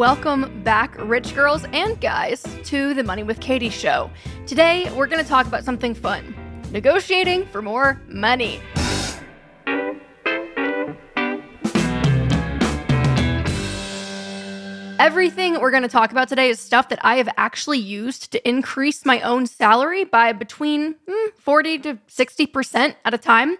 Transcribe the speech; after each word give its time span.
welcome 0.00 0.62
back, 0.62 0.96
rich 1.00 1.34
girls 1.34 1.62
and 1.74 2.00
guys, 2.00 2.42
to 2.64 2.94
the 2.94 3.04
Money 3.04 3.22
with 3.22 3.38
Katie 3.38 3.68
show. 3.68 4.10
Today, 4.46 4.90
we're 4.96 5.06
going 5.06 5.22
to 5.22 5.28
talk 5.28 5.46
about 5.46 5.62
something 5.62 5.92
fun 5.94 6.34
negotiating 6.70 7.44
for 7.48 7.60
more 7.60 8.00
money. 8.08 8.62
Everything 14.98 15.60
we're 15.60 15.70
going 15.70 15.82
to 15.82 15.88
talk 15.88 16.12
about 16.12 16.30
today 16.30 16.48
is 16.48 16.58
stuff 16.58 16.88
that 16.88 17.04
I 17.04 17.16
have 17.16 17.28
actually 17.36 17.80
used 17.80 18.32
to 18.32 18.48
increase 18.48 19.04
my 19.04 19.20
own 19.20 19.46
salary 19.46 20.04
by 20.04 20.32
between 20.32 20.94
mm, 20.94 21.32
40 21.38 21.78
to 21.80 21.94
60% 22.08 22.94
at 23.04 23.12
a 23.12 23.18
time. 23.18 23.58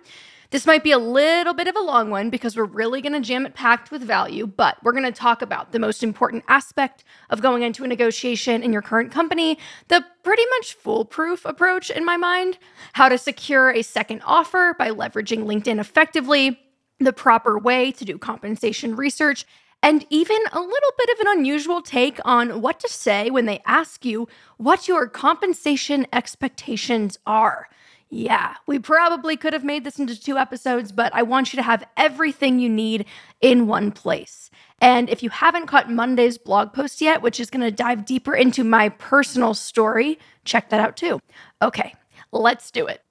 This 0.51 0.67
might 0.67 0.83
be 0.83 0.91
a 0.91 0.99
little 0.99 1.55
bit 1.55 1.69
of 1.69 1.77
a 1.77 1.81
long 1.81 2.11
one 2.11 2.29
because 2.29 2.57
we're 2.57 2.65
really 2.65 3.01
going 3.01 3.13
to 3.13 3.21
jam 3.21 3.47
it 3.47 3.55
packed 3.55 3.93
with 3.93 4.03
value, 4.03 4.49
but 4.49 4.83
we're 4.83 4.91
going 4.91 5.05
to 5.05 5.13
talk 5.13 5.43
about 5.43 5.71
the 5.71 5.79
most 5.79 6.03
important 6.03 6.43
aspect 6.49 7.05
of 7.31 7.41
going 7.41 7.63
into 7.63 7.85
a 7.85 7.89
negotiation 7.89 8.61
in 8.65 8.73
your 8.73 8.83
current 8.83 9.13
company, 9.13 9.59
the 9.87 10.05
pretty 10.25 10.45
much 10.59 10.75
foolproof 10.75 11.45
approach 11.45 11.89
in 11.89 12.05
my 12.05 12.17
mind, 12.17 12.59
how 12.95 13.09
to 13.09 13.17
secure 13.17 13.71
a 13.71 13.83
second 13.83 14.23
offer 14.25 14.75
by 14.77 14.91
leveraging 14.91 15.45
LinkedIn 15.45 15.79
effectively, 15.79 16.59
the 16.99 17.13
proper 17.13 17.57
way 17.57 17.93
to 17.93 18.05
do 18.05 18.19
compensation 18.19 18.97
research, 18.97 19.47
and 19.85 20.05
even 20.11 20.39
a 20.53 20.59
little 20.59 20.93
bit 20.99 21.11
of 21.11 21.21
an 21.21 21.39
unusual 21.39 21.81
take 21.81 22.19
on 22.25 22.61
what 22.61 22.81
to 22.81 22.89
say 22.89 23.31
when 23.31 23.47
they 23.47 23.63
ask 23.67 24.05
you 24.05 24.27
what 24.57 24.89
your 24.89 25.09
compensation 25.09 26.09
expectations 26.13 27.21
are. 27.25 27.69
Yeah, 28.13 28.55
we 28.67 28.81
probably 28.81 29.37
could 29.37 29.53
have 29.53 29.63
made 29.63 29.85
this 29.85 30.01
into 30.01 30.21
two 30.21 30.37
episodes, 30.37 30.91
but 30.91 31.15
I 31.15 31.23
want 31.23 31.53
you 31.53 31.57
to 31.59 31.63
have 31.63 31.87
everything 31.97 32.59
you 32.59 32.69
need 32.69 33.05
in 33.41 33.69
one 33.69 33.93
place. 33.93 34.51
And 34.81 35.09
if 35.09 35.23
you 35.23 35.31
haven't 35.31 35.69
caught 35.69 35.89
Monday's 35.89 36.37
blog 36.37 36.73
post 36.73 37.01
yet, 37.01 37.23
which 37.23 37.39
is 37.39 37.51
going 37.51 37.61
to 37.63 37.71
dive 37.71 38.05
deeper 38.05 38.35
into 38.35 38.65
my 38.65 38.89
personal 38.89 39.55
story, 39.55 40.19
check 40.45 40.71
that 40.71 40.81
out 40.81 40.97
too. 40.97 41.21
Okay, 41.63 41.95
let's 42.33 42.73
do 42.73 42.89
it. 42.89 43.03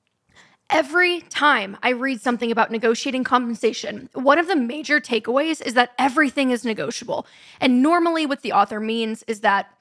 Every 0.69 1.21
time 1.21 1.77
I 1.81 1.91
read 1.91 2.19
something 2.19 2.51
about 2.51 2.69
negotiating 2.69 3.23
compensation, 3.23 4.09
one 4.13 4.37
of 4.37 4.47
the 4.47 4.55
major 4.55 4.99
takeaways 4.99 5.65
is 5.65 5.75
that 5.75 5.93
everything 5.97 6.51
is 6.51 6.65
negotiable. 6.65 7.25
And 7.61 7.81
normally, 7.81 8.25
what 8.25 8.41
the 8.41 8.51
author 8.51 8.81
means 8.81 9.23
is 9.27 9.39
that 9.39 9.71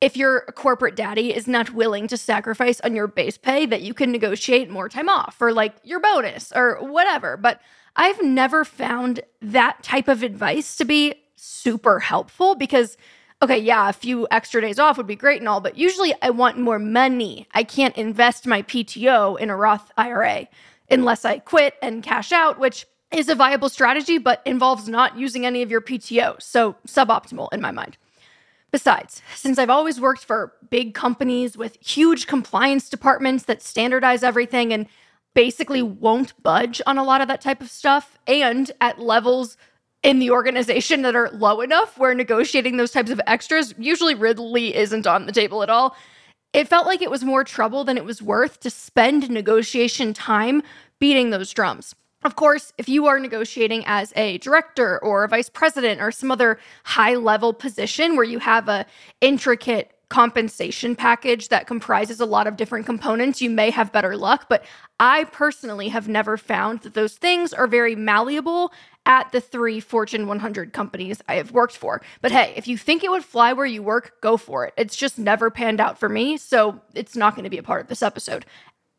if 0.00 0.16
your 0.16 0.42
corporate 0.54 0.96
daddy 0.96 1.34
is 1.34 1.48
not 1.48 1.72
willing 1.72 2.06
to 2.08 2.16
sacrifice 2.16 2.80
on 2.80 2.94
your 2.94 3.06
base 3.06 3.38
pay, 3.38 3.66
that 3.66 3.82
you 3.82 3.94
can 3.94 4.12
negotiate 4.12 4.70
more 4.70 4.88
time 4.88 5.08
off 5.08 5.40
or 5.40 5.52
like 5.52 5.74
your 5.82 6.00
bonus 6.00 6.52
or 6.54 6.78
whatever. 6.80 7.36
But 7.36 7.60
I've 7.96 8.22
never 8.22 8.64
found 8.64 9.20
that 9.40 9.82
type 9.82 10.08
of 10.08 10.22
advice 10.22 10.76
to 10.76 10.84
be 10.84 11.14
super 11.36 12.00
helpful 12.00 12.54
because 12.54 12.96
okay, 13.42 13.58
yeah, 13.58 13.88
a 13.88 13.92
few 13.92 14.26
extra 14.30 14.60
days 14.60 14.78
off 14.78 14.96
would 14.96 15.06
be 15.06 15.16
great 15.16 15.40
and 15.40 15.48
all, 15.48 15.60
but 15.60 15.76
usually 15.76 16.14
I 16.22 16.30
want 16.30 16.58
more 16.58 16.78
money. 16.78 17.46
I 17.52 17.64
can't 17.64 17.96
invest 17.96 18.46
my 18.46 18.62
PTO 18.62 19.38
in 19.38 19.50
a 19.50 19.56
Roth 19.56 19.90
IRA 19.96 20.48
unless 20.90 21.24
I 21.24 21.38
quit 21.40 21.74
and 21.82 22.02
cash 22.02 22.32
out, 22.32 22.58
which 22.58 22.86
is 23.10 23.28
a 23.28 23.34
viable 23.34 23.68
strategy, 23.68 24.18
but 24.18 24.40
involves 24.46 24.88
not 24.88 25.18
using 25.18 25.44
any 25.44 25.62
of 25.62 25.70
your 25.70 25.80
PTO. 25.80 26.40
So 26.40 26.76
suboptimal 26.86 27.48
in 27.52 27.60
my 27.60 27.70
mind. 27.70 27.98
Besides, 28.72 29.22
since 29.34 29.58
I've 29.58 29.70
always 29.70 30.00
worked 30.00 30.24
for 30.24 30.52
big 30.70 30.92
companies 30.92 31.56
with 31.56 31.78
huge 31.80 32.26
compliance 32.26 32.88
departments 32.88 33.44
that 33.44 33.62
standardize 33.62 34.22
everything 34.22 34.72
and 34.72 34.86
basically 35.34 35.82
won't 35.82 36.40
budge 36.42 36.82
on 36.86 36.98
a 36.98 37.04
lot 37.04 37.20
of 37.20 37.28
that 37.28 37.40
type 37.40 37.60
of 37.60 37.70
stuff, 37.70 38.18
and 38.26 38.72
at 38.80 38.98
levels 38.98 39.56
in 40.02 40.18
the 40.18 40.30
organization 40.30 41.02
that 41.02 41.16
are 41.16 41.30
low 41.30 41.60
enough 41.60 41.98
where 41.98 42.14
negotiating 42.14 42.76
those 42.76 42.90
types 42.90 43.10
of 43.10 43.20
extras 43.26 43.74
usually 43.78 44.14
really 44.14 44.74
isn't 44.74 45.06
on 45.06 45.26
the 45.26 45.32
table 45.32 45.62
at 45.62 45.70
all. 45.70 45.96
It 46.52 46.68
felt 46.68 46.86
like 46.86 47.02
it 47.02 47.10
was 47.10 47.24
more 47.24 47.44
trouble 47.44 47.84
than 47.84 47.96
it 47.96 48.04
was 48.04 48.22
worth 48.22 48.60
to 48.60 48.70
spend 48.70 49.28
negotiation 49.28 50.14
time 50.14 50.62
beating 50.98 51.30
those 51.30 51.52
drums. 51.52 51.94
Of 52.26 52.34
course, 52.34 52.72
if 52.76 52.88
you 52.88 53.06
are 53.06 53.20
negotiating 53.20 53.84
as 53.86 54.12
a 54.16 54.38
director 54.38 54.98
or 54.98 55.22
a 55.22 55.28
vice 55.28 55.48
president 55.48 56.00
or 56.00 56.10
some 56.10 56.32
other 56.32 56.58
high 56.82 57.14
level 57.14 57.52
position 57.52 58.16
where 58.16 58.24
you 58.24 58.40
have 58.40 58.68
a 58.68 58.84
intricate 59.20 59.92
compensation 60.08 60.96
package 60.96 61.50
that 61.50 61.68
comprises 61.68 62.18
a 62.18 62.26
lot 62.26 62.48
of 62.48 62.56
different 62.56 62.84
components, 62.84 63.40
you 63.40 63.48
may 63.48 63.70
have 63.70 63.92
better 63.92 64.16
luck. 64.16 64.46
But 64.48 64.64
I 64.98 65.22
personally 65.24 65.86
have 65.90 66.08
never 66.08 66.36
found 66.36 66.80
that 66.80 66.94
those 66.94 67.14
things 67.14 67.52
are 67.52 67.68
very 67.68 67.94
malleable 67.94 68.72
at 69.06 69.30
the 69.30 69.40
three 69.40 69.78
Fortune 69.78 70.26
100 70.26 70.72
companies 70.72 71.22
I 71.28 71.36
have 71.36 71.52
worked 71.52 71.76
for. 71.76 72.02
But 72.22 72.32
hey, 72.32 72.54
if 72.56 72.66
you 72.66 72.76
think 72.76 73.04
it 73.04 73.10
would 73.12 73.24
fly 73.24 73.52
where 73.52 73.66
you 73.66 73.84
work, 73.84 74.20
go 74.20 74.36
for 74.36 74.66
it. 74.66 74.74
It's 74.76 74.96
just 74.96 75.16
never 75.16 75.48
panned 75.48 75.80
out 75.80 75.96
for 75.96 76.08
me, 76.08 76.38
so 76.38 76.80
it's 76.92 77.14
not 77.14 77.36
going 77.36 77.44
to 77.44 77.50
be 77.50 77.58
a 77.58 77.62
part 77.62 77.82
of 77.82 77.86
this 77.86 78.02
episode. 78.02 78.44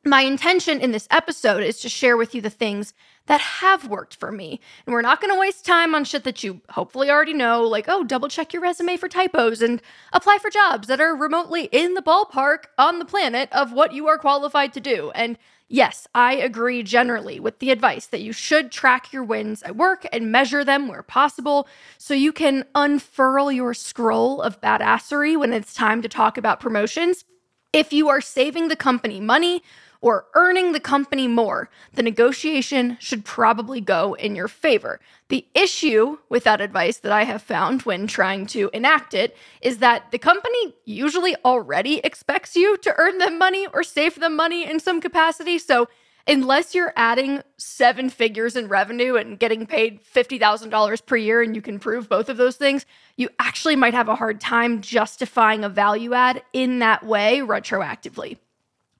My 0.07 0.21
intention 0.21 0.79
in 0.79 0.91
this 0.91 1.05
episode 1.11 1.63
is 1.63 1.81
to 1.81 1.89
share 1.89 2.15
with 2.15 2.33
you 2.33 2.39
the 2.39 2.49
things 2.49 2.93
that 3.25 3.41
have 3.41 3.89
worked 3.89 4.15
for 4.15 4.31
me. 4.31 4.61
And 4.85 4.93
we're 4.93 5.01
not 5.01 5.19
going 5.19 5.33
to 5.33 5.39
waste 5.39 5.65
time 5.65 5.93
on 5.93 6.05
shit 6.05 6.23
that 6.23 6.45
you 6.45 6.61
hopefully 6.69 7.09
already 7.09 7.33
know, 7.33 7.63
like, 7.63 7.89
oh, 7.89 8.05
double 8.05 8.29
check 8.29 8.53
your 8.53 8.61
resume 8.61 8.95
for 8.95 9.09
typos 9.09 9.61
and 9.61 9.81
apply 10.13 10.37
for 10.37 10.49
jobs 10.49 10.87
that 10.87 11.01
are 11.01 11.13
remotely 11.13 11.65
in 11.73 11.93
the 11.93 12.01
ballpark 12.01 12.67
on 12.77 12.99
the 12.99 13.05
planet 13.05 13.49
of 13.51 13.73
what 13.73 13.91
you 13.91 14.07
are 14.07 14.17
qualified 14.17 14.71
to 14.73 14.79
do. 14.79 15.11
And 15.11 15.37
Yes, 15.69 16.07
I 16.15 16.35
agree 16.35 16.81
generally 16.81 17.41
with 17.41 17.59
the 17.59 17.71
advice 17.71 18.05
that 18.05 18.21
you 18.21 18.31
should 18.31 18.71
track 18.71 19.11
your 19.11 19.25
wins 19.25 19.61
at 19.63 19.75
work 19.75 20.07
and 20.13 20.31
measure 20.31 20.63
them 20.63 20.87
where 20.87 21.03
possible 21.03 21.67
so 21.97 22.13
you 22.13 22.31
can 22.31 22.63
unfurl 22.73 23.51
your 23.51 23.73
scroll 23.73 24.41
of 24.41 24.61
badassery 24.61 25.37
when 25.37 25.51
it's 25.51 25.73
time 25.73 26.01
to 26.03 26.07
talk 26.07 26.37
about 26.37 26.61
promotions. 26.61 27.25
If 27.73 27.91
you 27.91 28.07
are 28.07 28.21
saving 28.21 28.69
the 28.69 28.77
company 28.77 29.19
money, 29.19 29.61
or 30.01 30.25
earning 30.35 30.71
the 30.71 30.79
company 30.79 31.27
more, 31.27 31.69
the 31.93 32.03
negotiation 32.03 32.97
should 32.99 33.25
probably 33.25 33.81
go 33.81 34.13
in 34.13 34.35
your 34.35 34.47
favor. 34.47 34.99
The 35.29 35.45
issue 35.53 36.17
with 36.29 36.43
that 36.45 36.61
advice 36.61 36.97
that 36.99 37.11
I 37.11 37.23
have 37.23 37.41
found 37.41 37.81
when 37.83 38.07
trying 38.07 38.45
to 38.47 38.69
enact 38.73 39.13
it 39.13 39.35
is 39.61 39.79
that 39.79 40.11
the 40.11 40.19
company 40.19 40.75
usually 40.85 41.35
already 41.43 41.99
expects 41.99 42.55
you 42.55 42.77
to 42.77 42.93
earn 42.97 43.17
them 43.17 43.37
money 43.37 43.67
or 43.73 43.83
save 43.83 44.19
them 44.19 44.35
money 44.35 44.69
in 44.69 44.79
some 44.79 45.01
capacity. 45.01 45.57
So, 45.57 45.87
unless 46.27 46.75
you're 46.75 46.93
adding 46.95 47.41
seven 47.57 48.09
figures 48.09 48.55
in 48.55 48.67
revenue 48.67 49.15
and 49.15 49.39
getting 49.39 49.65
paid 49.65 50.03
$50,000 50.03 51.05
per 51.05 51.15
year 51.15 51.41
and 51.41 51.55
you 51.55 51.61
can 51.61 51.79
prove 51.79 52.09
both 52.09 52.27
of 52.29 52.37
those 52.37 52.57
things, 52.57 52.85
you 53.15 53.29
actually 53.39 53.75
might 53.75 53.93
have 53.93 54.09
a 54.09 54.15
hard 54.15 54.41
time 54.41 54.81
justifying 54.81 55.63
a 55.63 55.69
value 55.69 56.13
add 56.13 56.43
in 56.51 56.79
that 56.79 57.05
way 57.05 57.39
retroactively. 57.39 58.37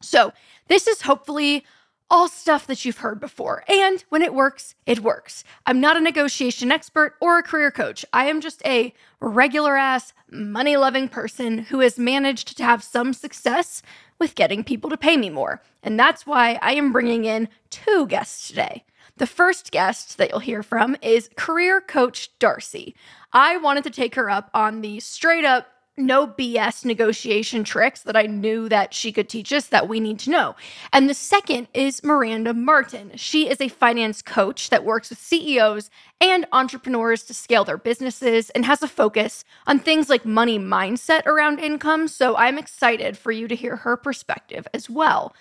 So, 0.02 0.31
this 0.67 0.88
is 0.88 1.01
hopefully 1.03 1.66
all 2.09 2.28
stuff 2.29 2.67
that 2.67 2.85
you've 2.85 3.00
heard 3.00 3.19
before. 3.19 3.63
And 3.67 4.03
when 4.09 4.22
it 4.22 4.33
works, 4.33 4.75
it 4.85 5.01
works. 5.01 5.44
I'm 5.66 5.81
not 5.81 5.97
a 5.97 6.01
negotiation 6.01 6.72
expert 6.72 7.16
or 7.19 7.38
a 7.38 7.44
career 7.44 7.72
coach. 7.72 8.05
I 8.13 8.25
am 8.25 8.39
just 8.39 8.66
a 8.66 8.94
regular 9.19 9.75
ass, 9.75 10.13
money 10.31 10.78
loving 10.78 11.09
person 11.09 11.59
who 11.59 11.81
has 11.81 12.00
managed 12.00 12.55
to 12.57 12.63
have 12.63 12.83
some 12.83 13.13
success 13.13 13.81
with 14.19 14.35
getting 14.35 14.63
people 14.63 14.89
to 14.89 14.97
pay 14.97 15.17
me 15.17 15.29
more. 15.29 15.61
And 15.83 16.00
that's 16.00 16.25
why 16.25 16.59
I 16.61 16.73
am 16.73 16.94
bringing 16.94 17.25
in 17.25 17.49
two 17.69 18.07
guests 18.07 18.47
today. 18.47 18.85
The 19.17 19.28
first 19.28 19.72
guest 19.72 20.17
that 20.17 20.29
you'll 20.29 20.39
hear 20.39 20.63
from 20.63 20.95
is 21.01 21.29
career 21.35 21.81
coach 21.81 22.29
Darci. 22.39 22.94
I 23.34 23.57
wanted 23.57 23.84
to 23.85 23.89
take 23.89 24.16
her 24.16 24.29
up 24.29 24.49
on 24.53 24.81
the 24.81 24.99
straight 24.99 25.45
up 25.45 25.67
no 25.97 26.28
BS 26.28 26.85
negotiation 26.85 27.63
tricks 27.63 28.02
that 28.03 28.16
I 28.16 28.24
knew 28.24 28.69
that 28.69 28.94
she 28.94 29.12
could 29.12 29.28
teach 29.28 29.52
us 29.52 29.68
that 29.68 29.88
we 29.90 30.00
need 30.00 30.19
to 30.19 30.30
know. 30.30 30.56
And 30.94 31.09
the 31.09 31.13
second 31.13 31.68
is 31.74 32.03
Miranda 32.03 32.53
Martin. 32.53 33.12
She 33.16 33.49
is 33.49 33.59
a 33.59 33.67
finance 33.67 34.22
coach 34.22 34.70
that 34.70 34.85
works 34.85 35.09
with 35.09 35.20
CEOs 35.20 35.90
and 36.22 36.46
entrepreneurs 36.52 37.23
to 37.23 37.34
scale 37.34 37.64
their 37.64 37.78
businesses 37.78 38.49
and 38.52 38.66
has 38.66 38.84
a 38.84 38.88
focus 38.88 39.44
on 39.66 39.79
things 39.79 40.09
like 40.09 40.26
money 40.26 40.59
mindset 40.59 41.26
around 41.26 41.59
income. 41.59 42.08
So 42.08 42.35
I'm 42.38 42.58
excited 42.58 43.17
for 43.17 43.32
you 43.32 43.47
to 43.47 43.55
hear 43.55 43.78
her 43.78 43.97
perspective 43.97 44.67
as 44.73 44.90
well. 44.90 45.34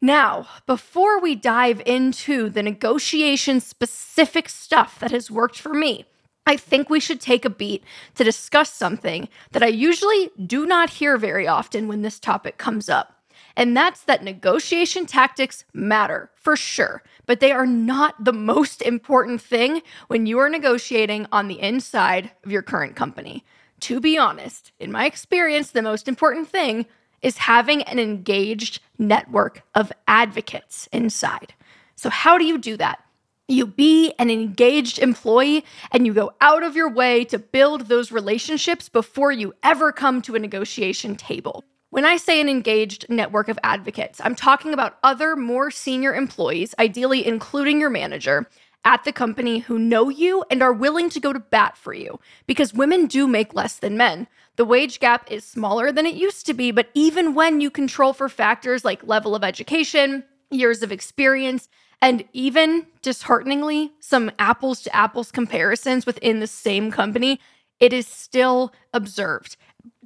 Now, 0.00 0.48
before 0.66 1.20
we 1.20 1.36
dive 1.36 1.80
into 1.86 2.50
the 2.50 2.62
negotiation 2.62 3.60
specific 3.60 4.48
stuff 4.48 4.98
that 4.98 5.12
has 5.12 5.30
worked 5.30 5.58
for 5.58 5.72
me, 5.72 6.06
I 6.46 6.56
think 6.56 6.90
we 6.90 7.00
should 7.00 7.20
take 7.20 7.44
a 7.44 7.50
beat 7.50 7.84
to 8.16 8.24
discuss 8.24 8.72
something 8.72 9.28
that 9.52 9.62
I 9.62 9.68
usually 9.68 10.30
do 10.44 10.66
not 10.66 10.90
hear 10.90 11.16
very 11.16 11.46
often 11.46 11.88
when 11.88 12.02
this 12.02 12.18
topic 12.18 12.58
comes 12.58 12.88
up. 12.88 13.22
And 13.56 13.76
that's 13.76 14.02
that 14.04 14.24
negotiation 14.24 15.06
tactics 15.06 15.64
matter 15.72 16.30
for 16.34 16.56
sure, 16.56 17.02
but 17.26 17.40
they 17.40 17.52
are 17.52 17.66
not 17.66 18.24
the 18.24 18.32
most 18.32 18.82
important 18.82 19.42
thing 19.42 19.82
when 20.08 20.26
you 20.26 20.38
are 20.38 20.48
negotiating 20.48 21.26
on 21.30 21.48
the 21.48 21.60
inside 21.60 22.30
of 22.44 22.50
your 22.50 22.62
current 22.62 22.96
company. 22.96 23.44
To 23.80 24.00
be 24.00 24.16
honest, 24.16 24.72
in 24.78 24.90
my 24.90 25.06
experience, 25.06 25.70
the 25.70 25.82
most 25.82 26.08
important 26.08 26.48
thing 26.48 26.86
is 27.20 27.38
having 27.38 27.82
an 27.82 27.98
engaged 27.98 28.80
network 28.98 29.62
of 29.74 29.92
advocates 30.08 30.88
inside. 30.92 31.54
So, 31.94 32.10
how 32.10 32.38
do 32.38 32.44
you 32.44 32.58
do 32.58 32.76
that? 32.78 33.00
You 33.48 33.66
be 33.66 34.14
an 34.18 34.30
engaged 34.30 34.98
employee 34.98 35.64
and 35.90 36.06
you 36.06 36.14
go 36.14 36.32
out 36.40 36.62
of 36.62 36.76
your 36.76 36.90
way 36.90 37.24
to 37.26 37.38
build 37.38 37.88
those 37.88 38.12
relationships 38.12 38.88
before 38.88 39.32
you 39.32 39.54
ever 39.62 39.92
come 39.92 40.22
to 40.22 40.34
a 40.34 40.38
negotiation 40.38 41.16
table. 41.16 41.64
When 41.90 42.04
I 42.06 42.16
say 42.16 42.40
an 42.40 42.48
engaged 42.48 43.06
network 43.10 43.48
of 43.48 43.58
advocates, 43.62 44.20
I'm 44.24 44.34
talking 44.34 44.72
about 44.72 44.96
other 45.02 45.36
more 45.36 45.70
senior 45.70 46.14
employees, 46.14 46.74
ideally 46.78 47.26
including 47.26 47.80
your 47.80 47.90
manager, 47.90 48.48
at 48.84 49.04
the 49.04 49.12
company 49.12 49.58
who 49.60 49.78
know 49.78 50.08
you 50.08 50.44
and 50.50 50.62
are 50.62 50.72
willing 50.72 51.08
to 51.10 51.20
go 51.20 51.32
to 51.32 51.38
bat 51.38 51.76
for 51.76 51.92
you 51.92 52.18
because 52.46 52.74
women 52.74 53.06
do 53.06 53.28
make 53.28 53.54
less 53.54 53.76
than 53.76 53.96
men. 53.96 54.26
The 54.56 54.64
wage 54.64 55.00
gap 55.00 55.30
is 55.30 55.44
smaller 55.44 55.92
than 55.92 56.06
it 56.06 56.14
used 56.14 56.46
to 56.46 56.54
be, 56.54 56.70
but 56.70 56.88
even 56.94 57.34
when 57.34 57.60
you 57.60 57.70
control 57.70 58.12
for 58.12 58.28
factors 58.28 58.84
like 58.84 59.06
level 59.06 59.34
of 59.34 59.44
education, 59.44 60.24
years 60.50 60.82
of 60.82 60.92
experience, 60.92 61.68
and 62.02 62.24
even 62.32 62.86
dishearteningly, 63.00 63.92
some 64.00 64.32
apples 64.38 64.82
to 64.82 64.94
apples 64.94 65.30
comparisons 65.30 66.04
within 66.04 66.40
the 66.40 66.48
same 66.48 66.90
company, 66.90 67.40
it 67.78 67.92
is 67.92 68.08
still 68.08 68.72
observed. 68.92 69.56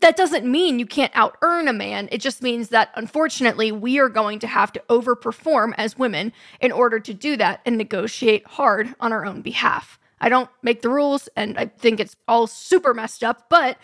That 0.00 0.16
doesn't 0.16 0.44
mean 0.44 0.78
you 0.78 0.84
can't 0.84 1.12
out 1.16 1.38
earn 1.40 1.68
a 1.68 1.72
man. 1.72 2.10
It 2.12 2.20
just 2.20 2.42
means 2.42 2.68
that 2.68 2.90
unfortunately, 2.94 3.72
we 3.72 3.98
are 3.98 4.10
going 4.10 4.38
to 4.40 4.46
have 4.46 4.72
to 4.74 4.82
overperform 4.90 5.72
as 5.78 5.98
women 5.98 6.34
in 6.60 6.70
order 6.70 7.00
to 7.00 7.14
do 7.14 7.34
that 7.38 7.62
and 7.64 7.78
negotiate 7.78 8.46
hard 8.46 8.94
on 9.00 9.12
our 9.12 9.24
own 9.24 9.40
behalf. 9.40 9.98
I 10.20 10.28
don't 10.28 10.50
make 10.62 10.82
the 10.82 10.90
rules 10.90 11.28
and 11.34 11.58
I 11.58 11.66
think 11.66 11.98
it's 11.98 12.16
all 12.28 12.46
super 12.46 12.92
messed 12.92 13.24
up, 13.24 13.48
but 13.48 13.78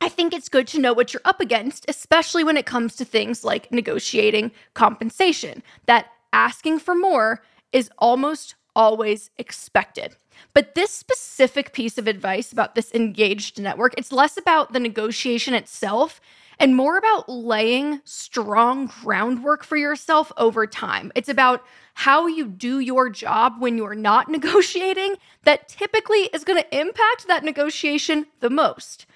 I 0.00 0.08
think 0.08 0.32
it's 0.32 0.48
good 0.48 0.66
to 0.68 0.80
know 0.80 0.94
what 0.94 1.12
you're 1.12 1.22
up 1.24 1.40
against, 1.40 1.84
especially 1.86 2.44
when 2.44 2.56
it 2.56 2.66
comes 2.66 2.96
to 2.96 3.04
things 3.04 3.44
like 3.44 3.70
negotiating 3.70 4.52
compensation. 4.74 5.62
That 5.86 6.06
asking 6.32 6.80
for 6.80 6.94
more 6.94 7.42
is 7.72 7.90
almost 7.98 8.54
always 8.74 9.30
expected. 9.38 10.16
But 10.54 10.74
this 10.74 10.90
specific 10.90 11.72
piece 11.72 11.98
of 11.98 12.06
advice 12.06 12.52
about 12.52 12.74
this 12.74 12.92
engaged 12.92 13.60
network, 13.60 13.94
it's 13.96 14.12
less 14.12 14.36
about 14.36 14.72
the 14.72 14.80
negotiation 14.80 15.54
itself 15.54 16.20
and 16.58 16.76
more 16.76 16.96
about 16.96 17.28
laying 17.28 18.00
strong 18.04 18.86
groundwork 18.86 19.64
for 19.64 19.76
yourself 19.76 20.32
over 20.36 20.66
time. 20.66 21.10
It's 21.14 21.28
about 21.28 21.64
how 21.94 22.26
you 22.26 22.46
do 22.46 22.78
your 22.78 23.10
job 23.10 23.54
when 23.58 23.76
you're 23.76 23.94
not 23.94 24.28
negotiating 24.30 25.16
that 25.44 25.68
typically 25.68 26.30
is 26.32 26.44
going 26.44 26.62
to 26.62 26.78
impact 26.78 27.26
that 27.28 27.44
negotiation 27.44 28.26
the 28.40 28.50
most. 28.50 29.06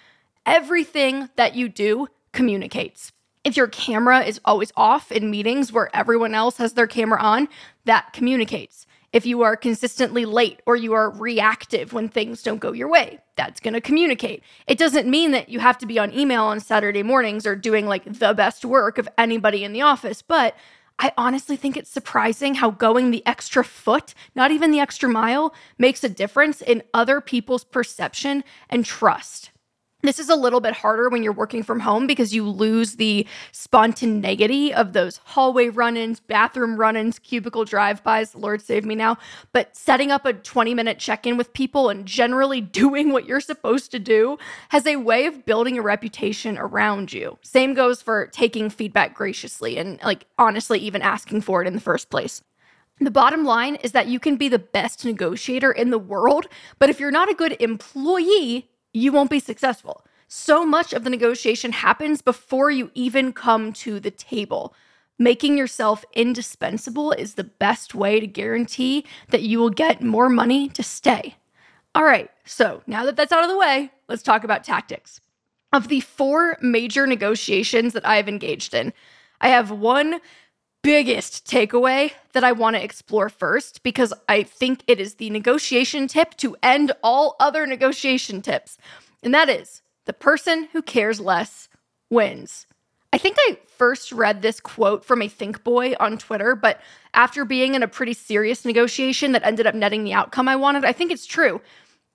Everything 0.44 1.28
that 1.36 1.54
you 1.54 1.68
do 1.68 2.08
communicates. 2.32 3.12
If 3.46 3.56
your 3.56 3.68
camera 3.68 4.24
is 4.24 4.40
always 4.44 4.72
off 4.76 5.12
in 5.12 5.30
meetings 5.30 5.72
where 5.72 5.94
everyone 5.94 6.34
else 6.34 6.56
has 6.56 6.72
their 6.72 6.88
camera 6.88 7.22
on, 7.22 7.46
that 7.84 8.12
communicates. 8.12 8.88
If 9.12 9.24
you 9.24 9.42
are 9.42 9.54
consistently 9.54 10.24
late 10.24 10.62
or 10.66 10.74
you 10.74 10.94
are 10.94 11.10
reactive 11.10 11.92
when 11.92 12.08
things 12.08 12.42
don't 12.42 12.58
go 12.58 12.72
your 12.72 12.88
way, 12.88 13.20
that's 13.36 13.60
going 13.60 13.74
to 13.74 13.80
communicate. 13.80 14.42
It 14.66 14.78
doesn't 14.78 15.08
mean 15.08 15.30
that 15.30 15.48
you 15.48 15.60
have 15.60 15.78
to 15.78 15.86
be 15.86 15.96
on 15.96 16.12
email 16.12 16.42
on 16.42 16.58
Saturday 16.58 17.04
mornings 17.04 17.46
or 17.46 17.54
doing 17.54 17.86
like 17.86 18.18
the 18.18 18.34
best 18.34 18.64
work 18.64 18.98
of 18.98 19.08
anybody 19.16 19.62
in 19.62 19.72
the 19.72 19.82
office, 19.82 20.22
but 20.22 20.56
I 20.98 21.12
honestly 21.16 21.54
think 21.54 21.76
it's 21.76 21.88
surprising 21.88 22.56
how 22.56 22.72
going 22.72 23.12
the 23.12 23.24
extra 23.24 23.62
foot, 23.62 24.12
not 24.34 24.50
even 24.50 24.72
the 24.72 24.80
extra 24.80 25.08
mile, 25.08 25.54
makes 25.78 26.02
a 26.02 26.08
difference 26.08 26.62
in 26.62 26.82
other 26.92 27.20
people's 27.20 27.62
perception 27.62 28.42
and 28.68 28.84
trust. 28.84 29.52
This 30.06 30.20
is 30.20 30.28
a 30.28 30.36
little 30.36 30.60
bit 30.60 30.72
harder 30.72 31.08
when 31.08 31.24
you're 31.24 31.32
working 31.32 31.64
from 31.64 31.80
home 31.80 32.06
because 32.06 32.32
you 32.32 32.48
lose 32.48 32.94
the 32.94 33.26
spontaneity 33.50 34.72
of 34.72 34.92
those 34.92 35.16
hallway 35.24 35.68
run 35.68 35.96
ins, 35.96 36.20
bathroom 36.20 36.76
run 36.76 36.96
ins, 36.96 37.18
cubicle 37.18 37.64
drive 37.64 38.04
bys. 38.04 38.36
Lord 38.36 38.62
save 38.62 38.84
me 38.84 38.94
now. 38.94 39.18
But 39.52 39.76
setting 39.76 40.12
up 40.12 40.24
a 40.24 40.32
20 40.32 40.74
minute 40.74 41.00
check 41.00 41.26
in 41.26 41.36
with 41.36 41.52
people 41.52 41.88
and 41.88 42.06
generally 42.06 42.60
doing 42.76 43.10
what 43.10 43.26
you're 43.26 43.40
supposed 43.40 43.90
to 43.90 43.98
do 43.98 44.38
has 44.68 44.86
a 44.86 44.94
way 44.94 45.26
of 45.26 45.44
building 45.44 45.76
a 45.76 45.82
reputation 45.82 46.56
around 46.56 47.12
you. 47.12 47.36
Same 47.42 47.74
goes 47.74 48.00
for 48.00 48.28
taking 48.28 48.70
feedback 48.70 49.12
graciously 49.12 49.76
and, 49.76 50.00
like, 50.04 50.26
honestly, 50.38 50.78
even 50.78 51.02
asking 51.02 51.40
for 51.40 51.62
it 51.62 51.66
in 51.66 51.74
the 51.74 51.80
first 51.80 52.10
place. 52.10 52.44
The 53.00 53.10
bottom 53.10 53.44
line 53.44 53.74
is 53.76 53.90
that 53.90 54.06
you 54.06 54.20
can 54.20 54.36
be 54.36 54.48
the 54.48 54.58
best 54.60 55.04
negotiator 55.04 55.72
in 55.72 55.90
the 55.90 55.98
world, 55.98 56.46
but 56.78 56.90
if 56.90 57.00
you're 57.00 57.10
not 57.10 57.28
a 57.28 57.34
good 57.34 57.56
employee, 57.60 58.70
you 58.96 59.12
won't 59.12 59.30
be 59.30 59.40
successful. 59.40 60.04
So 60.26 60.64
much 60.64 60.92
of 60.92 61.04
the 61.04 61.10
negotiation 61.10 61.72
happens 61.72 62.22
before 62.22 62.70
you 62.70 62.90
even 62.94 63.32
come 63.32 63.72
to 63.74 64.00
the 64.00 64.10
table. 64.10 64.74
Making 65.18 65.56
yourself 65.56 66.04
indispensable 66.14 67.12
is 67.12 67.34
the 67.34 67.44
best 67.44 67.94
way 67.94 68.20
to 68.20 68.26
guarantee 68.26 69.04
that 69.28 69.42
you 69.42 69.58
will 69.58 69.70
get 69.70 70.02
more 70.02 70.28
money 70.28 70.68
to 70.70 70.82
stay. 70.82 71.36
All 71.94 72.04
right, 72.04 72.30
so 72.44 72.82
now 72.86 73.04
that 73.04 73.16
that's 73.16 73.32
out 73.32 73.44
of 73.44 73.50
the 73.50 73.58
way, 73.58 73.90
let's 74.08 74.22
talk 74.22 74.44
about 74.44 74.64
tactics. 74.64 75.20
Of 75.72 75.88
the 75.88 76.00
four 76.00 76.58
major 76.60 77.06
negotiations 77.06 77.92
that 77.92 78.06
I 78.06 78.16
have 78.16 78.28
engaged 78.28 78.74
in, 78.74 78.92
I 79.40 79.48
have 79.48 79.70
one 79.70 80.20
biggest 80.86 81.44
takeaway 81.44 82.12
that 82.32 82.44
I 82.44 82.52
want 82.52 82.76
to 82.76 82.84
explore 82.84 83.28
first 83.28 83.82
because 83.82 84.14
I 84.28 84.44
think 84.44 84.84
it 84.86 85.00
is 85.00 85.16
the 85.16 85.30
negotiation 85.30 86.06
tip 86.06 86.36
to 86.36 86.54
end 86.62 86.92
all 87.02 87.34
other 87.40 87.66
negotiation 87.66 88.40
tips. 88.40 88.78
And 89.20 89.34
that 89.34 89.48
is 89.48 89.82
the 90.04 90.12
person 90.12 90.68
who 90.72 90.82
cares 90.82 91.18
less 91.18 91.68
wins. 92.08 92.68
I 93.12 93.18
think 93.18 93.34
I 93.36 93.58
first 93.66 94.12
read 94.12 94.42
this 94.42 94.60
quote 94.60 95.04
from 95.04 95.22
a 95.22 95.28
think 95.28 95.64
boy 95.64 95.96
on 95.98 96.18
Twitter, 96.18 96.54
but 96.54 96.80
after 97.14 97.44
being 97.44 97.74
in 97.74 97.82
a 97.82 97.88
pretty 97.88 98.14
serious 98.14 98.64
negotiation 98.64 99.32
that 99.32 99.44
ended 99.44 99.66
up 99.66 99.74
netting 99.74 100.04
the 100.04 100.14
outcome 100.14 100.46
I 100.46 100.54
wanted, 100.54 100.84
I 100.84 100.92
think 100.92 101.10
it's 101.10 101.26
true. 101.26 101.60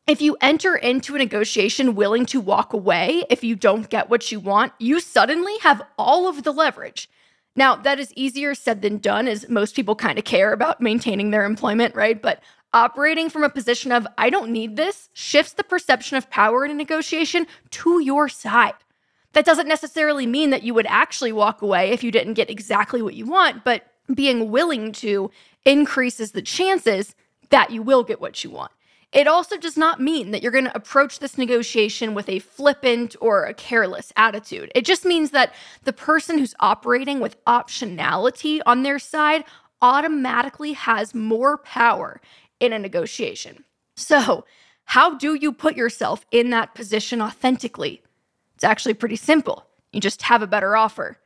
If 0.07 0.21
you 0.21 0.37
enter 0.39 0.77
into 0.77 1.15
a 1.15 1.19
negotiation 1.19 1.93
willing 1.93 2.25
to 2.27 2.39
walk 2.39 2.71
away 2.71 3.25
if 3.29 3.43
you 3.43 3.57
don't 3.57 3.89
get 3.89 4.09
what 4.09 4.31
you 4.31 4.39
want, 4.39 4.71
you 4.79 5.01
suddenly 5.01 5.57
have 5.59 5.85
all 5.97 6.29
of 6.29 6.43
the 6.43 6.53
leverage. 6.53 7.09
Now, 7.55 7.75
that 7.75 7.99
is 7.99 8.13
easier 8.15 8.55
said 8.55 8.81
than 8.81 8.97
done, 8.97 9.27
as 9.27 9.49
most 9.49 9.75
people 9.75 9.95
kind 9.95 10.17
of 10.17 10.25
care 10.25 10.53
about 10.53 10.81
maintaining 10.81 11.31
their 11.31 11.43
employment, 11.43 11.95
right? 11.95 12.21
But 12.21 12.41
operating 12.73 13.29
from 13.29 13.43
a 13.43 13.49
position 13.49 13.91
of, 13.91 14.07
I 14.17 14.29
don't 14.29 14.51
need 14.51 14.77
this, 14.77 15.09
shifts 15.13 15.53
the 15.53 15.63
perception 15.63 16.17
of 16.17 16.29
power 16.29 16.63
in 16.63 16.71
a 16.71 16.75
negotiation 16.75 17.45
to 17.71 17.99
your 17.99 18.29
side. 18.29 18.75
That 19.33 19.45
doesn't 19.45 19.67
necessarily 19.67 20.25
mean 20.25 20.49
that 20.51 20.63
you 20.63 20.73
would 20.73 20.87
actually 20.87 21.31
walk 21.31 21.61
away 21.61 21.91
if 21.91 22.03
you 22.03 22.11
didn't 22.11 22.33
get 22.35 22.49
exactly 22.49 23.01
what 23.01 23.15
you 23.15 23.25
want, 23.25 23.63
but 23.63 23.83
being 24.13 24.51
willing 24.51 24.91
to 24.93 25.31
increases 25.65 26.31
the 26.31 26.41
chances 26.41 27.15
that 27.49 27.71
you 27.71 27.81
will 27.81 28.03
get 28.03 28.21
what 28.21 28.43
you 28.43 28.49
want. 28.49 28.71
It 29.11 29.27
also 29.27 29.57
does 29.57 29.75
not 29.75 29.99
mean 29.99 30.31
that 30.31 30.41
you're 30.41 30.53
going 30.53 30.65
to 30.65 30.75
approach 30.75 31.19
this 31.19 31.37
negotiation 31.37 32.13
with 32.13 32.29
a 32.29 32.39
flippant 32.39 33.15
or 33.19 33.43
a 33.43 33.53
careless 33.53 34.13
attitude. 34.15 34.71
It 34.73 34.85
just 34.85 35.03
means 35.03 35.31
that 35.31 35.53
the 35.83 35.91
person 35.91 36.37
who's 36.37 36.55
operating 36.61 37.19
with 37.19 37.43
optionality 37.45 38.61
on 38.65 38.83
their 38.83 38.99
side 38.99 39.43
automatically 39.81 40.73
has 40.73 41.13
more 41.13 41.57
power 41.57 42.21
in 42.61 42.71
a 42.71 42.79
negotiation. 42.79 43.65
So, 43.97 44.45
how 44.85 45.15
do 45.15 45.35
you 45.35 45.51
put 45.51 45.75
yourself 45.75 46.25
in 46.31 46.49
that 46.51 46.73
position 46.73 47.21
authentically? 47.21 48.01
It's 48.55 48.63
actually 48.63 48.93
pretty 48.93 49.15
simple. 49.15 49.65
You 49.91 49.99
just 49.99 50.21
have 50.23 50.41
a 50.41 50.47
better 50.47 50.75
offer. 50.75 51.17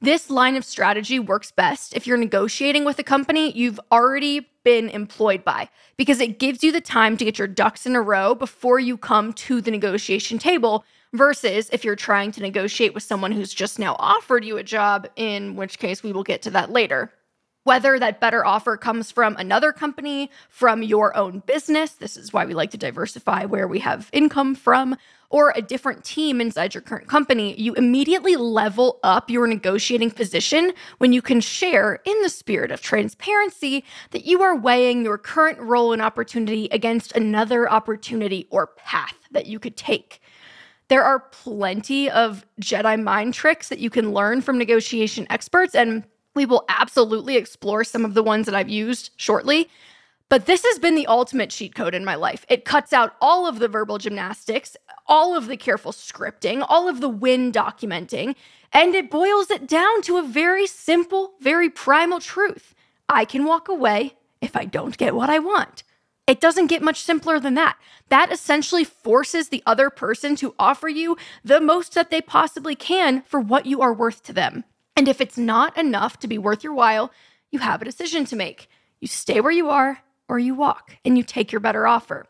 This 0.00 0.28
line 0.28 0.56
of 0.56 0.64
strategy 0.64 1.18
works 1.18 1.50
best 1.50 1.96
if 1.96 2.06
you're 2.06 2.18
negotiating 2.18 2.84
with 2.84 2.98
a 2.98 3.02
company 3.02 3.50
you've 3.52 3.80
already 3.90 4.46
been 4.62 4.90
employed 4.90 5.42
by 5.42 5.70
because 5.96 6.20
it 6.20 6.38
gives 6.38 6.62
you 6.62 6.70
the 6.70 6.82
time 6.82 7.16
to 7.16 7.24
get 7.24 7.38
your 7.38 7.48
ducks 7.48 7.86
in 7.86 7.96
a 7.96 8.02
row 8.02 8.34
before 8.34 8.78
you 8.78 8.98
come 8.98 9.32
to 9.32 9.62
the 9.62 9.70
negotiation 9.70 10.38
table 10.38 10.84
versus 11.14 11.70
if 11.72 11.82
you're 11.82 11.96
trying 11.96 12.30
to 12.32 12.42
negotiate 12.42 12.92
with 12.92 13.04
someone 13.04 13.32
who's 13.32 13.54
just 13.54 13.78
now 13.78 13.96
offered 13.98 14.44
you 14.44 14.58
a 14.58 14.62
job, 14.62 15.08
in 15.16 15.56
which 15.56 15.78
case 15.78 16.02
we 16.02 16.12
will 16.12 16.24
get 16.24 16.42
to 16.42 16.50
that 16.50 16.70
later. 16.70 17.10
Whether 17.64 17.98
that 17.98 18.20
better 18.20 18.44
offer 18.44 18.76
comes 18.76 19.10
from 19.10 19.34
another 19.36 19.72
company, 19.72 20.30
from 20.50 20.82
your 20.82 21.16
own 21.16 21.40
business, 21.46 21.92
this 21.92 22.16
is 22.16 22.32
why 22.32 22.44
we 22.44 22.54
like 22.54 22.70
to 22.72 22.76
diversify 22.76 23.46
where 23.46 23.66
we 23.66 23.78
have 23.80 24.10
income 24.12 24.54
from, 24.54 24.96
or 25.30 25.52
a 25.54 25.62
different 25.62 26.04
team 26.04 26.40
inside 26.40 26.74
your 26.74 26.82
current 26.82 27.08
company, 27.08 27.58
you 27.60 27.74
immediately 27.74 28.36
level 28.36 28.98
up 29.02 29.30
your 29.30 29.46
negotiating 29.46 30.10
position 30.10 30.72
when 30.98 31.12
you 31.12 31.22
can 31.22 31.40
share, 31.40 32.00
in 32.04 32.22
the 32.22 32.28
spirit 32.28 32.70
of 32.70 32.80
transparency, 32.80 33.84
that 34.10 34.24
you 34.24 34.42
are 34.42 34.56
weighing 34.56 35.04
your 35.04 35.18
current 35.18 35.58
role 35.58 35.92
and 35.92 36.02
opportunity 36.02 36.68
against 36.70 37.12
another 37.12 37.70
opportunity 37.70 38.46
or 38.50 38.68
path 38.68 39.16
that 39.30 39.46
you 39.46 39.58
could 39.58 39.76
take. 39.76 40.20
There 40.88 41.02
are 41.02 41.20
plenty 41.20 42.08
of 42.08 42.46
Jedi 42.60 43.02
mind 43.02 43.34
tricks 43.34 43.68
that 43.68 43.80
you 43.80 43.90
can 43.90 44.12
learn 44.12 44.40
from 44.40 44.56
negotiation 44.56 45.26
experts, 45.30 45.74
and 45.74 46.04
we 46.34 46.46
will 46.46 46.64
absolutely 46.68 47.36
explore 47.36 47.82
some 47.82 48.04
of 48.04 48.14
the 48.14 48.22
ones 48.22 48.46
that 48.46 48.54
I've 48.54 48.68
used 48.68 49.10
shortly. 49.16 49.68
But 50.28 50.46
this 50.46 50.64
has 50.64 50.80
been 50.80 50.96
the 50.96 51.06
ultimate 51.06 51.50
cheat 51.50 51.76
code 51.76 51.94
in 51.94 52.04
my 52.04 52.16
life. 52.16 52.44
It 52.48 52.64
cuts 52.64 52.92
out 52.92 53.14
all 53.20 53.46
of 53.46 53.60
the 53.60 53.68
verbal 53.68 53.98
gymnastics, 53.98 54.76
all 55.06 55.36
of 55.36 55.46
the 55.46 55.56
careful 55.56 55.92
scripting, 55.92 56.66
all 56.68 56.88
of 56.88 57.00
the 57.00 57.08
win 57.08 57.52
documenting, 57.52 58.34
and 58.72 58.94
it 58.96 59.08
boils 59.08 59.52
it 59.52 59.68
down 59.68 60.02
to 60.02 60.16
a 60.16 60.26
very 60.26 60.66
simple, 60.66 61.34
very 61.40 61.70
primal 61.70 62.18
truth. 62.18 62.74
I 63.08 63.24
can 63.24 63.44
walk 63.44 63.68
away 63.68 64.14
if 64.40 64.56
I 64.56 64.64
don't 64.64 64.98
get 64.98 65.14
what 65.14 65.30
I 65.30 65.38
want? 65.38 65.84
It 66.26 66.40
doesn't 66.40 66.66
get 66.66 66.82
much 66.82 67.02
simpler 67.02 67.38
than 67.38 67.54
that. 67.54 67.76
That 68.08 68.32
essentially 68.32 68.82
forces 68.82 69.48
the 69.48 69.62
other 69.64 69.90
person 69.90 70.34
to 70.36 70.56
offer 70.58 70.88
you 70.88 71.16
the 71.44 71.60
most 71.60 71.94
that 71.94 72.10
they 72.10 72.20
possibly 72.20 72.74
can 72.74 73.22
for 73.22 73.38
what 73.38 73.66
you 73.66 73.80
are 73.80 73.92
worth 73.92 74.24
to 74.24 74.32
them. 74.32 74.64
And 74.96 75.06
if 75.06 75.20
it's 75.20 75.38
not 75.38 75.78
enough 75.78 76.18
to 76.18 76.26
be 76.26 76.36
worth 76.36 76.64
your 76.64 76.74
while, 76.74 77.12
you 77.52 77.60
have 77.60 77.80
a 77.80 77.84
decision 77.84 78.24
to 78.26 78.34
make. 78.36 78.68
You 79.00 79.06
stay 79.06 79.40
where 79.40 79.52
you 79.52 79.70
are 79.70 80.00
or 80.28 80.38
you 80.38 80.54
walk 80.54 80.96
and 81.04 81.16
you 81.16 81.24
take 81.24 81.52
your 81.52 81.60
better 81.60 81.86
offer. 81.86 82.26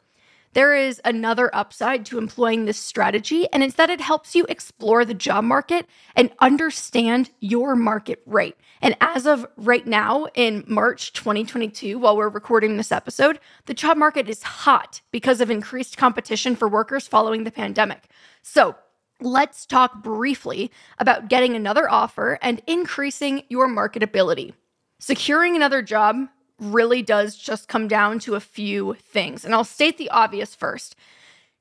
There 0.56 0.74
is 0.74 1.02
another 1.04 1.54
upside 1.54 2.06
to 2.06 2.16
employing 2.16 2.64
this 2.64 2.78
strategy, 2.78 3.46
and 3.52 3.62
it's 3.62 3.74
that 3.74 3.90
it 3.90 4.00
helps 4.00 4.34
you 4.34 4.46
explore 4.48 5.04
the 5.04 5.12
job 5.12 5.44
market 5.44 5.86
and 6.14 6.30
understand 6.38 7.28
your 7.40 7.76
market 7.76 8.22
rate. 8.24 8.56
And 8.80 8.96
as 9.02 9.26
of 9.26 9.46
right 9.58 9.86
now, 9.86 10.28
in 10.34 10.64
March 10.66 11.12
2022, 11.12 11.98
while 11.98 12.16
we're 12.16 12.30
recording 12.30 12.78
this 12.78 12.90
episode, 12.90 13.38
the 13.66 13.74
job 13.74 13.98
market 13.98 14.30
is 14.30 14.42
hot 14.42 15.02
because 15.10 15.42
of 15.42 15.50
increased 15.50 15.98
competition 15.98 16.56
for 16.56 16.68
workers 16.68 17.06
following 17.06 17.44
the 17.44 17.50
pandemic. 17.50 18.08
So, 18.40 18.76
let's 19.20 19.66
talk 19.66 20.02
briefly 20.02 20.70
about 20.98 21.28
getting 21.28 21.54
another 21.54 21.86
offer 21.90 22.38
and 22.40 22.62
increasing 22.66 23.42
your 23.50 23.68
marketability. 23.68 24.54
Securing 25.00 25.54
another 25.54 25.82
job 25.82 26.28
really 26.58 27.02
does 27.02 27.36
just 27.36 27.68
come 27.68 27.88
down 27.88 28.18
to 28.20 28.34
a 28.34 28.40
few 28.40 28.94
things. 28.94 29.44
And 29.44 29.54
I'll 29.54 29.64
state 29.64 29.98
the 29.98 30.10
obvious 30.10 30.54
first. 30.54 30.96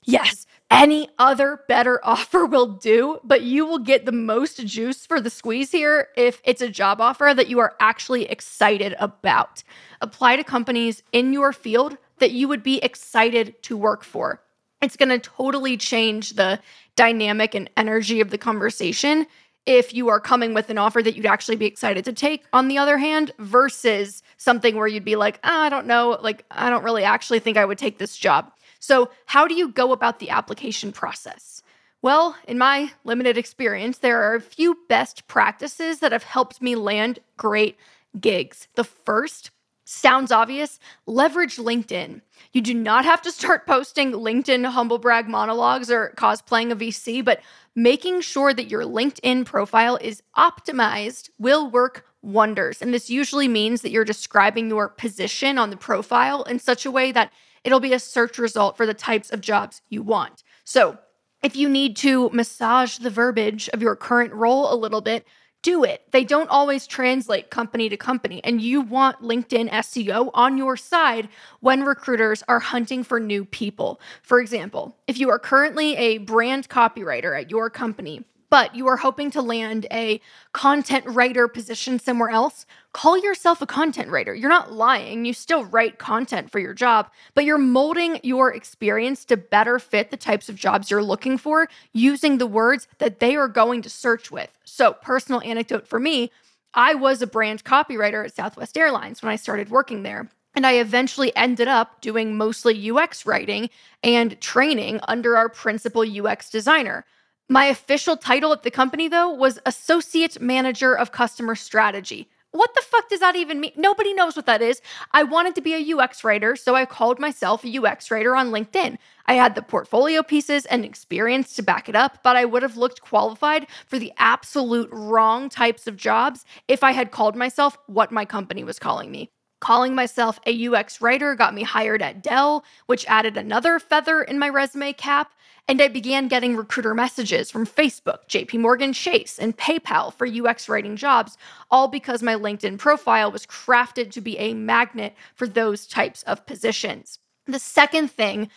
Yes, 0.02 0.46
any 0.70 1.08
other 1.18 1.60
better 1.68 2.00
offer 2.04 2.46
will 2.46 2.66
do, 2.66 3.20
but 3.24 3.42
you 3.42 3.66
will 3.66 3.78
get 3.78 4.06
the 4.06 4.12
most 4.12 4.64
juice 4.66 5.04
for 5.04 5.20
the 5.20 5.30
squeeze 5.30 5.72
here 5.72 6.08
if 6.16 6.40
it's 6.44 6.62
a 6.62 6.68
job 6.68 7.00
offer 7.00 7.32
that 7.34 7.48
you 7.48 7.58
are 7.58 7.74
actually 7.80 8.24
excited 8.26 8.94
about. 8.98 9.62
Apply 10.00 10.36
to 10.36 10.44
companies 10.44 11.02
in 11.12 11.32
your 11.32 11.52
field 11.52 11.96
that 12.18 12.32
you 12.32 12.48
would 12.48 12.62
be 12.62 12.78
excited 12.78 13.62
to 13.64 13.76
work 13.76 14.04
for. 14.04 14.42
It's 14.82 14.96
going 14.96 15.08
to 15.08 15.18
totally 15.18 15.76
change 15.76 16.34
the 16.34 16.60
dynamic 16.96 17.54
and 17.54 17.68
energy 17.76 18.20
of 18.20 18.30
the 18.30 18.38
conversation 18.38 19.26
if 19.66 19.92
you 19.92 20.08
are 20.08 20.20
coming 20.20 20.54
with 20.54 20.70
an 20.70 20.78
offer 20.78 21.02
that 21.02 21.16
you'd 21.16 21.26
actually 21.26 21.56
be 21.56 21.66
excited 21.66 22.04
to 22.04 22.12
take, 22.12 22.44
on 22.52 22.68
the 22.68 22.78
other 22.78 22.98
hand, 22.98 23.32
versus 23.38 24.22
something 24.36 24.76
where 24.76 24.86
you'd 24.86 25.04
be 25.04 25.16
like, 25.16 25.38
oh, 25.44 25.60
I 25.60 25.68
don't 25.68 25.86
know, 25.86 26.18
like, 26.22 26.44
I 26.50 26.70
don't 26.70 26.84
really 26.84 27.04
actually 27.04 27.40
think 27.40 27.56
I 27.56 27.64
would 27.64 27.78
take 27.78 27.98
this 27.98 28.16
job. 28.16 28.50
So, 28.78 29.10
how 29.26 29.48
do 29.48 29.54
you 29.54 29.68
go 29.68 29.92
about 29.92 30.20
the 30.20 30.30
application 30.30 30.92
process? 30.92 31.62
Well, 32.02 32.36
in 32.46 32.58
my 32.58 32.92
limited 33.04 33.36
experience, 33.36 33.98
there 33.98 34.22
are 34.22 34.36
a 34.36 34.40
few 34.40 34.78
best 34.88 35.26
practices 35.26 35.98
that 35.98 36.12
have 36.12 36.22
helped 36.22 36.62
me 36.62 36.76
land 36.76 37.18
great 37.36 37.76
gigs. 38.20 38.68
The 38.76 38.84
first 38.84 39.50
sounds 39.86 40.30
obvious, 40.30 40.78
leverage 41.06 41.56
LinkedIn. 41.56 42.20
You 42.52 42.60
do 42.60 42.74
not 42.74 43.04
have 43.04 43.22
to 43.22 43.32
start 43.32 43.66
posting 43.66 44.12
LinkedIn 44.12 44.66
humble 44.66 44.98
brag 44.98 45.28
monologues 45.28 45.90
or 45.90 46.12
cosplaying 46.16 46.70
a 46.70 46.76
VC, 46.76 47.24
but 47.24 47.40
making 47.76 48.22
sure 48.22 48.54
that 48.54 48.70
your 48.70 48.82
LinkedIn 48.82 49.44
profile 49.44 49.98
is 50.00 50.22
optimized 50.36 51.28
will 51.38 51.70
work 51.70 52.06
wonders. 52.22 52.80
And 52.80 52.92
this 52.92 53.10
usually 53.10 53.46
means 53.46 53.82
that 53.82 53.90
you're 53.90 54.04
describing 54.04 54.68
your 54.68 54.88
position 54.88 55.58
on 55.58 55.70
the 55.70 55.76
profile 55.76 56.42
in 56.44 56.58
such 56.58 56.86
a 56.86 56.90
way 56.90 57.12
that 57.12 57.30
it'll 57.62 57.78
be 57.78 57.92
a 57.92 58.00
search 58.00 58.38
result 58.38 58.76
for 58.76 58.86
the 58.86 58.94
types 58.94 59.30
of 59.30 59.42
jobs 59.42 59.82
you 59.90 60.02
want. 60.02 60.42
So, 60.64 60.98
if 61.42 61.54
you 61.54 61.68
need 61.68 61.96
to 61.98 62.30
massage 62.30 62.96
the 62.96 63.10
verbiage 63.10 63.68
of 63.68 63.82
your 63.82 63.94
current 63.94 64.32
role 64.32 64.72
a 64.72 64.74
little 64.74 65.02
bit, 65.02 65.26
do 65.62 65.84
it. 65.84 66.02
They 66.12 66.24
don't 66.24 66.48
always 66.48 66.86
translate 66.86 67.50
company 67.50 67.88
to 67.88 67.96
company, 67.96 68.40
and 68.44 68.60
you 68.60 68.80
want 68.80 69.22
LinkedIn 69.22 69.70
SEO 69.70 70.30
on 70.32 70.56
your 70.56 70.76
side 70.76 71.28
when 71.60 71.82
recruiters 71.82 72.42
are 72.46 72.60
hunting 72.60 73.02
for 73.02 73.18
new 73.18 73.44
people. 73.44 74.00
For 74.22 74.40
example, 74.40 74.96
if 75.06 75.18
you 75.18 75.28
are 75.30 75.38
currently 75.38 75.96
a 75.96 76.18
brand 76.18 76.68
copywriter 76.68 77.38
at 77.38 77.50
your 77.50 77.68
company, 77.70 78.24
but 78.50 78.74
you 78.74 78.86
are 78.86 78.96
hoping 78.96 79.30
to 79.32 79.42
land 79.42 79.86
a 79.90 80.20
content 80.52 81.04
writer 81.06 81.48
position 81.48 81.98
somewhere 81.98 82.30
else, 82.30 82.66
call 82.92 83.18
yourself 83.18 83.60
a 83.60 83.66
content 83.66 84.10
writer. 84.10 84.34
You're 84.34 84.48
not 84.48 84.72
lying. 84.72 85.24
You 85.24 85.32
still 85.32 85.64
write 85.64 85.98
content 85.98 86.50
for 86.50 86.58
your 86.58 86.74
job, 86.74 87.10
but 87.34 87.44
you're 87.44 87.58
molding 87.58 88.20
your 88.22 88.52
experience 88.52 89.24
to 89.26 89.36
better 89.36 89.78
fit 89.78 90.10
the 90.10 90.16
types 90.16 90.48
of 90.48 90.56
jobs 90.56 90.90
you're 90.90 91.02
looking 91.02 91.38
for 91.38 91.68
using 91.92 92.38
the 92.38 92.46
words 92.46 92.88
that 92.98 93.20
they 93.20 93.36
are 93.36 93.48
going 93.48 93.82
to 93.82 93.90
search 93.90 94.30
with. 94.30 94.50
So, 94.64 94.92
personal 94.94 95.40
anecdote 95.42 95.86
for 95.86 95.98
me, 95.98 96.30
I 96.74 96.94
was 96.94 97.22
a 97.22 97.26
brand 97.26 97.64
copywriter 97.64 98.24
at 98.24 98.34
Southwest 98.34 98.76
Airlines 98.76 99.22
when 99.22 99.32
I 99.32 99.36
started 99.36 99.70
working 99.70 100.02
there. 100.02 100.28
And 100.54 100.66
I 100.66 100.74
eventually 100.74 101.36
ended 101.36 101.68
up 101.68 102.00
doing 102.00 102.36
mostly 102.36 102.90
UX 102.90 103.26
writing 103.26 103.68
and 104.02 104.40
training 104.40 105.00
under 105.06 105.36
our 105.36 105.50
principal 105.50 106.02
UX 106.02 106.48
designer. 106.48 107.04
My 107.48 107.66
official 107.66 108.16
title 108.16 108.52
at 108.52 108.64
the 108.64 108.72
company, 108.72 109.06
though, 109.06 109.30
was 109.30 109.60
Associate 109.64 110.40
Manager 110.40 110.98
of 110.98 111.12
Customer 111.12 111.54
Strategy. 111.54 112.28
What 112.50 112.74
the 112.74 112.82
fuck 112.82 113.08
does 113.08 113.20
that 113.20 113.36
even 113.36 113.60
mean? 113.60 113.70
Nobody 113.76 114.14
knows 114.14 114.34
what 114.34 114.46
that 114.46 114.62
is. 114.62 114.80
I 115.12 115.22
wanted 115.22 115.54
to 115.54 115.60
be 115.60 115.74
a 115.74 115.96
UX 115.96 116.24
writer, 116.24 116.56
so 116.56 116.74
I 116.74 116.86
called 116.86 117.20
myself 117.20 117.64
a 117.64 117.78
UX 117.78 118.10
writer 118.10 118.34
on 118.34 118.50
LinkedIn. 118.50 118.98
I 119.26 119.34
had 119.34 119.54
the 119.54 119.62
portfolio 119.62 120.24
pieces 120.24 120.66
and 120.66 120.84
experience 120.84 121.54
to 121.54 121.62
back 121.62 121.88
it 121.88 121.94
up, 121.94 122.18
but 122.24 122.34
I 122.34 122.46
would 122.46 122.64
have 122.64 122.76
looked 122.76 123.00
qualified 123.02 123.68
for 123.86 124.00
the 124.00 124.12
absolute 124.18 124.88
wrong 124.90 125.48
types 125.48 125.86
of 125.86 125.96
jobs 125.96 126.44
if 126.66 126.82
I 126.82 126.90
had 126.92 127.12
called 127.12 127.36
myself 127.36 127.78
what 127.86 128.10
my 128.10 128.24
company 128.24 128.64
was 128.64 128.80
calling 128.80 129.12
me. 129.12 129.30
Calling 129.60 129.94
myself 129.94 130.38
a 130.46 130.66
UX 130.68 131.00
writer 131.00 131.34
got 131.34 131.54
me 131.54 131.62
hired 131.62 132.02
at 132.02 132.22
Dell, 132.22 132.64
which 132.86 133.06
added 133.06 133.36
another 133.36 133.78
feather 133.78 134.22
in 134.22 134.38
my 134.38 134.48
resume 134.48 134.92
cap 134.92 135.32
and 135.68 135.82
I 135.82 135.88
began 135.88 136.28
getting 136.28 136.56
recruiter 136.56 136.94
messages 136.94 137.50
from 137.50 137.66
Facebook, 137.66 138.28
JP 138.28 138.60
Morgan 138.60 138.92
Chase, 138.92 139.38
and 139.38 139.56
PayPal 139.56 140.14
for 140.14 140.26
UX 140.26 140.68
writing 140.68 140.96
jobs, 140.96 141.36
all 141.70 141.88
because 141.88 142.22
my 142.22 142.34
LinkedIn 142.34 142.78
profile 142.78 143.32
was 143.32 143.46
crafted 143.46 144.12
to 144.12 144.20
be 144.20 144.38
a 144.38 144.54
magnet 144.54 145.14
for 145.34 145.48
those 145.48 145.86
types 145.86 146.22
of 146.22 146.46
positions. 146.46 147.18
The 147.46 147.58
second 147.58 148.10
thing 148.10 148.48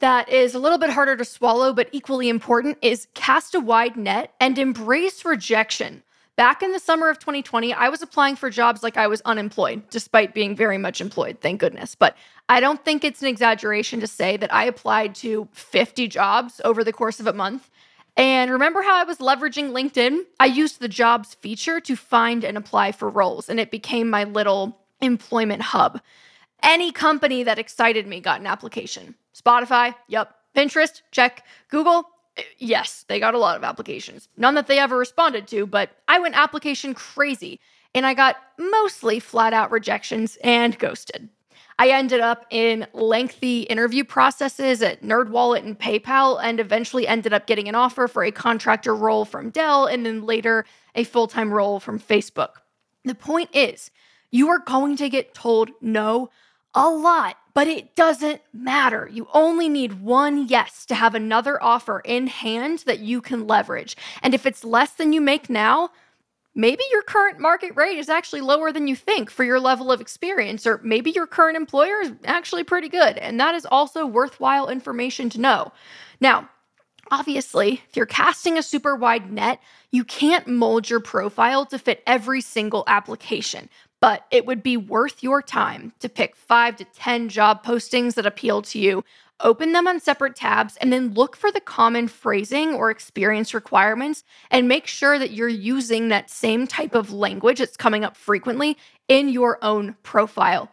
that 0.00 0.28
is 0.28 0.54
a 0.54 0.58
little 0.58 0.78
bit 0.78 0.90
harder 0.90 1.16
to 1.16 1.24
swallow, 1.24 1.72
but 1.72 1.88
equally 1.92 2.28
important, 2.28 2.78
is 2.80 3.08
cast 3.14 3.54
a 3.54 3.60
wide 3.60 3.96
net 3.96 4.32
and 4.40 4.58
embrace 4.58 5.24
rejection. 5.24 6.02
Back 6.36 6.64
in 6.64 6.72
the 6.72 6.80
summer 6.80 7.08
of 7.08 7.20
2020, 7.20 7.72
I 7.72 7.88
was 7.88 8.02
applying 8.02 8.34
for 8.34 8.50
jobs 8.50 8.82
like 8.82 8.96
I 8.96 9.06
was 9.06 9.22
unemployed, 9.24 9.88
despite 9.90 10.34
being 10.34 10.56
very 10.56 10.78
much 10.78 11.00
employed, 11.00 11.38
thank 11.40 11.60
goodness. 11.60 11.94
But 11.94 12.16
I 12.48 12.58
don't 12.58 12.84
think 12.84 13.04
it's 13.04 13.22
an 13.22 13.28
exaggeration 13.28 14.00
to 14.00 14.08
say 14.08 14.36
that 14.38 14.52
I 14.52 14.64
applied 14.64 15.14
to 15.16 15.46
50 15.52 16.08
jobs 16.08 16.60
over 16.64 16.82
the 16.82 16.92
course 16.92 17.20
of 17.20 17.28
a 17.28 17.32
month. 17.32 17.70
And 18.16 18.50
remember 18.50 18.82
how 18.82 18.96
I 18.96 19.04
was 19.04 19.18
leveraging 19.18 19.70
LinkedIn? 19.70 20.22
I 20.40 20.46
used 20.46 20.80
the 20.80 20.88
jobs 20.88 21.34
feature 21.34 21.78
to 21.80 21.94
find 21.94 22.42
and 22.42 22.56
apply 22.56 22.92
for 22.92 23.08
roles, 23.08 23.48
and 23.48 23.60
it 23.60 23.70
became 23.70 24.10
my 24.10 24.24
little 24.24 24.76
employment 25.00 25.62
hub. 25.62 26.00
Any 26.64 26.90
company 26.90 27.44
that 27.44 27.60
excited 27.60 28.08
me 28.08 28.20
got 28.20 28.40
an 28.40 28.46
application. 28.48 29.14
Spotify, 29.36 29.94
yep. 30.08 30.34
Pinterest, 30.56 31.02
check. 31.10 31.44
Google, 31.68 32.08
Uh, 32.38 32.42
yes, 32.58 33.04
they 33.08 33.20
got 33.20 33.34
a 33.34 33.38
lot 33.38 33.56
of 33.56 33.64
applications. 33.64 34.28
None 34.36 34.54
that 34.54 34.66
they 34.66 34.78
ever 34.78 34.96
responded 34.96 35.46
to, 35.48 35.66
but 35.66 35.90
I 36.08 36.18
went 36.18 36.36
application 36.36 36.94
crazy 36.94 37.60
and 37.94 38.04
I 38.04 38.14
got 38.14 38.36
mostly 38.58 39.20
flat 39.20 39.52
out 39.52 39.70
rejections 39.70 40.36
and 40.42 40.78
ghosted. 40.78 41.28
I 41.78 41.90
ended 41.90 42.20
up 42.20 42.46
in 42.50 42.86
lengthy 42.92 43.62
interview 43.62 44.04
processes 44.04 44.80
at 44.80 45.02
NerdWallet 45.02 45.64
and 45.64 45.78
PayPal 45.78 46.40
and 46.42 46.60
eventually 46.60 47.06
ended 47.06 47.32
up 47.32 47.46
getting 47.46 47.68
an 47.68 47.74
offer 47.74 48.06
for 48.06 48.22
a 48.22 48.30
contractor 48.30 48.94
role 48.94 49.24
from 49.24 49.50
Dell 49.50 49.86
and 49.86 50.06
then 50.06 50.24
later 50.24 50.64
a 50.94 51.04
full 51.04 51.26
time 51.26 51.52
role 51.52 51.80
from 51.80 51.98
Facebook. 51.98 52.60
The 53.04 53.14
point 53.14 53.50
is, 53.52 53.90
you 54.30 54.48
are 54.48 54.60
going 54.60 54.96
to 54.96 55.08
get 55.08 55.34
told 55.34 55.70
no 55.80 56.30
a 56.74 56.88
lot, 56.88 57.36
but 57.54 57.68
it 57.68 57.94
doesn't 57.94 58.42
matter. 58.52 59.08
You 59.10 59.28
only 59.32 59.68
need 59.68 60.02
one 60.02 60.48
yes 60.48 60.84
to 60.86 60.94
have 60.94 61.14
another 61.14 61.62
offer 61.62 62.00
in 62.00 62.26
hand 62.26 62.80
that 62.86 62.98
you 62.98 63.20
can 63.20 63.46
leverage. 63.46 63.96
And 64.22 64.34
if 64.34 64.44
it's 64.44 64.64
less 64.64 64.92
than 64.92 65.12
you 65.12 65.20
make 65.20 65.48
now, 65.48 65.90
maybe 66.54 66.82
your 66.90 67.02
current 67.02 67.38
market 67.38 67.74
rate 67.76 67.98
is 67.98 68.08
actually 68.08 68.40
lower 68.40 68.72
than 68.72 68.88
you 68.88 68.96
think 68.96 69.30
for 69.30 69.44
your 69.44 69.60
level 69.60 69.92
of 69.92 70.00
experience, 70.00 70.66
or 70.66 70.80
maybe 70.82 71.12
your 71.12 71.28
current 71.28 71.56
employer 71.56 72.00
is 72.02 72.12
actually 72.24 72.64
pretty 72.64 72.88
good. 72.88 73.18
And 73.18 73.38
that 73.38 73.54
is 73.54 73.66
also 73.66 74.04
worthwhile 74.04 74.68
information 74.68 75.30
to 75.30 75.40
know. 75.40 75.72
Now, 76.20 76.48
Obviously, 77.10 77.82
if 77.88 77.96
you're 77.96 78.06
casting 78.06 78.56
a 78.56 78.62
super 78.62 78.96
wide 78.96 79.30
net, 79.30 79.60
you 79.90 80.04
can't 80.04 80.46
mold 80.46 80.88
your 80.88 81.00
profile 81.00 81.66
to 81.66 81.78
fit 81.78 82.02
every 82.06 82.40
single 82.40 82.82
application 82.86 83.68
but 84.04 84.26
it 84.30 84.44
would 84.44 84.62
be 84.62 84.76
worth 84.76 85.22
your 85.22 85.40
time 85.40 85.90
to 85.98 86.10
pick 86.10 86.36
five 86.36 86.76
to 86.76 86.84
10 86.84 87.30
job 87.30 87.64
postings 87.64 88.12
that 88.12 88.26
appeal 88.26 88.60
to 88.60 88.78
you, 88.78 89.02
open 89.40 89.72
them 89.72 89.88
on 89.88 89.98
separate 89.98 90.36
tabs, 90.36 90.76
and 90.76 90.92
then 90.92 91.14
look 91.14 91.34
for 91.34 91.50
the 91.50 91.58
common 91.58 92.06
phrasing 92.06 92.74
or 92.74 92.90
experience 92.90 93.54
requirements 93.54 94.22
and 94.50 94.68
make 94.68 94.86
sure 94.86 95.18
that 95.18 95.30
you're 95.30 95.48
using 95.48 96.08
that 96.08 96.28
same 96.28 96.66
type 96.66 96.94
of 96.94 97.14
language 97.14 97.60
that's 97.60 97.78
coming 97.78 98.04
up 98.04 98.14
frequently 98.14 98.76
in 99.08 99.30
your 99.30 99.58
own 99.64 99.96
profile. 100.02 100.70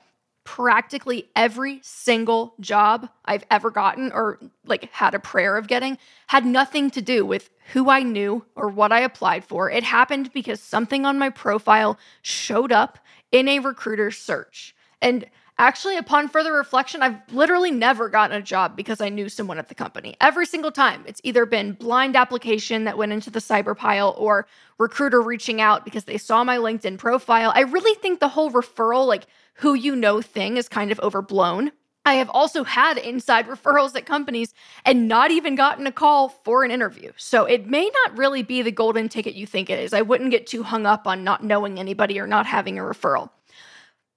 Practically 0.52 1.30
every 1.34 1.80
single 1.82 2.54
job 2.60 3.08
I've 3.24 3.46
ever 3.50 3.72
gotten 3.72 4.12
or 4.12 4.38
like 4.66 4.92
had 4.92 5.16
a 5.16 5.20
prayer 5.20 5.56
of 5.56 5.66
getting 5.66 5.98
had 6.28 6.46
nothing 6.46 6.92
to 6.92 7.02
do 7.02 7.26
with 7.26 7.50
who 7.72 7.90
I 7.90 8.04
knew 8.04 8.44
or 8.54 8.68
what 8.68 8.92
I 8.92 9.00
applied 9.00 9.46
for. 9.46 9.70
It 9.70 9.86
happened 9.86 10.34
because 10.34 10.60
something 10.60 11.06
on 11.06 11.18
my 11.18 11.30
profile 11.30 11.98
showed 12.22 12.74
up 12.74 13.00
in 13.32 13.48
a 13.48 13.60
recruiter 13.60 14.12
search. 14.12 14.76
And 15.02 15.26
Actually, 15.62 15.96
upon 15.96 16.28
further 16.28 16.54
reflection, 16.54 17.04
I've 17.04 17.18
literally 17.32 17.70
never 17.70 18.10
gotten 18.10 18.36
a 18.36 18.42
job 18.42 18.76
because 18.76 19.00
I 19.00 19.10
knew 19.10 19.30
someone 19.30 19.60
at 19.60 19.70
the 19.70 19.76
company. 19.76 20.16
Every 20.20 20.48
single 20.48 20.72
time, 20.72 21.04
it's 21.06 21.22
either 21.24 21.46
been 21.46 21.74
blind 21.74 22.16
application 22.16 22.86
that 22.86 22.98
went 22.98 23.12
into 23.12 23.30
the 23.30 23.38
cyber 23.38 23.78
pile 23.78 24.16
or 24.18 24.48
recruiter 24.80 25.22
reaching 25.22 25.62
out 25.62 25.86
because 25.86 26.06
they 26.06 26.18
saw 26.18 26.44
my 26.44 26.58
LinkedIn 26.58 26.98
profile. 26.98 27.52
I 27.54 27.60
really 27.60 27.94
think 28.02 28.20
the 28.20 28.28
whole 28.28 28.50
referral, 28.50 29.06
like 29.06 29.28
who 29.54 29.76
you 29.76 29.96
know 29.96 30.20
thing, 30.20 30.58
is 30.58 30.68
kind 30.68 30.92
of 30.92 31.00
overblown. 31.02 31.72
I 32.06 32.16
have 32.16 32.32
also 32.32 32.64
had 32.64 32.98
inside 32.98 33.46
referrals 33.48 33.96
at 33.96 34.08
companies 34.08 34.56
and 34.84 35.08
not 35.08 35.30
even 35.30 35.54
gotten 35.54 35.86
a 35.86 35.92
call 35.92 36.30
for 36.30 36.64
an 36.64 36.72
interview. 36.72 37.12
So 37.18 37.46
it 37.46 37.68
may 37.68 37.88
not 38.04 38.18
really 38.18 38.42
be 38.42 38.64
the 38.64 38.72
golden 38.72 39.10
ticket 39.10 39.36
you 39.36 39.46
think 39.46 39.70
it 39.70 39.78
is. 39.78 39.94
I 39.94 40.02
wouldn't 40.02 40.32
get 40.32 40.48
too 40.48 40.64
hung 40.64 40.88
up 40.88 41.06
on 41.06 41.24
not 41.24 41.44
knowing 41.44 41.78
anybody 41.78 42.20
or 42.20 42.26
not 42.26 42.48
having 42.48 42.80
a 42.80 42.82
referral. 42.82 43.30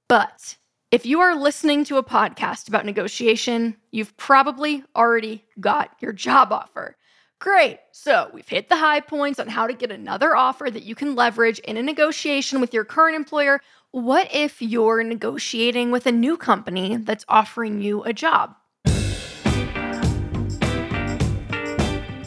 But 0.08 0.56
if 0.94 1.04
you 1.04 1.18
are 1.18 1.34
listening 1.34 1.82
to 1.82 1.96
a 1.96 2.04
podcast 2.04 2.68
about 2.68 2.86
negotiation, 2.86 3.76
you've 3.90 4.16
probably 4.16 4.84
already 4.94 5.44
got 5.58 5.90
your 5.98 6.12
job 6.12 6.52
offer. 6.52 6.96
Great. 7.40 7.80
So 7.90 8.30
we've 8.32 8.46
hit 8.46 8.68
the 8.68 8.76
high 8.76 9.00
points 9.00 9.40
on 9.40 9.48
how 9.48 9.66
to 9.66 9.72
get 9.72 9.90
another 9.90 10.36
offer 10.36 10.70
that 10.70 10.84
you 10.84 10.94
can 10.94 11.16
leverage 11.16 11.58
in 11.58 11.76
a 11.76 11.82
negotiation 11.82 12.60
with 12.60 12.72
your 12.72 12.84
current 12.84 13.16
employer. 13.16 13.60
What 13.90 14.32
if 14.32 14.62
you're 14.62 15.02
negotiating 15.02 15.90
with 15.90 16.06
a 16.06 16.12
new 16.12 16.36
company 16.36 16.96
that's 16.96 17.24
offering 17.28 17.82
you 17.82 18.04
a 18.04 18.12
job? 18.12 18.54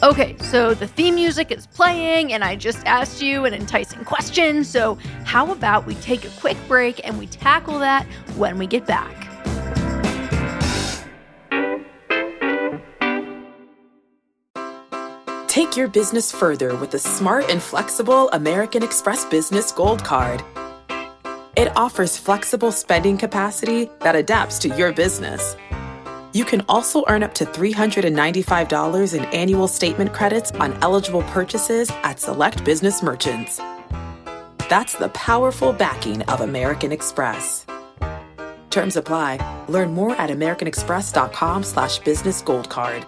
Okay, 0.00 0.36
so 0.38 0.74
the 0.74 0.86
theme 0.86 1.16
music 1.16 1.50
is 1.50 1.66
playing, 1.66 2.32
and 2.32 2.44
I 2.44 2.54
just 2.54 2.86
asked 2.86 3.20
you 3.20 3.46
an 3.46 3.52
enticing 3.52 4.04
question. 4.04 4.62
So, 4.62 4.96
how 5.24 5.50
about 5.50 5.86
we 5.86 5.96
take 5.96 6.24
a 6.24 6.28
quick 6.38 6.56
break 6.68 7.04
and 7.04 7.18
we 7.18 7.26
tackle 7.26 7.80
that 7.80 8.06
when 8.36 8.58
we 8.58 8.68
get 8.68 8.86
back? 8.86 9.28
Take 15.48 15.76
your 15.76 15.88
business 15.88 16.30
further 16.30 16.76
with 16.76 16.92
the 16.92 17.00
smart 17.00 17.50
and 17.50 17.60
flexible 17.60 18.30
American 18.30 18.84
Express 18.84 19.24
Business 19.24 19.72
Gold 19.72 20.04
Card. 20.04 20.44
It 21.56 21.76
offers 21.76 22.16
flexible 22.16 22.70
spending 22.70 23.18
capacity 23.18 23.90
that 24.02 24.14
adapts 24.14 24.60
to 24.60 24.68
your 24.68 24.92
business. 24.92 25.56
You 26.34 26.44
can 26.44 26.62
also 26.68 27.04
earn 27.08 27.22
up 27.22 27.32
to 27.34 27.46
$395 27.46 29.14
in 29.14 29.24
annual 29.26 29.68
statement 29.68 30.12
credits 30.12 30.50
on 30.52 30.74
eligible 30.82 31.22
purchases 31.22 31.90
at 32.02 32.20
select 32.20 32.64
business 32.64 33.02
merchants. 33.02 33.60
That's 34.68 34.94
the 34.94 35.08
powerful 35.14 35.72
backing 35.72 36.22
of 36.22 36.42
American 36.42 36.92
Express. 36.92 37.64
Terms 38.68 38.96
apply. 38.96 39.64
Learn 39.68 39.94
more 39.94 40.14
at 40.16 40.28
americanexpress.com 40.28 41.62
slash 41.62 41.98
business 42.00 42.42
gold 42.42 42.68
card. 42.68 43.06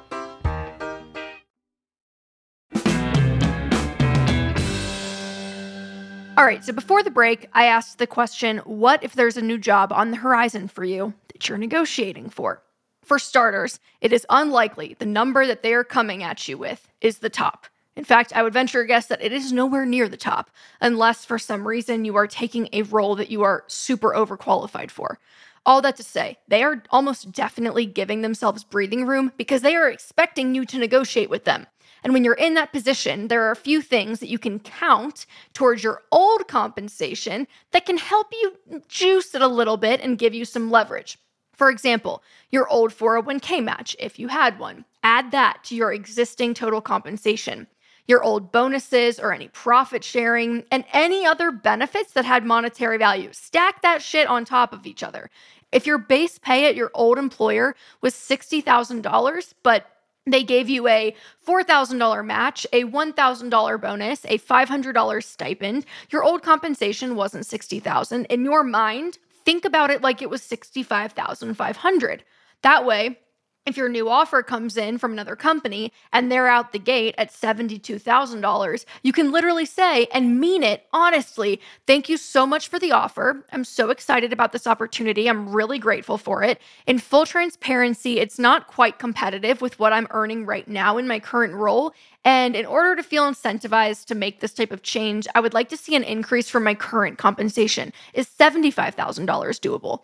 All 6.39 6.47
right, 6.47 6.65
so 6.65 6.73
before 6.73 7.03
the 7.03 7.11
break, 7.11 7.51
I 7.53 7.67
asked 7.67 7.99
the 7.99 8.07
question, 8.07 8.59
what 8.65 9.05
if 9.05 9.13
there's 9.13 9.37
a 9.37 9.43
new 9.43 9.59
job 9.59 9.93
on 9.93 10.11
the 10.11 10.17
horizon 10.17 10.69
for 10.69 10.85
you 10.85 11.13
that 11.35 11.51
you're 11.51 11.59
negotiating 11.59 12.31
for? 12.31 12.63
For 13.03 13.19
starters, 13.19 13.81
it 14.01 14.13
is 14.13 14.27
unlikely 14.31 14.97
the 14.99 15.07
number 15.07 15.47
that 15.47 15.63
they 15.63 15.75
are 15.75 15.85
coming 15.85 16.23
at 16.23 16.47
you 16.49 16.59
with 16.59 16.89
is 17.01 17.19
the 17.19 17.31
top. 17.31 17.67
In 17.97 18.05
fact, 18.05 18.33
I 18.35 18.43
would 18.43 18.53
venture 18.53 18.81
a 18.81 18.87
guess 18.87 19.07
that 19.07 19.23
it 19.23 19.33
is 19.33 19.53
nowhere 19.53 19.85
near 19.85 20.09
the 20.09 20.17
top, 20.17 20.51
unless 20.81 21.25
for 21.25 21.39
some 21.39 21.67
reason 21.67 22.05
you 22.05 22.17
are 22.17 22.27
taking 22.27 22.69
a 22.73 22.83
role 22.83 23.17
that 23.17 23.31
you 23.31 23.43
are 23.43 23.65
super 23.67 24.13
overqualified 24.13 24.91
for. 24.91 25.19
All 25.67 25.83
that 25.83 25.97
to 25.97 26.03
say, 26.03 26.39
they 26.49 26.63
are 26.63 26.83
almost 26.91 27.33
definitely 27.33 27.85
giving 27.85 28.23
themselves 28.23 28.65
breathing 28.65 29.07
room 29.07 29.33
because 29.37 29.63
they 29.63 29.75
are 29.75 29.91
expecting 29.91 30.55
you 30.55 30.65
to 30.67 30.79
negotiate 30.79 31.29
with 31.29 31.45
them. 31.45 31.67
And 32.03 32.15
when 32.15 32.25
you're 32.25 32.35
in 32.35 32.55
that 32.55 32.73
position, 32.73 33.29
there 33.29 33.43
are 33.43 33.51
a 33.51 33.57
few 33.57 33.83
things 33.83 34.21
that 34.21 34.31
you 34.31 34.39
can 34.39 34.61
count 34.61 35.27
towards 35.53 35.85
your 35.85 36.03
old 36.11 36.49
compensation 36.49 37.47
that 37.73 37.85
can 37.85 37.99
help 37.99 38.29
you 38.33 38.83
juice 38.89 39.35
it 39.35 39.43
a 39.43 39.49
little 39.49 39.77
bit 39.77 40.01
and 40.01 40.19
give 40.19 40.33
you 40.33 40.45
some 40.45 40.71
leverage. 40.71 41.19
For 41.61 41.69
example, 41.69 42.23
your 42.51 42.67
old 42.69 42.91
401k 42.91 43.63
match, 43.63 43.95
if 43.99 44.19
you 44.19 44.29
had 44.29 44.59
one, 44.59 44.87
add 45.03 45.31
that 45.33 45.63
to 45.65 45.77
your 45.77 45.93
existing 45.93 46.55
total 46.55 46.81
compensation. 46.81 47.67
Your 48.09 48.23
old 48.23 48.51
bonuses 48.51 49.21
or 49.21 49.35
any 49.35 49.49
profit 49.49 50.03
sharing 50.03 50.65
and 50.71 50.87
any 50.95 51.27
other 51.27 51.51
benefits 51.51 52.13
that 52.13 52.25
had 52.25 52.47
monetary 52.47 52.97
value. 52.97 53.29
Stack 53.33 53.83
that 53.83 54.01
shit 54.01 54.27
on 54.27 54.47
top 54.47 54.73
of 54.73 54.87
each 54.87 55.03
other. 55.03 55.29
If 55.71 55.87
your 55.87 55.99
base 55.99 56.39
pay 56.39 56.65
at 56.65 56.77
your 56.77 56.91
old 56.95 57.19
employer 57.19 57.77
was 58.01 58.15
$60,000, 58.15 59.55
but 59.63 59.85
they 60.27 60.43
gave 60.43 60.71
you 60.71 60.89
a 60.89 61.15
$4,000 61.47 62.25
match, 62.25 62.67
a 62.73 62.85
$1,000 62.85 63.81
bonus, 63.83 64.25
a 64.25 64.39
$500 64.39 65.23
stipend. 65.23 65.85
Your 66.09 66.25
old 66.25 66.43
compensation 66.43 67.17
wasn't 67.17 67.45
60,000. 67.45 68.25
In 68.25 68.45
your 68.45 68.65
mind, 68.65 69.19
think 69.45 69.65
about 69.65 69.91
it 69.91 70.03
like 70.03 70.23
it 70.23 70.31
was 70.31 70.43
65,500. 70.43 72.25
That 72.63 72.85
way, 72.85 73.19
if 73.67 73.77
your 73.77 73.89
new 73.89 74.09
offer 74.09 74.43
comes 74.43 74.77
in 74.77 74.97
from 74.97 75.13
another 75.13 75.37
company 75.37 75.93
and 76.13 76.31
they're 76.31 76.49
out 76.49 76.73
the 76.73 76.79
gate 76.79 77.15
at 77.19 77.33
$72,000, 77.33 78.85
you 79.03 79.13
can 79.13 79.31
literally 79.31 79.67
say 79.67 80.07
and 80.13 80.41
mean 80.41 80.63
it 80.63 80.87
honestly. 80.93 81.61
Thank 81.87 82.09
you 82.09 82.17
so 82.17 82.47
much 82.47 82.69
for 82.69 82.79
the 82.79 82.93
offer. 82.93 83.45
I'm 83.53 83.65
so 83.65 83.91
excited 83.91 84.33
about 84.33 84.53
this 84.53 84.67
opportunity. 84.67 85.29
I'm 85.29 85.53
really 85.53 85.79
grateful 85.79 86.17
for 86.17 86.43
it. 86.43 86.61
In 86.87 86.99
full 86.99 87.27
transparency, 87.27 88.19
it's 88.19 88.39
not 88.39 88.67
quite 88.67 88.99
competitive 88.99 89.61
with 89.61 89.79
what 89.79 89.93
I'm 89.93 90.09
earning 90.11 90.47
right 90.47 90.67
now 90.67 90.97
in 90.97 91.07
my 91.07 91.21
current 91.21 91.55
role. 91.55 91.93
And 92.25 92.57
in 92.57 92.67
order 92.67 92.97
to 92.97 93.03
feel 93.03 93.25
incentivized 93.25 94.07
to 94.07 94.15
make 94.15 94.41
this 94.41 94.55
type 94.55 94.73
of 94.73 94.83
change, 94.83 95.27
I 95.35 95.41
would 95.41 95.55
like 95.55 95.69
to 95.69 95.77
see 95.77 95.95
an 95.95 96.05
increase 96.05 96.49
from 96.49 96.65
my 96.65 96.75
current 96.75 97.19
compensation. 97.19 97.93
Is 98.15 98.27
$75,000 98.27 99.27
doable? 99.27 100.01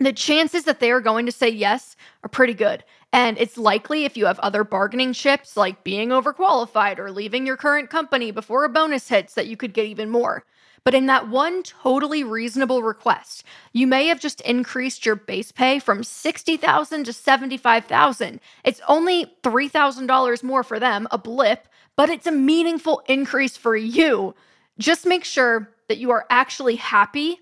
The 0.00 0.12
chances 0.12 0.62
that 0.64 0.78
they 0.78 0.92
are 0.92 1.00
going 1.00 1.26
to 1.26 1.32
say 1.32 1.48
yes 1.48 1.96
are 2.22 2.28
pretty 2.28 2.54
good. 2.54 2.84
And 3.12 3.38
it's 3.38 3.56
likely 3.56 4.04
if 4.04 4.16
you 4.16 4.26
have 4.26 4.38
other 4.40 4.64
bargaining 4.64 5.12
chips 5.12 5.56
like 5.56 5.82
being 5.84 6.10
overqualified 6.10 6.98
or 6.98 7.10
leaving 7.10 7.46
your 7.46 7.56
current 7.56 7.88
company 7.90 8.30
before 8.30 8.64
a 8.64 8.68
bonus 8.68 9.08
hits 9.08 9.34
that 9.34 9.46
you 9.46 9.56
could 9.56 9.72
get 9.72 9.86
even 9.86 10.10
more. 10.10 10.44
But 10.84 10.94
in 10.94 11.06
that 11.06 11.28
one 11.28 11.62
totally 11.62 12.22
reasonable 12.22 12.82
request, 12.82 13.44
you 13.72 13.86
may 13.86 14.06
have 14.06 14.20
just 14.20 14.40
increased 14.42 15.04
your 15.04 15.16
base 15.16 15.52
pay 15.52 15.78
from 15.78 16.04
60,000 16.04 17.04
to 17.04 17.12
75,000. 17.12 18.40
It's 18.64 18.80
only 18.88 19.26
$3,000 19.42 20.42
more 20.42 20.62
for 20.62 20.78
them, 20.78 21.08
a 21.10 21.18
blip, 21.18 21.66
but 21.96 22.08
it's 22.10 22.26
a 22.26 22.32
meaningful 22.32 23.02
increase 23.08 23.56
for 23.56 23.76
you. 23.76 24.34
Just 24.78 25.04
make 25.04 25.24
sure 25.24 25.70
that 25.88 25.98
you 25.98 26.10
are 26.10 26.26
actually 26.30 26.76
happy 26.76 27.38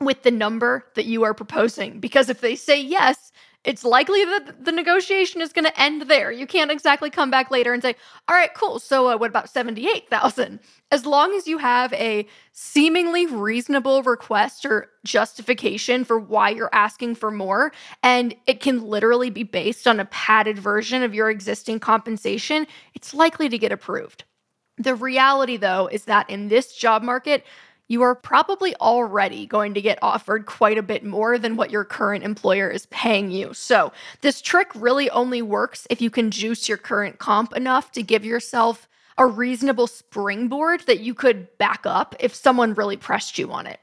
with 0.00 0.22
the 0.22 0.30
number 0.30 0.84
that 0.94 1.06
you 1.06 1.24
are 1.24 1.34
proposing 1.34 2.00
because 2.00 2.28
if 2.28 2.40
they 2.40 2.56
say 2.56 2.80
yes, 2.80 3.32
it's 3.64 3.84
likely 3.84 4.24
that 4.24 4.64
the 4.64 4.72
negotiation 4.72 5.40
is 5.40 5.52
going 5.52 5.64
to 5.64 5.80
end 5.80 6.02
there. 6.02 6.30
You 6.30 6.46
can't 6.46 6.70
exactly 6.70 7.08
come 7.08 7.30
back 7.30 7.50
later 7.50 7.72
and 7.72 7.82
say, 7.82 7.96
all 8.28 8.36
right, 8.36 8.52
cool. 8.54 8.78
So, 8.78 9.08
uh, 9.08 9.16
what 9.16 9.30
about 9.30 9.48
78,000? 9.48 10.60
As 10.90 11.06
long 11.06 11.34
as 11.34 11.48
you 11.48 11.58
have 11.58 11.92
a 11.94 12.26
seemingly 12.52 13.26
reasonable 13.26 14.02
request 14.02 14.66
or 14.66 14.90
justification 15.04 16.04
for 16.04 16.18
why 16.18 16.50
you're 16.50 16.70
asking 16.72 17.14
for 17.14 17.30
more, 17.30 17.72
and 18.02 18.34
it 18.46 18.60
can 18.60 18.82
literally 18.82 19.30
be 19.30 19.42
based 19.42 19.88
on 19.88 19.98
a 19.98 20.04
padded 20.06 20.58
version 20.58 21.02
of 21.02 21.14
your 21.14 21.30
existing 21.30 21.80
compensation, 21.80 22.66
it's 22.94 23.14
likely 23.14 23.48
to 23.48 23.58
get 23.58 23.72
approved. 23.72 24.24
The 24.76 24.94
reality, 24.94 25.56
though, 25.56 25.86
is 25.86 26.04
that 26.04 26.28
in 26.28 26.48
this 26.48 26.74
job 26.74 27.02
market, 27.02 27.44
you 27.88 28.02
are 28.02 28.14
probably 28.14 28.74
already 28.76 29.46
going 29.46 29.74
to 29.74 29.82
get 29.82 29.98
offered 30.00 30.46
quite 30.46 30.78
a 30.78 30.82
bit 30.82 31.04
more 31.04 31.38
than 31.38 31.56
what 31.56 31.70
your 31.70 31.84
current 31.84 32.24
employer 32.24 32.70
is 32.70 32.86
paying 32.86 33.30
you. 33.30 33.52
So, 33.54 33.92
this 34.20 34.40
trick 34.40 34.70
really 34.74 35.10
only 35.10 35.42
works 35.42 35.86
if 35.90 36.00
you 36.00 36.10
can 36.10 36.30
juice 36.30 36.68
your 36.68 36.78
current 36.78 37.18
comp 37.18 37.54
enough 37.54 37.92
to 37.92 38.02
give 38.02 38.24
yourself 38.24 38.88
a 39.16 39.26
reasonable 39.26 39.86
springboard 39.86 40.80
that 40.86 41.00
you 41.00 41.14
could 41.14 41.56
back 41.58 41.82
up 41.84 42.16
if 42.18 42.34
someone 42.34 42.74
really 42.74 42.96
pressed 42.96 43.38
you 43.38 43.52
on 43.52 43.66
it. 43.66 43.80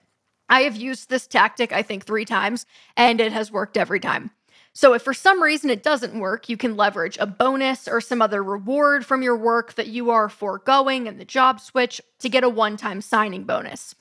I 0.49 0.61
have 0.61 0.75
used 0.75 1.09
this 1.09 1.27
tactic, 1.27 1.71
I 1.71 1.81
think, 1.81 2.03
three 2.03 2.25
times, 2.25 2.65
and 2.97 3.21
it 3.21 3.31
has 3.31 3.51
worked 3.51 3.77
every 3.77 4.01
time. 4.01 4.31
So, 4.73 4.93
if 4.93 5.01
for 5.01 5.13
some 5.13 5.43
reason 5.43 5.69
it 5.69 5.83
doesn't 5.83 6.17
work, 6.17 6.47
you 6.47 6.55
can 6.55 6.77
leverage 6.77 7.17
a 7.19 7.27
bonus 7.27 7.87
or 7.87 7.99
some 7.99 8.21
other 8.21 8.41
reward 8.41 9.05
from 9.05 9.21
your 9.21 9.35
work 9.35 9.73
that 9.73 9.87
you 9.87 10.11
are 10.11 10.29
foregoing 10.29 11.07
in 11.07 11.17
the 11.17 11.25
job 11.25 11.59
switch 11.59 11.99
to 12.19 12.29
get 12.29 12.45
a 12.45 12.49
one 12.49 12.77
time 12.77 13.01
signing 13.01 13.43
bonus. 13.43 13.95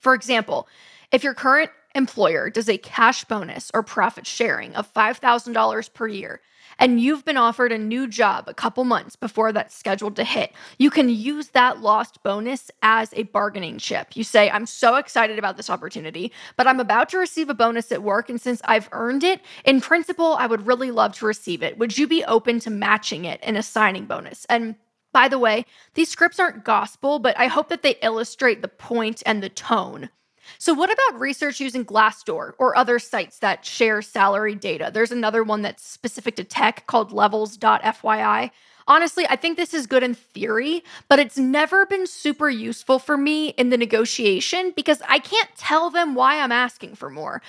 For 0.00 0.14
example, 0.14 0.68
if 1.12 1.22
your 1.22 1.34
current 1.34 1.70
employer 1.94 2.50
does 2.50 2.68
a 2.68 2.76
cash 2.76 3.24
bonus 3.24 3.70
or 3.72 3.82
profit 3.82 4.26
sharing 4.26 4.74
of 4.74 4.92
$5,000 4.92 5.94
per 5.94 6.08
year, 6.08 6.40
and 6.78 7.00
you've 7.00 7.24
been 7.24 7.36
offered 7.36 7.72
a 7.72 7.78
new 7.78 8.06
job 8.06 8.44
a 8.48 8.54
couple 8.54 8.84
months 8.84 9.16
before 9.16 9.52
that's 9.52 9.76
scheduled 9.76 10.16
to 10.16 10.24
hit, 10.24 10.52
you 10.78 10.90
can 10.90 11.08
use 11.08 11.48
that 11.48 11.80
lost 11.80 12.22
bonus 12.22 12.70
as 12.82 13.12
a 13.14 13.24
bargaining 13.24 13.78
chip. 13.78 14.16
You 14.16 14.24
say, 14.24 14.50
I'm 14.50 14.66
so 14.66 14.96
excited 14.96 15.38
about 15.38 15.56
this 15.56 15.70
opportunity, 15.70 16.32
but 16.56 16.66
I'm 16.66 16.80
about 16.80 17.08
to 17.10 17.18
receive 17.18 17.48
a 17.48 17.54
bonus 17.54 17.90
at 17.92 18.02
work. 18.02 18.28
And 18.28 18.40
since 18.40 18.60
I've 18.64 18.88
earned 18.92 19.24
it, 19.24 19.40
in 19.64 19.80
principle, 19.80 20.34
I 20.34 20.46
would 20.46 20.66
really 20.66 20.90
love 20.90 21.14
to 21.14 21.26
receive 21.26 21.62
it. 21.62 21.78
Would 21.78 21.96
you 21.96 22.06
be 22.06 22.24
open 22.24 22.60
to 22.60 22.70
matching 22.70 23.24
it 23.24 23.42
in 23.42 23.56
a 23.56 23.62
signing 23.62 24.06
bonus? 24.06 24.44
And 24.46 24.76
by 25.12 25.28
the 25.28 25.38
way, 25.38 25.64
these 25.94 26.10
scripts 26.10 26.38
aren't 26.38 26.64
gospel, 26.64 27.18
but 27.18 27.38
I 27.38 27.46
hope 27.46 27.68
that 27.70 27.82
they 27.82 27.96
illustrate 28.02 28.60
the 28.60 28.68
point 28.68 29.22
and 29.24 29.42
the 29.42 29.48
tone. 29.48 30.10
So, 30.58 30.74
what 30.74 30.92
about 30.92 31.20
research 31.20 31.60
using 31.60 31.84
Glassdoor 31.84 32.52
or 32.58 32.76
other 32.76 32.98
sites 32.98 33.38
that 33.40 33.64
share 33.64 34.02
salary 34.02 34.54
data? 34.54 34.90
There's 34.92 35.12
another 35.12 35.42
one 35.42 35.62
that's 35.62 35.86
specific 35.86 36.36
to 36.36 36.44
tech 36.44 36.86
called 36.86 37.12
levels.fyi. 37.12 38.50
Honestly, 38.88 39.26
I 39.28 39.34
think 39.34 39.56
this 39.56 39.74
is 39.74 39.86
good 39.86 40.04
in 40.04 40.14
theory, 40.14 40.84
but 41.08 41.18
it's 41.18 41.36
never 41.36 41.84
been 41.86 42.06
super 42.06 42.48
useful 42.48 43.00
for 43.00 43.16
me 43.16 43.48
in 43.50 43.70
the 43.70 43.76
negotiation 43.76 44.72
because 44.76 45.02
I 45.08 45.18
can't 45.18 45.50
tell 45.56 45.90
them 45.90 46.14
why 46.14 46.40
I'm 46.40 46.52
asking 46.52 46.94
for 46.94 47.10
more. 47.10 47.42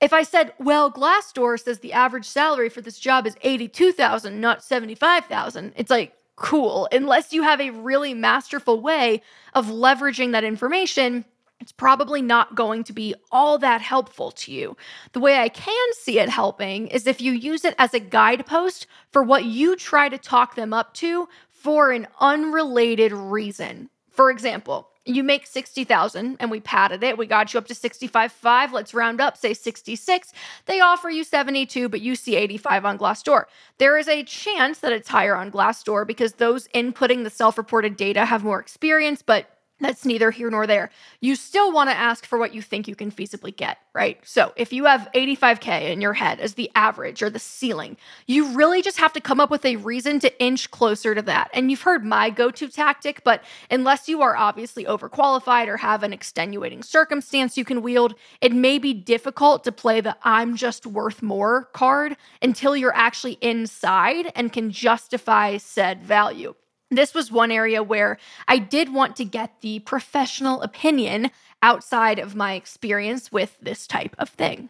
If 0.00 0.12
I 0.12 0.24
said, 0.24 0.52
"Well, 0.58 0.90
Glassdoor 0.90 1.60
says 1.60 1.78
the 1.78 1.92
average 1.92 2.26
salary 2.26 2.68
for 2.68 2.80
this 2.80 2.98
job 2.98 3.28
is 3.28 3.36
82,000, 3.42 4.40
not 4.40 4.64
75,000." 4.64 5.72
It's 5.76 5.90
like, 5.90 6.16
"Cool." 6.34 6.88
Unless 6.90 7.32
you 7.32 7.44
have 7.44 7.60
a 7.60 7.70
really 7.70 8.12
masterful 8.12 8.80
way 8.80 9.22
of 9.54 9.66
leveraging 9.66 10.32
that 10.32 10.42
information, 10.42 11.24
it's 11.62 11.70
probably 11.70 12.20
not 12.20 12.56
going 12.56 12.82
to 12.82 12.92
be 12.92 13.14
all 13.30 13.56
that 13.58 13.80
helpful 13.80 14.32
to 14.32 14.50
you. 14.50 14.76
The 15.12 15.20
way 15.20 15.38
I 15.38 15.48
can 15.48 15.92
see 15.92 16.18
it 16.18 16.28
helping 16.28 16.88
is 16.88 17.06
if 17.06 17.20
you 17.20 17.30
use 17.30 17.64
it 17.64 17.76
as 17.78 17.94
a 17.94 18.00
guidepost 18.00 18.88
for 19.12 19.22
what 19.22 19.44
you 19.44 19.76
try 19.76 20.08
to 20.08 20.18
talk 20.18 20.56
them 20.56 20.74
up 20.74 20.92
to 20.94 21.28
for 21.50 21.92
an 21.92 22.08
unrelated 22.20 23.12
reason. 23.12 23.90
For 24.10 24.28
example, 24.28 24.88
you 25.04 25.22
make 25.22 25.46
60,000 25.46 26.36
and 26.40 26.50
we 26.50 26.58
padded 26.58 27.04
it. 27.04 27.16
We 27.16 27.26
got 27.26 27.54
you 27.54 27.58
up 27.58 27.66
to 27.68 27.74
65.5. 27.74 28.72
Let's 28.72 28.92
round 28.92 29.20
up, 29.20 29.36
say 29.36 29.54
66. 29.54 30.32
They 30.66 30.80
offer 30.80 31.10
you 31.10 31.22
72, 31.22 31.88
but 31.88 32.00
you 32.00 32.16
see 32.16 32.34
85 32.34 32.84
on 32.84 32.98
Glassdoor. 32.98 33.44
There 33.78 33.96
is 33.98 34.08
a 34.08 34.24
chance 34.24 34.80
that 34.80 34.92
it's 34.92 35.08
higher 35.08 35.36
on 35.36 35.52
Glassdoor 35.52 36.06
because 36.06 36.34
those 36.34 36.66
inputting 36.68 37.22
the 37.22 37.30
self 37.30 37.56
reported 37.56 37.96
data 37.96 38.24
have 38.24 38.42
more 38.42 38.58
experience, 38.58 39.22
but 39.22 39.51
that's 39.82 40.04
neither 40.04 40.30
here 40.30 40.50
nor 40.50 40.66
there. 40.66 40.90
You 41.20 41.36
still 41.36 41.72
want 41.72 41.90
to 41.90 41.96
ask 41.96 42.24
for 42.24 42.38
what 42.38 42.54
you 42.54 42.62
think 42.62 42.88
you 42.88 42.94
can 42.94 43.10
feasibly 43.10 43.54
get, 43.54 43.78
right? 43.92 44.18
So 44.24 44.52
if 44.56 44.72
you 44.72 44.84
have 44.84 45.08
85K 45.14 45.90
in 45.90 46.00
your 46.00 46.14
head 46.14 46.40
as 46.40 46.54
the 46.54 46.70
average 46.74 47.22
or 47.22 47.30
the 47.30 47.38
ceiling, 47.38 47.96
you 48.26 48.56
really 48.56 48.80
just 48.80 48.98
have 48.98 49.12
to 49.14 49.20
come 49.20 49.40
up 49.40 49.50
with 49.50 49.64
a 49.64 49.76
reason 49.76 50.20
to 50.20 50.42
inch 50.42 50.70
closer 50.70 51.14
to 51.14 51.22
that. 51.22 51.50
And 51.52 51.70
you've 51.70 51.82
heard 51.82 52.04
my 52.04 52.30
go 52.30 52.50
to 52.50 52.68
tactic, 52.68 53.24
but 53.24 53.42
unless 53.70 54.08
you 54.08 54.22
are 54.22 54.36
obviously 54.36 54.84
overqualified 54.84 55.66
or 55.66 55.76
have 55.78 56.02
an 56.02 56.12
extenuating 56.12 56.82
circumstance 56.82 57.56
you 57.56 57.64
can 57.64 57.82
wield, 57.82 58.14
it 58.40 58.52
may 58.52 58.78
be 58.78 58.94
difficult 58.94 59.64
to 59.64 59.72
play 59.72 60.00
the 60.00 60.16
I'm 60.22 60.56
just 60.56 60.86
worth 60.86 61.22
more 61.22 61.64
card 61.72 62.16
until 62.40 62.76
you're 62.76 62.94
actually 62.94 63.38
inside 63.40 64.32
and 64.34 64.52
can 64.52 64.70
justify 64.70 65.56
said 65.56 66.02
value 66.02 66.54
this 66.96 67.14
was 67.14 67.32
one 67.32 67.50
area 67.50 67.82
where 67.82 68.18
I 68.48 68.58
did 68.58 68.92
want 68.92 69.16
to 69.16 69.24
get 69.24 69.60
the 69.60 69.80
professional 69.80 70.62
opinion 70.62 71.30
outside 71.62 72.18
of 72.18 72.34
my 72.34 72.54
experience 72.54 73.30
with 73.30 73.56
this 73.60 73.86
type 73.86 74.14
of 74.18 74.28
thing. 74.28 74.68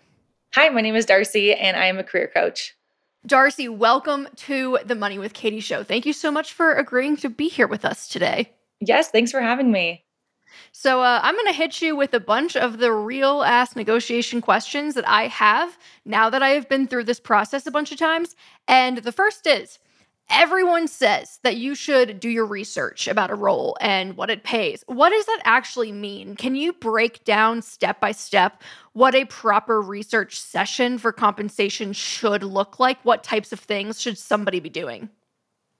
Hi, 0.54 0.68
my 0.68 0.82
name 0.82 0.96
is 0.96 1.06
Darci, 1.06 1.56
and 1.58 1.76
I 1.76 1.86
am 1.86 1.98
a 1.98 2.04
career 2.04 2.30
coach. 2.32 2.74
Darci, 3.26 3.74
welcome 3.74 4.28
to 4.36 4.78
the 4.84 4.94
Money 4.94 5.18
with 5.18 5.32
Katie 5.32 5.60
show. 5.60 5.82
Thank 5.84 6.04
you 6.04 6.12
so 6.12 6.30
much 6.30 6.52
for 6.52 6.74
agreeing 6.74 7.16
to 7.18 7.30
be 7.30 7.48
here 7.48 7.68
with 7.68 7.84
us 7.84 8.08
today. 8.08 8.52
Yes, 8.80 9.10
thanks 9.10 9.30
for 9.30 9.40
having 9.40 9.70
me. 9.70 10.04
So, 10.72 11.00
uh, 11.00 11.20
I'm 11.22 11.34
going 11.34 11.46
to 11.46 11.52
hit 11.52 11.80
you 11.80 11.96
with 11.96 12.12
a 12.14 12.20
bunch 12.20 12.56
of 12.56 12.78
the 12.78 12.92
real 12.92 13.42
ass 13.42 13.76
negotiation 13.76 14.40
questions 14.40 14.94
that 14.94 15.08
I 15.08 15.28
have 15.28 15.78
now 16.04 16.28
that 16.28 16.42
I 16.42 16.50
have 16.50 16.68
been 16.68 16.86
through 16.86 17.04
this 17.04 17.20
process 17.20 17.66
a 17.66 17.70
bunch 17.70 17.92
of 17.92 17.98
times. 17.98 18.36
And 18.68 18.98
the 18.98 19.12
first 19.12 19.46
is 19.46 19.78
Everyone 20.30 20.88
says 20.88 21.38
that 21.42 21.56
you 21.56 21.74
should 21.74 22.18
do 22.18 22.28
your 22.28 22.46
research 22.46 23.06
about 23.06 23.30
a 23.30 23.34
role 23.34 23.76
and 23.80 24.16
what 24.16 24.30
it 24.30 24.44
pays. 24.44 24.82
What 24.86 25.10
does 25.10 25.26
that 25.26 25.42
actually 25.44 25.92
mean? 25.92 26.36
Can 26.36 26.54
you 26.54 26.72
break 26.72 27.22
down 27.24 27.60
step 27.60 28.00
by 28.00 28.12
step 28.12 28.62
what 28.94 29.14
a 29.14 29.24
proper 29.26 29.80
research 29.80 30.40
session 30.40 30.98
for 30.98 31.12
compensation 31.12 31.92
should 31.92 32.42
look 32.42 32.80
like? 32.80 32.98
What 33.04 33.22
types 33.22 33.52
of 33.52 33.60
things 33.60 34.00
should 34.00 34.16
somebody 34.16 34.58
be 34.58 34.70
doing? 34.70 35.10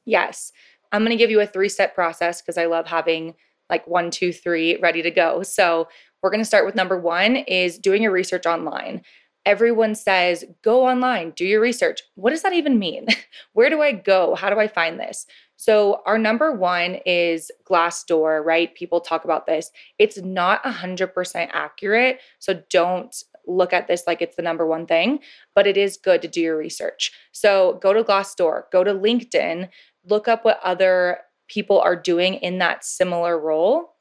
Yes. 0.05 0.53
I'm 0.93 1.03
going 1.03 1.11
to 1.11 1.17
give 1.17 1.31
you 1.31 1.41
a 1.41 1.47
three 1.47 1.69
step 1.69 1.95
process 1.95 2.43
because 2.43 2.59
I 2.59 2.67
love 2.67 2.87
having 2.87 3.35
like 3.71 3.87
one, 3.87 4.11
two, 4.11 4.33
three 4.33 4.77
ready 4.77 5.01
to 5.03 5.11
go. 5.11 5.43
So, 5.43 5.89
we're 6.23 6.31
going 6.31 6.41
to 6.41 6.47
start 6.47 6.65
with 6.65 6.77
number 6.77 6.97
one 6.97 7.37
is 7.37 7.79
doing 7.79 8.03
your 8.03 8.13
research 8.13 8.47
online 8.47 9.03
everyone 9.45 9.95
says, 9.95 10.45
go 10.63 10.87
online, 10.87 11.31
do 11.31 11.45
your 11.45 11.61
research. 11.61 12.01
What 12.15 12.31
does 12.31 12.43
that 12.43 12.53
even 12.53 12.79
mean? 12.79 13.07
Where 13.53 13.71
do 13.71 13.83
I 13.83 13.93
go? 13.93 14.35
How 14.35 14.51
do 14.51 14.59
I 14.59 14.69
find 14.69 14.99
this? 14.99 15.27
So, 15.57 16.03
our 16.07 16.19
number 16.19 16.53
one 16.53 16.99
is 17.07 17.51
Glassdoor, 17.65 18.45
right? 18.45 18.75
People 18.75 19.01
talk 19.01 19.25
about 19.25 19.47
this. 19.47 19.71
It's 19.99 20.19
not 20.19 20.63
100% 20.65 21.49
accurate. 21.53 22.19
So, 22.41 22.63
don't 22.69 23.15
look 23.47 23.73
at 23.73 23.87
this 23.87 24.05
like 24.07 24.23
it's 24.23 24.37
the 24.37 24.43
number 24.43 24.67
one 24.67 24.87
thing, 24.87 25.21
but 25.55 25.67
it 25.67 25.77
is 25.77 25.97
good 25.97 26.23
to 26.23 26.29
do 26.29 26.41
your 26.41 26.57
research. 26.57 27.13
So, 27.31 27.79
go 27.81 27.93
to 27.93 28.03
Glassdoor, 28.03 28.65
go 28.73 28.83
to 28.83 28.93
LinkedIn, 28.93 29.69
look 30.09 30.27
up 30.27 30.45
what 30.45 30.59
other 30.65 31.19
people 31.47 31.81
are 31.81 31.97
doing 31.97 32.35
in 32.35 32.59
that 32.59 32.85
similar 32.85 33.39
role 33.39 33.92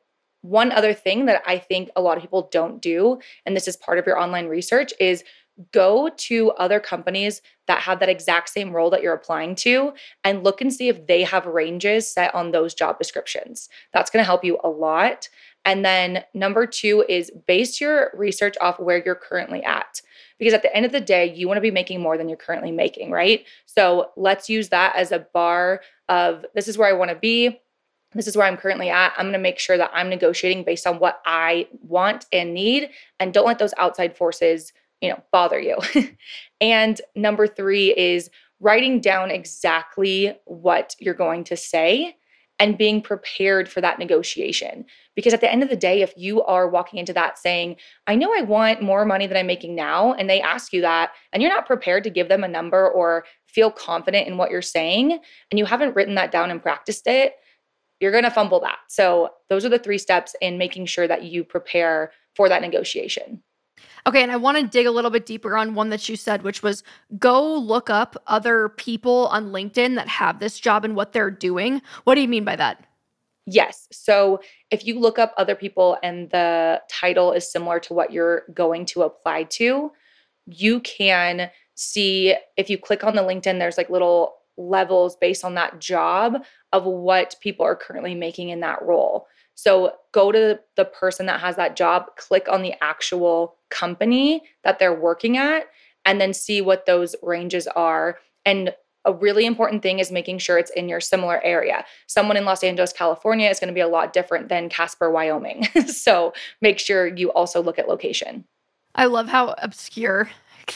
one 0.42 0.72
other 0.72 0.94
thing 0.94 1.26
that 1.26 1.44
I 1.46 1.58
think 1.58 1.90
a 1.96 2.02
lot 2.02 2.18
of 2.18 2.24
people 2.24 2.50
don't 2.52 2.82
do, 2.82 3.20
and 3.46 3.56
this 3.56 3.68
is 3.68 3.78
part 3.78 4.00
of 4.00 4.06
your 4.06 4.20
online 4.20 4.48
research, 4.48 4.94
is 5.00 5.24
go 5.72 6.10
to 6.18 6.52
other 6.52 6.80
companies 6.80 7.42
that 7.68 7.82
have 7.82 8.00
that 8.00 8.10
exact 8.10 8.50
same 8.50 8.72
role 8.72 8.90
that 8.90 9.02
you're 9.02 9.14
applying 9.14 9.54
to 9.54 9.94
and 10.24 10.44
look 10.44 10.62
and 10.62 10.74
see 10.74 10.88
if 10.88 11.06
they 11.08 11.24
have 11.24 11.46
ranges 11.46 12.12
set 12.12 12.34
on 12.34 12.52
those 12.52 12.74
job 12.74 12.98
descriptions. 12.98 13.70
That's 13.94 14.10
going 14.10 14.22
to 14.22 14.26
help 14.26 14.44
you 14.44 14.60
a 14.64 14.70
lot. 14.70 15.30
And 15.66 15.86
then 15.86 16.24
number 16.34 16.66
two 16.66 17.06
is 17.08 17.32
base 17.48 17.80
your 17.80 18.12
research 18.16 18.56
off 18.62 18.80
where 18.80 19.04
you're 19.04 19.14
currently 19.14 19.64
at. 19.64 20.02
Because 20.40 20.54
at 20.56 20.64
the 20.64 20.76
end 20.76 20.88
of 20.88 20.92
the 20.92 21.02
day, 21.02 21.32
you 21.32 21.48
want 21.48 21.58
to 21.58 21.62
be 21.62 21.70
making 21.70 22.02
more 22.02 22.18
than 22.18 22.28
you're 22.28 22.38
currently 22.38 22.72
making, 22.72 23.12
right? 23.12 23.46
So 23.68 24.10
let's 24.18 24.50
use 24.50 24.70
that 24.70 24.96
as 24.96 25.12
a 25.12 25.28
bar 25.34 25.82
of 26.10 26.46
this 26.56 26.68
is 26.68 26.80
where 26.80 26.90
I 26.90 26.94
want 26.94 27.12
to 27.12 27.16
be 27.16 27.60
this 28.14 28.28
is 28.28 28.36
where 28.36 28.48
I'm 28.48 28.58
currently 28.58 28.90
at. 28.90 29.14
I'm 29.18 29.26
going 29.26 29.34
to 29.34 29.40
make 29.40 29.60
sure 29.60 29.78
that 29.78 29.92
I'm 29.94 30.10
negotiating 30.10 30.64
based 30.64 30.86
on 30.86 31.00
what 31.00 31.22
I 31.26 31.68
want 31.82 32.26
and 32.32 32.54
need 32.54 32.90
and 33.20 33.34
don't 33.34 33.46
let 33.46 33.60
those 33.60 33.74
outside 33.78 34.16
forces, 34.18 34.74
you 35.00 35.10
know, 35.10 35.22
bother 35.32 35.60
you. 35.60 35.78
and 36.62 37.00
number 37.16 37.48
3 37.48 37.96
is 37.96 38.30
writing 38.60 39.00
down 39.00 39.32
exactly 39.32 40.36
what 40.46 40.96
you're 41.00 41.14
going 41.14 41.44
to 41.46 41.58
say 41.58 42.16
and 42.62 42.78
being 42.78 43.02
prepared 43.02 43.68
for 43.68 43.82
that 43.82 43.98
negotiation. 43.98 44.86
Because 45.16 45.34
at 45.34 45.42
the 45.42 45.52
end 45.52 45.64
of 45.64 45.70
the 45.70 45.76
day, 45.76 46.04
if 46.04 46.14
you 46.16 46.44
are 46.44 46.70
walking 46.70 47.00
into 47.00 47.12
that 47.14 47.40
saying, 47.40 47.78
I 48.06 48.14
know 48.14 48.32
I 48.38 48.44
want 48.44 48.84
more 48.84 49.04
money 49.04 49.26
than 49.26 49.36
I'm 49.36 49.48
making 49.48 49.74
now, 49.74 50.14
and 50.14 50.30
they 50.30 50.42
ask 50.42 50.72
you 50.72 50.82
that, 50.82 51.12
and 51.34 51.42
you're 51.42 51.52
not 51.52 51.66
prepared 51.66 52.04
to 52.04 52.12
give 52.12 52.30
them 52.30 52.44
a 52.44 52.48
number 52.48 52.88
or 52.88 53.26
feel 53.48 53.72
confident 53.72 54.28
in 54.28 54.38
what 54.38 54.52
you're 54.52 54.62
saying, 54.62 55.20
and 55.50 55.58
you 55.58 55.66
haven't 55.66 55.96
written 55.96 56.14
that 56.16 56.32
down 56.32 56.52
and 56.52 56.62
practiced 56.62 57.08
it, 57.08 57.34
you're 58.02 58.12
going 58.12 58.24
to 58.24 58.32
fumble 58.32 58.60
that. 58.62 58.80
So, 58.88 59.30
those 59.50 59.64
are 59.64 59.70
the 59.70 59.80
three 59.80 59.98
steps 59.98 60.36
in 60.42 60.58
making 60.58 60.88
sure 60.88 61.08
that 61.08 61.24
you 61.24 61.44
prepare 61.44 62.12
for 62.36 62.50
that 62.50 62.62
negotiation. 62.62 63.42
Okay, 64.08 64.24
and 64.24 64.32
I 64.32 64.38
want 64.38 64.58
to 64.58 64.68
dig 64.68 64.88
a 64.88 64.92
little 64.92 65.12
bit 65.12 65.26
deeper 65.26 65.56
on 65.56 65.76
one 65.76 65.90
that 65.90 66.10
you 66.10 66.16
said, 66.16 66.42
which 66.42 66.64
was 66.64 66.84
go 67.20 67.56
look 67.56 67.90
up 67.90 68.22
other 68.28 68.70
people 68.70 69.28
on 69.28 69.52
LinkedIn 69.52 69.96
that 69.96 70.08
have 70.08 70.40
this 70.40 70.60
job 70.60 70.84
and 70.84 70.96
what 70.96 71.14
they're 71.14 71.32
doing. 71.32 71.82
What 72.04 72.16
do 72.16 72.22
you 72.22 72.28
mean 72.28 72.44
by 72.44 72.56
that? 72.56 72.86
Yes. 73.46 73.88
So 73.92 74.42
if 74.70 74.86
you 74.86 75.00
look 75.00 75.20
up 75.20 75.34
other 75.38 75.56
people 75.56 75.98
and 76.04 76.30
the 76.30 76.82
title 76.90 77.32
is 77.32 77.52
similar 77.52 77.80
to 77.82 77.94
what 77.94 78.12
you're 78.12 78.44
going 78.54 78.86
to 78.88 79.04
apply 79.04 79.44
to, 79.44 79.92
you 80.46 80.80
can 80.82 81.50
see 81.76 82.36
if 82.58 82.70
you 82.70 82.78
click 82.78 83.04
on 83.04 83.16
the 83.16 83.22
LinkedIn, 83.22 83.60
there's 83.60 83.78
like 83.78 83.90
little 83.90 84.36
levels 84.58 85.16
based 85.16 85.44
on 85.44 85.56
that 85.56 85.80
job 85.80 86.44
of 86.74 86.86
what 86.86 87.36
people 87.42 87.66
are 87.66 87.76
currently 87.76 88.16
making 88.16 88.50
in 88.50 88.60
that 88.62 88.82
role. 88.82 89.28
So 89.56 89.94
go 90.12 90.32
to 90.32 90.60
the 90.76 90.86
person 90.86 91.26
that 91.28 91.40
has 91.40 91.56
that 91.58 91.76
job, 91.76 92.16
click 92.18 92.48
on 92.50 92.62
the 92.62 92.74
actual 92.82 93.58
company 93.70 94.44
that 94.64 94.80
they're 94.80 95.00
working 95.00 95.38
at, 95.38 95.68
and 96.06 96.20
then 96.20 96.34
see 96.34 96.62
what 96.62 96.86
those 96.86 97.16
ranges 97.22 97.68
are. 97.68 98.18
And 98.46 98.74
a 99.06 99.14
really 99.14 99.46
important 99.46 99.82
thing 99.82 100.00
is 100.00 100.12
making 100.12 100.38
sure 100.38 100.58
it's 100.58 100.72
in 100.72 100.88
your 100.88 101.00
similar 101.00 101.44
area. 101.44 101.86
Someone 102.08 102.38
in 102.38 102.46
Los 102.46 102.64
Angeles, 102.64 102.94
California 102.94 103.50
is 103.50 103.60
going 103.60 103.68
to 103.68 103.74
be 103.74 103.82
a 103.82 103.88
lot 103.88 104.14
different 104.14 104.50
than 104.50 104.70
Casper, 104.70 105.10
Wyoming. 105.10 105.64
so 105.88 106.34
make 106.62 106.80
sure 106.80 107.08
you 107.08 107.32
also 107.32 107.62
look 107.62 107.80
at 107.80 107.88
location. 107.88 108.46
I 108.94 109.06
love 109.06 109.28
how 109.28 109.56
obscure 109.58 110.30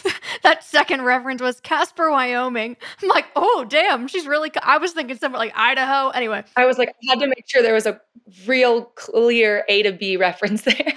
that 0.43 0.63
second 0.63 1.03
reference 1.03 1.41
was 1.41 1.59
Casper, 1.59 2.11
Wyoming. 2.11 2.77
I'm 3.01 3.09
like, 3.09 3.25
oh, 3.35 3.65
damn, 3.67 4.07
she's 4.07 4.25
really. 4.25 4.49
Co-. 4.49 4.59
I 4.63 4.77
was 4.77 4.91
thinking 4.91 5.17
somewhere 5.17 5.39
like 5.39 5.53
Idaho. 5.55 6.09
Anyway, 6.09 6.43
I 6.55 6.65
was 6.65 6.77
like, 6.77 6.89
I 6.89 7.09
had 7.09 7.19
to 7.19 7.27
make 7.27 7.43
sure 7.47 7.61
there 7.61 7.73
was 7.73 7.85
a 7.85 7.99
real 8.45 8.85
clear 8.95 9.65
A 9.69 9.83
to 9.83 9.91
B 9.91 10.17
reference 10.17 10.63
there. 10.63 10.93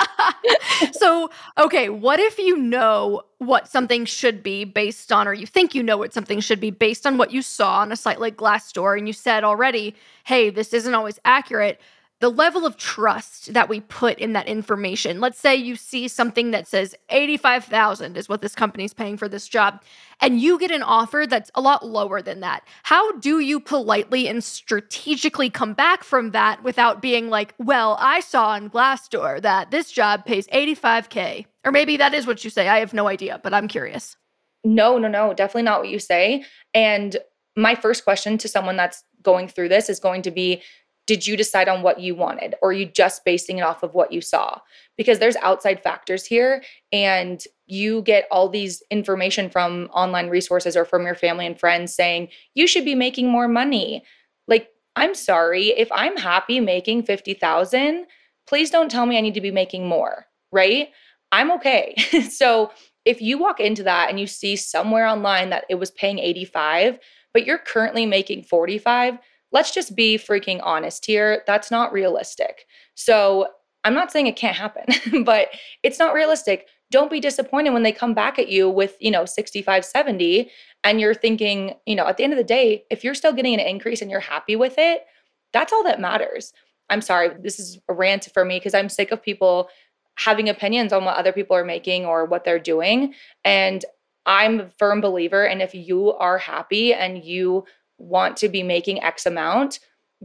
so, 0.92 1.30
okay, 1.58 1.88
what 1.88 2.20
if 2.20 2.38
you 2.38 2.56
know 2.56 3.22
what 3.38 3.68
something 3.68 4.04
should 4.04 4.42
be 4.42 4.64
based 4.64 5.12
on, 5.12 5.26
or 5.26 5.32
you 5.32 5.46
think 5.46 5.74
you 5.74 5.82
know 5.82 5.96
what 5.96 6.12
something 6.12 6.40
should 6.40 6.60
be 6.60 6.70
based 6.70 7.06
on 7.06 7.18
what 7.18 7.32
you 7.32 7.42
saw 7.42 7.80
on 7.80 7.92
a 7.92 7.96
site 7.96 8.20
like 8.20 8.36
Glassdoor, 8.36 8.96
and 8.96 9.06
you 9.06 9.12
said 9.12 9.44
already, 9.44 9.94
hey, 10.24 10.50
this 10.50 10.72
isn't 10.72 10.94
always 10.94 11.18
accurate 11.24 11.80
the 12.22 12.30
level 12.30 12.64
of 12.64 12.76
trust 12.76 13.52
that 13.52 13.68
we 13.68 13.80
put 13.80 14.16
in 14.20 14.32
that 14.32 14.46
information. 14.46 15.18
Let's 15.18 15.40
say 15.40 15.56
you 15.56 15.74
see 15.74 16.06
something 16.06 16.52
that 16.52 16.68
says 16.68 16.94
85,000 17.10 18.16
is 18.16 18.28
what 18.28 18.42
this 18.42 18.54
company 18.54 18.84
is 18.84 18.94
paying 18.94 19.16
for 19.16 19.28
this 19.28 19.48
job 19.48 19.82
and 20.20 20.40
you 20.40 20.56
get 20.56 20.70
an 20.70 20.84
offer 20.84 21.26
that's 21.28 21.50
a 21.56 21.60
lot 21.60 21.84
lower 21.84 22.22
than 22.22 22.38
that. 22.38 22.62
How 22.84 23.10
do 23.18 23.40
you 23.40 23.58
politely 23.58 24.28
and 24.28 24.42
strategically 24.44 25.50
come 25.50 25.74
back 25.74 26.04
from 26.04 26.30
that 26.30 26.62
without 26.62 27.02
being 27.02 27.28
like, 27.28 27.54
"Well, 27.58 27.96
I 27.98 28.20
saw 28.20 28.50
on 28.50 28.70
Glassdoor 28.70 29.42
that 29.42 29.72
this 29.72 29.90
job 29.90 30.24
pays 30.24 30.46
85k." 30.52 31.46
Or 31.64 31.72
maybe 31.72 31.96
that 31.96 32.14
is 32.14 32.24
what 32.24 32.44
you 32.44 32.50
say. 32.50 32.68
I 32.68 32.78
have 32.78 32.94
no 32.94 33.08
idea, 33.08 33.40
but 33.42 33.52
I'm 33.52 33.66
curious. 33.66 34.16
No, 34.62 34.96
no, 34.96 35.08
no, 35.08 35.34
definitely 35.34 35.64
not 35.64 35.80
what 35.80 35.90
you 35.90 35.98
say. 35.98 36.44
And 36.72 37.16
my 37.56 37.74
first 37.74 38.04
question 38.04 38.38
to 38.38 38.48
someone 38.48 38.76
that's 38.76 39.02
going 39.22 39.48
through 39.48 39.68
this 39.68 39.88
is 39.88 39.98
going 39.98 40.22
to 40.22 40.30
be 40.30 40.62
did 41.12 41.26
you 41.26 41.36
decide 41.36 41.68
on 41.68 41.82
what 41.82 42.00
you 42.00 42.14
wanted? 42.14 42.54
Or 42.62 42.70
are 42.70 42.72
you 42.72 42.86
just 42.86 43.24
basing 43.24 43.58
it 43.58 43.62
off 43.62 43.82
of 43.82 43.94
what 43.94 44.12
you 44.12 44.20
saw? 44.20 44.60
Because 44.96 45.18
there's 45.18 45.36
outside 45.36 45.82
factors 45.82 46.24
here 46.24 46.62
and 46.92 47.42
you 47.66 48.02
get 48.02 48.26
all 48.30 48.48
these 48.48 48.82
information 48.90 49.50
from 49.50 49.88
online 49.92 50.28
resources 50.28 50.76
or 50.76 50.84
from 50.84 51.04
your 51.04 51.14
family 51.14 51.46
and 51.46 51.58
friends 51.58 51.94
saying 51.94 52.28
you 52.54 52.66
should 52.66 52.84
be 52.84 52.94
making 52.94 53.28
more 53.28 53.48
money. 53.48 54.02
Like 54.48 54.68
i'm 54.94 55.14
sorry 55.14 55.68
if 55.68 55.90
i'm 55.90 56.18
happy 56.18 56.60
making 56.60 57.02
50000 57.02 58.04
please 58.46 58.68
don't 58.68 58.90
tell 58.90 59.06
me 59.06 59.16
i 59.16 59.22
need 59.22 59.32
to 59.32 59.40
be 59.40 59.50
making 59.50 59.88
more 59.88 60.26
right? 60.52 60.90
I'm 61.32 61.50
okay. 61.52 61.96
So 62.30 62.70
if 63.04 63.20
you 63.20 63.36
walk 63.36 63.58
into 63.58 63.82
that 63.82 64.10
and 64.10 64.20
you 64.20 64.28
see 64.28 64.54
somewhere 64.54 65.06
online 65.06 65.50
that 65.50 65.64
it 65.68 65.74
was 65.74 65.90
paying 65.90 66.20
85 66.20 67.00
but 67.34 67.46
you're 67.46 67.58
currently 67.58 68.04
making 68.06 68.44
45 68.44 69.18
let's 69.52 69.72
just 69.72 69.94
be 69.94 70.16
freaking 70.16 70.60
honest 70.62 71.06
here. 71.06 71.42
That's 71.46 71.70
not 71.70 71.92
realistic. 71.92 72.66
So 72.94 73.48
I'm 73.84 73.94
not 73.94 74.12
saying 74.12 74.26
it 74.26 74.36
can't 74.36 74.56
happen, 74.56 74.86
but 75.24 75.48
it's 75.82 75.98
not 75.98 76.14
realistic. 76.14 76.66
Don't 76.90 77.10
be 77.10 77.20
disappointed 77.20 77.70
when 77.70 77.82
they 77.82 77.92
come 77.92 78.14
back 78.14 78.38
at 78.38 78.48
you 78.48 78.68
with, 78.68 78.96
you 79.00 79.10
know, 79.10 79.24
65, 79.24 79.84
70, 79.84 80.50
and 80.84 81.00
you're 81.00 81.14
thinking, 81.14 81.74
you 81.86 81.94
know, 81.94 82.06
at 82.06 82.16
the 82.16 82.24
end 82.24 82.32
of 82.32 82.36
the 82.36 82.44
day, 82.44 82.84
if 82.90 83.02
you're 83.02 83.14
still 83.14 83.32
getting 83.32 83.54
an 83.54 83.60
increase 83.60 84.02
and 84.02 84.10
you're 84.10 84.20
happy 84.20 84.56
with 84.56 84.74
it, 84.76 85.04
that's 85.52 85.72
all 85.72 85.84
that 85.84 86.00
matters. 86.00 86.52
I'm 86.90 87.00
sorry, 87.00 87.30
this 87.40 87.58
is 87.58 87.78
a 87.88 87.94
rant 87.94 88.28
for 88.34 88.44
me 88.44 88.58
because 88.58 88.74
I'm 88.74 88.88
sick 88.88 89.12
of 89.12 89.22
people 89.22 89.68
having 90.16 90.48
opinions 90.48 90.92
on 90.92 91.04
what 91.04 91.16
other 91.16 91.32
people 91.32 91.56
are 91.56 91.64
making 91.64 92.04
or 92.04 92.26
what 92.26 92.44
they're 92.44 92.58
doing. 92.58 93.14
And 93.44 93.84
I'm 94.26 94.60
a 94.60 94.70
firm 94.78 95.00
believer. 95.00 95.44
And 95.46 95.62
if 95.62 95.74
you 95.74 96.12
are 96.12 96.38
happy 96.38 96.92
and 96.92 97.24
you 97.24 97.64
want 98.02 98.36
to 98.38 98.48
be 98.48 98.62
making 98.62 99.02
X 99.02 99.26
amount, 99.26 99.78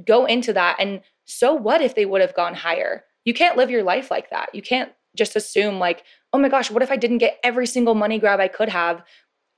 go 0.04 0.26
into 0.26 0.52
that. 0.54 0.78
And 0.80 1.02
so 1.26 1.54
what 1.54 1.82
if 1.82 1.96
they 1.96 2.06
would 2.06 2.22
have 2.22 2.36
gone 2.36 2.56
higher? 2.56 3.04
You 3.26 3.34
can't 3.34 3.58
live 3.58 3.70
your 3.70 3.84
life 3.84 4.10
like 4.10 4.30
that. 4.32 4.54
You 4.54 4.62
can't 4.62 4.92
just 5.16 5.36
assume, 5.36 5.80
like, 5.80 6.04
oh 6.34 6.40
my 6.40 6.50
gosh, 6.50 6.72
what 6.72 6.84
if 6.84 6.92
I 6.92 6.96
didn't 6.96 7.18
get 7.18 7.40
every 7.44 7.68
single 7.68 7.96
money 7.96 8.20
grab 8.20 8.40
I 8.40 8.48
could 8.48 8.70
have? 8.70 9.04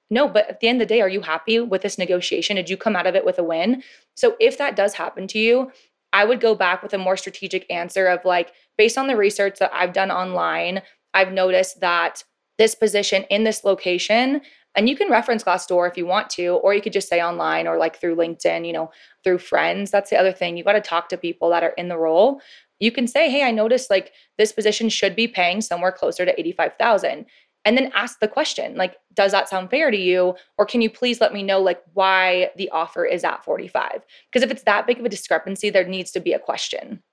No, 0.09 0.27
but 0.27 0.49
at 0.49 0.59
the 0.59 0.67
end 0.67 0.81
of 0.81 0.87
the 0.87 0.93
day, 0.93 1.01
are 1.01 1.09
you 1.09 1.21
happy 1.21 1.59
with 1.59 1.81
this 1.81 1.97
negotiation? 1.97 2.55
Did 2.55 2.69
you 2.69 2.77
come 2.77 2.95
out 2.95 3.05
of 3.07 3.15
it 3.15 3.25
with 3.25 3.37
a 3.37 3.43
win? 3.43 3.83
So 4.15 4.35
if 4.39 4.57
that 4.57 4.75
does 4.75 4.93
happen 4.93 5.27
to 5.27 5.39
you, 5.39 5.71
I 6.13 6.25
would 6.25 6.39
go 6.39 6.55
back 6.55 6.81
with 6.81 6.93
a 6.93 6.97
more 6.97 7.17
strategic 7.17 7.69
answer 7.69 8.07
of 8.07 8.25
like, 8.25 8.53
based 8.77 8.97
on 8.97 9.07
the 9.07 9.15
research 9.15 9.59
that 9.59 9.71
I've 9.73 9.93
done 9.93 10.09
online, 10.09 10.81
I've 11.13 11.31
noticed 11.31 11.81
that 11.81 12.23
this 12.57 12.73
position 12.73 13.23
in 13.29 13.43
this 13.43 13.63
location 13.63 14.41
and 14.75 14.87
you 14.87 14.95
can 14.95 15.09
reference 15.09 15.43
Glassdoor 15.43 15.89
if 15.89 15.97
you 15.97 16.05
want 16.05 16.29
to, 16.31 16.55
or 16.55 16.73
you 16.73 16.81
could 16.81 16.93
just 16.93 17.09
say 17.09 17.21
online 17.21 17.67
or 17.67 17.77
like 17.77 17.99
through 17.99 18.15
LinkedIn, 18.15 18.65
you 18.65 18.73
know, 18.73 18.91
through 19.23 19.39
friends. 19.39 19.91
That's 19.91 20.09
the 20.09 20.17
other 20.17 20.31
thing. 20.31 20.57
You 20.57 20.63
got 20.63 20.73
to 20.73 20.81
talk 20.81 21.09
to 21.09 21.17
people 21.17 21.49
that 21.49 21.63
are 21.63 21.73
in 21.77 21.89
the 21.89 21.97
role. 21.97 22.41
You 22.79 22.91
can 22.91 23.07
say, 23.07 23.29
"Hey, 23.29 23.43
I 23.43 23.51
noticed 23.51 23.89
like 23.89 24.13
this 24.37 24.51
position 24.51 24.89
should 24.89 25.15
be 25.15 25.27
paying 25.27 25.61
somewhere 25.61 25.91
closer 25.91 26.25
to 26.25 26.39
85,000." 26.39 27.25
And 27.65 27.77
then 27.77 27.91
ask 27.93 28.19
the 28.19 28.27
question, 28.27 28.75
like, 28.75 28.95
does 29.13 29.31
that 29.33 29.49
sound 29.49 29.69
fair 29.69 29.91
to 29.91 29.97
you? 29.97 30.35
Or 30.57 30.65
can 30.65 30.81
you 30.81 30.89
please 30.89 31.19
let 31.19 31.33
me 31.33 31.43
know 31.43 31.59
like 31.59 31.81
why 31.93 32.51
the 32.55 32.69
offer 32.69 33.05
is 33.05 33.23
at 33.23 33.43
45? 33.43 34.01
Because 34.31 34.43
if 34.43 34.51
it's 34.51 34.63
that 34.63 34.87
big 34.87 34.99
of 34.99 35.05
a 35.05 35.09
discrepancy, 35.09 35.69
there 35.69 35.83
needs 35.83 36.11
to 36.11 36.21
be 36.21 36.31
a 36.31 36.39
question. 36.39 37.03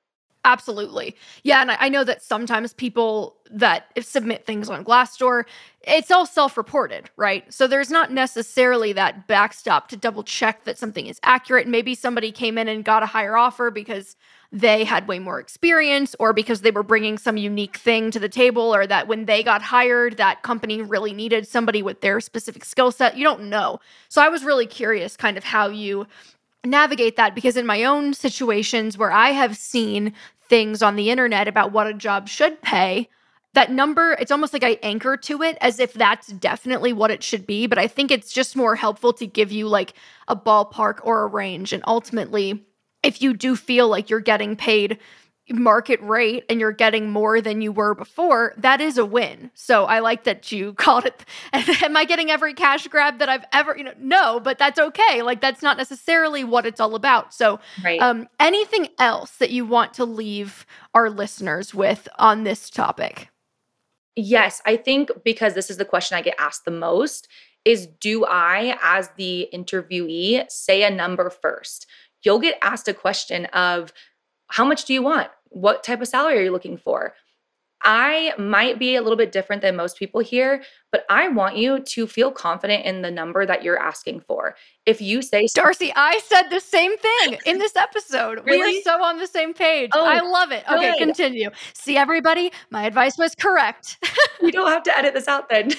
Absolutely. 0.47 1.17
Yeah. 1.43 1.61
And 1.61 1.73
I, 1.73 1.89
know 1.89 2.05
that 2.05 2.23
sometimes 2.23 2.73
people 2.73 3.37
that 3.51 3.89
submit 4.01 4.47
things 4.47 4.71
on 4.71 4.85
Glassdoor, 4.85 5.43
it's 5.83 6.13
all 6.13 6.25
self 6.25 6.57
reported, 6.57 7.11
right? 7.17 7.53
So 7.53 7.67
there's 7.67 7.91
not 7.91 8.13
necessarily 8.13 8.93
that 8.93 9.27
backstop 9.27 9.89
to 9.89 9.97
double 9.97 10.23
check 10.23 10.63
that 10.63 10.79
something 10.79 11.09
is 11.09 11.19
accurate. 11.25 11.67
Maybe 11.67 11.97
somebody 11.97 12.31
came 12.31 12.59
in 12.59 12.69
and 12.69 12.85
got 12.85 13.03
a 13.03 13.07
higher 13.07 13.37
offer 13.37 13.73
because 13.73 14.15
they 14.53 14.85
had 14.85 15.09
way 15.09 15.19
more 15.19 15.41
experience 15.41 16.15
or 16.21 16.33
because 16.33 16.61
they 16.61 16.71
were 16.71 16.85
bringing 16.85 17.19
some 17.19 17.37
unique 17.37 17.77
thing 17.77 18.13
to 18.13 18.21
the 18.21 18.29
table 18.29 18.73
or 18.73 18.87
that 18.87 19.09
when 19.09 19.25
they 19.25 19.43
got 19.43 19.63
hired, 19.63 20.17
that 20.17 20.43
company 20.43 20.81
really 20.81 21.13
needed 21.13 21.49
somebody 21.49 21.83
with 21.83 22.03
their 22.03 22.21
specific 22.21 22.65
skill 22.65 22.93
set. 22.93 23.17
You 23.17 23.25
don't 23.25 23.49
know. 23.49 23.81
So 24.09 24.23
I 24.23 24.29
was 24.29 24.45
really 24.45 24.67
curious 24.67 25.17
kind 25.17 25.37
of 25.37 25.43
how 25.43 25.67
you 25.71 26.07
navigate 26.67 27.17
that 27.17 27.35
because 27.35 27.57
in 27.57 27.67
my 27.67 27.85
own 27.85 28.13
situations 28.13 28.99
where 28.99 29.13
I 29.13 29.31
have 29.31 29.57
seen 29.57 30.13
things 30.49 30.83
on 30.83 30.97
the 30.97 31.11
internet 31.11 31.49
about 31.49 31.73
what 31.73 31.87
a 31.87 31.95
job 31.95 32.29
should 32.29 32.61
pay, 32.63 33.09
that 33.57 33.73
number, 33.73 34.13
it's 34.21 34.31
almost 34.31 34.53
like 34.53 34.63
I 34.63 34.79
anchor 34.83 35.17
to 35.17 35.43
it 35.43 35.57
as 35.63 35.81
if 35.81 35.95
that's 35.95 36.27
definitely 36.29 36.93
what 36.93 37.11
it 37.11 37.23
should 37.23 37.47
be. 37.47 37.67
But 37.67 37.79
I 37.79 37.87
think 37.87 38.11
it's 38.11 38.33
just 38.33 38.55
more 38.55 38.77
helpful 38.77 39.15
to 39.15 39.27
give 39.27 39.51
you 39.51 39.67
like 39.67 39.95
a 40.29 40.37
ballpark 40.37 41.01
or 41.03 41.23
a 41.23 41.27
range. 41.27 41.73
And 41.73 41.83
ultimately, 41.87 42.67
if 43.03 43.23
you 43.23 43.33
do 43.33 43.57
feel 43.57 43.89
like 43.89 44.11
you're 44.11 44.21
getting 44.21 44.57
paid 44.57 44.99
market 45.51 46.01
rate 46.03 46.45
and 46.49 46.59
you're 46.59 46.73
getting 46.73 47.11
more 47.11 47.41
than 47.41 47.61
you 47.61 47.71
were 47.71 47.95
before, 47.95 48.53
that 48.57 48.81
is 48.81 48.99
a 48.99 49.07
win. 49.07 49.51
So 49.55 49.85
I 49.85 50.01
like 50.01 50.25
that 50.25 50.51
you 50.51 50.73
called 50.75 51.07
it. 51.07 51.25
Am 51.83 51.97
I 51.97 52.05
getting 52.05 52.31
every 52.31 52.55
cash 52.55 52.87
grab 52.89 53.19
that 53.19 53.29
I've 53.29 53.45
ever, 53.53 53.77
you 53.77 53.85
know, 53.85 53.95
no, 53.99 54.41
but 54.41 54.59
that's 54.59 54.79
okay. 54.79 55.23
Like 55.23 55.41
that's 55.41 55.63
not 55.63 55.77
necessarily 55.77 56.45
what 56.45 56.67
it's 56.67 56.81
all 56.81 56.95
about. 56.95 57.33
So, 57.33 57.61
right. 57.85 58.01
um, 58.01 58.29
anything 58.41 58.89
else 58.99 59.33
that 59.33 59.51
you 59.51 59.65
want 59.65 59.95
to 59.95 60.05
leave 60.05 60.67
our 60.95 61.11
listeners 61.11 61.75
with 61.75 62.09
on 62.19 62.45
this 62.45 62.71
topic? 62.71 63.29
Yes, 64.17 64.63
I 64.65 64.77
think 64.77 65.11
because 65.25 65.55
this 65.55 65.71
is 65.71 65.77
the 65.77 65.85
question 65.85 66.17
I 66.17 66.23
get 66.23 66.37
asked 66.39 66.65
the 66.65 66.71
most 66.71 67.29
is 67.67 67.87
do 68.01 68.25
I, 68.25 68.79
as 68.83 69.11
the 69.17 69.49
interviewee, 69.53 70.51
say 70.51 70.85
a 70.85 70.91
number 70.91 71.29
first? 71.29 71.87
You'll 72.23 72.39
get 72.39 72.57
asked 72.63 72.89
a 72.89 72.95
question 72.95 73.47
of, 73.47 73.93
how 74.49 74.65
much 74.65 74.85
do 74.85 74.95
you 74.95 75.03
want? 75.03 75.29
What 75.51 75.85
type 75.85 76.01
of 76.01 76.09
salary 76.09 76.39
are 76.39 76.43
you 76.43 76.53
looking 76.53 76.79
for? 76.79 77.15
I 77.83 78.33
might 78.39 78.79
be 78.79 78.97
a 78.97 79.03
little 79.03 79.17
bit 79.17 79.31
different 79.31 79.63
than 79.63 79.77
most 79.77 79.97
people 79.97 80.21
here, 80.21 80.63
but 80.91 81.05
I 81.09 81.29
want 81.29 81.57
you 81.57 81.81
to 81.81 82.07
feel 82.07 82.33
confident 82.33 82.85
in 82.85 83.03
the 83.03 83.11
number 83.11 83.47
that 83.47 83.63
you're 83.63 83.79
asking 83.79 84.21
for. 84.21 84.57
If 84.87 85.01
you 85.01 85.23
say, 85.23 85.45
Darci, 85.45 85.93
I 85.95 86.21
said 86.27 86.49
the 86.49 86.59
same 86.59 86.97
thing 86.99 87.39
in 87.47 87.59
this 87.59 87.77
episode. 87.77 88.41
really? 88.45 88.73
We 88.73 88.79
are 88.79 88.83
so 88.83 89.05
on 89.05 89.19
the 89.19 89.27
same 89.27 89.55
page. 89.55 89.91
Oh, 89.95 90.05
I 90.05 90.21
love 90.21 90.53
it. 90.53 90.65
Okay, 90.69 90.93
good. 90.93 90.99
continue. 90.99 91.51
See, 91.75 91.97
everybody, 91.97 92.51
my 92.71 92.85
advice 92.87 93.19
was 93.19 93.35
correct. 93.35 93.99
you 94.43 94.51
don't 94.51 94.71
have 94.71 94.83
to 94.85 94.99
edit 94.99 95.15
this 95.15 95.29
out 95.29 95.49
then. 95.49 95.71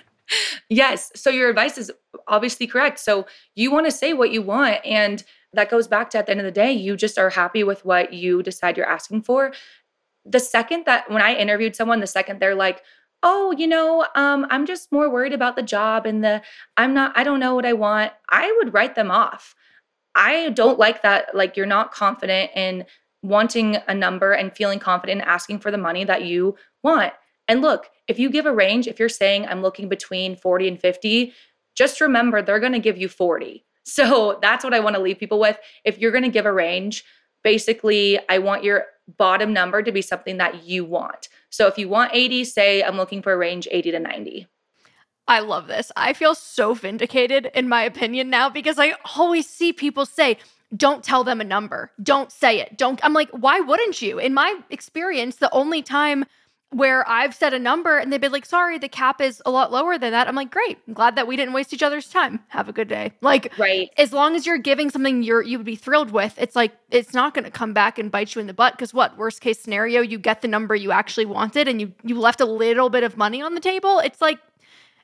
yes. 0.68 1.12
So 1.14 1.30
your 1.30 1.48
advice 1.48 1.78
is 1.78 1.90
obviously 2.26 2.66
correct. 2.66 2.98
So 2.98 3.26
you 3.54 3.70
want 3.70 3.86
to 3.86 3.92
say 3.92 4.12
what 4.12 4.32
you 4.32 4.42
want. 4.42 4.84
And 4.84 5.22
that 5.52 5.70
goes 5.70 5.88
back 5.88 6.10
to 6.10 6.18
at 6.18 6.26
the 6.26 6.32
end 6.32 6.40
of 6.40 6.46
the 6.46 6.52
day, 6.52 6.72
you 6.72 6.96
just 6.96 7.18
are 7.18 7.30
happy 7.30 7.64
with 7.64 7.84
what 7.84 8.12
you 8.12 8.42
decide 8.42 8.76
you're 8.76 8.86
asking 8.86 9.22
for. 9.22 9.52
The 10.24 10.40
second 10.40 10.84
that 10.86 11.10
when 11.10 11.22
I 11.22 11.34
interviewed 11.34 11.74
someone, 11.74 12.00
the 12.00 12.06
second 12.06 12.40
they're 12.40 12.54
like, 12.54 12.82
oh, 13.22 13.52
you 13.56 13.66
know, 13.66 14.06
um, 14.14 14.46
I'm 14.50 14.66
just 14.66 14.92
more 14.92 15.10
worried 15.10 15.32
about 15.32 15.56
the 15.56 15.62
job 15.62 16.06
and 16.06 16.22
the 16.22 16.42
I'm 16.76 16.94
not, 16.94 17.12
I 17.16 17.24
don't 17.24 17.40
know 17.40 17.54
what 17.54 17.66
I 17.66 17.72
want, 17.72 18.12
I 18.28 18.54
would 18.58 18.74
write 18.74 18.94
them 18.94 19.10
off. 19.10 19.54
I 20.14 20.50
don't 20.50 20.78
like 20.78 21.02
that. 21.02 21.34
Like, 21.34 21.56
you're 21.56 21.66
not 21.66 21.92
confident 21.92 22.50
in 22.54 22.84
wanting 23.22 23.76
a 23.88 23.94
number 23.94 24.32
and 24.32 24.54
feeling 24.54 24.78
confident 24.78 25.20
in 25.20 25.28
asking 25.28 25.60
for 25.60 25.70
the 25.70 25.78
money 25.78 26.04
that 26.04 26.24
you 26.24 26.56
want. 26.82 27.12
And 27.46 27.62
look, 27.62 27.88
if 28.06 28.18
you 28.18 28.30
give 28.30 28.46
a 28.46 28.52
range, 28.52 28.86
if 28.86 28.98
you're 28.98 29.08
saying 29.08 29.46
I'm 29.46 29.62
looking 29.62 29.88
between 29.88 30.36
40 30.36 30.68
and 30.68 30.80
50, 30.80 31.32
just 31.74 32.00
remember 32.00 32.42
they're 32.42 32.60
going 32.60 32.72
to 32.72 32.78
give 32.78 32.98
you 32.98 33.08
40. 33.08 33.64
So 33.88 34.38
that's 34.42 34.64
what 34.64 34.74
I 34.74 34.80
want 34.80 34.96
to 34.96 35.02
leave 35.02 35.18
people 35.18 35.40
with. 35.40 35.58
If 35.84 35.98
you're 35.98 36.12
going 36.12 36.24
to 36.24 36.30
give 36.30 36.46
a 36.46 36.52
range, 36.52 37.04
basically, 37.42 38.18
I 38.28 38.38
want 38.38 38.62
your 38.62 38.84
bottom 39.16 39.52
number 39.52 39.82
to 39.82 39.90
be 39.90 40.02
something 40.02 40.36
that 40.36 40.64
you 40.64 40.84
want. 40.84 41.28
So 41.50 41.66
if 41.66 41.78
you 41.78 41.88
want 41.88 42.10
80, 42.14 42.44
say 42.44 42.82
I'm 42.82 42.96
looking 42.96 43.22
for 43.22 43.32
a 43.32 43.36
range 43.36 43.66
80 43.70 43.92
to 43.92 43.98
90. 43.98 44.46
I 45.26 45.40
love 45.40 45.66
this. 45.66 45.90
I 45.96 46.12
feel 46.12 46.34
so 46.34 46.74
vindicated 46.74 47.50
in 47.54 47.68
my 47.68 47.82
opinion 47.82 48.30
now 48.30 48.48
because 48.48 48.78
I 48.78 48.94
always 49.16 49.48
see 49.48 49.72
people 49.72 50.06
say, 50.06 50.38
don't 50.76 51.02
tell 51.02 51.24
them 51.24 51.40
a 51.40 51.44
number. 51.44 51.90
Don't 52.02 52.30
say 52.30 52.60
it. 52.60 52.76
Don't. 52.76 53.00
I'm 53.02 53.14
like, 53.14 53.30
why 53.30 53.60
wouldn't 53.60 54.02
you? 54.02 54.18
In 54.18 54.34
my 54.34 54.60
experience, 54.70 55.36
the 55.36 55.52
only 55.52 55.82
time 55.82 56.26
where 56.70 57.08
I've 57.08 57.34
said 57.34 57.54
a 57.54 57.58
number 57.58 57.96
and 57.96 58.12
they've 58.12 58.20
been 58.20 58.32
like, 58.32 58.44
sorry, 58.44 58.76
the 58.78 58.88
cap 58.88 59.22
is 59.22 59.40
a 59.46 59.50
lot 59.50 59.72
lower 59.72 59.96
than 59.96 60.12
that. 60.12 60.28
I'm 60.28 60.34
like, 60.34 60.50
great. 60.50 60.78
I'm 60.86 60.92
glad 60.92 61.16
that 61.16 61.26
we 61.26 61.34
didn't 61.34 61.54
waste 61.54 61.72
each 61.72 61.82
other's 61.82 62.08
time. 62.08 62.40
Have 62.48 62.68
a 62.68 62.72
good 62.72 62.88
day. 62.88 63.12
Like, 63.22 63.52
right. 63.58 63.90
As 63.96 64.12
long 64.12 64.36
as 64.36 64.44
you're 64.44 64.58
giving 64.58 64.90
something 64.90 65.22
you're 65.22 65.42
you 65.42 65.58
would 65.58 65.64
be 65.64 65.76
thrilled 65.76 66.10
with, 66.10 66.34
it's 66.36 66.54
like 66.54 66.72
it's 66.90 67.14
not 67.14 67.32
going 67.32 67.44
to 67.44 67.50
come 67.50 67.72
back 67.72 67.98
and 67.98 68.10
bite 68.10 68.34
you 68.34 68.40
in 68.40 68.46
the 68.46 68.54
butt. 68.54 68.74
Because 68.74 68.92
what 68.92 69.16
worst 69.16 69.40
case 69.40 69.58
scenario, 69.58 70.02
you 70.02 70.18
get 70.18 70.42
the 70.42 70.48
number 70.48 70.76
you 70.76 70.92
actually 70.92 71.26
wanted 71.26 71.68
and 71.68 71.80
you 71.80 71.92
you 72.04 72.18
left 72.18 72.40
a 72.40 72.46
little 72.46 72.90
bit 72.90 73.02
of 73.02 73.16
money 73.16 73.40
on 73.40 73.54
the 73.54 73.60
table. 73.60 74.00
It's 74.00 74.20
like 74.20 74.38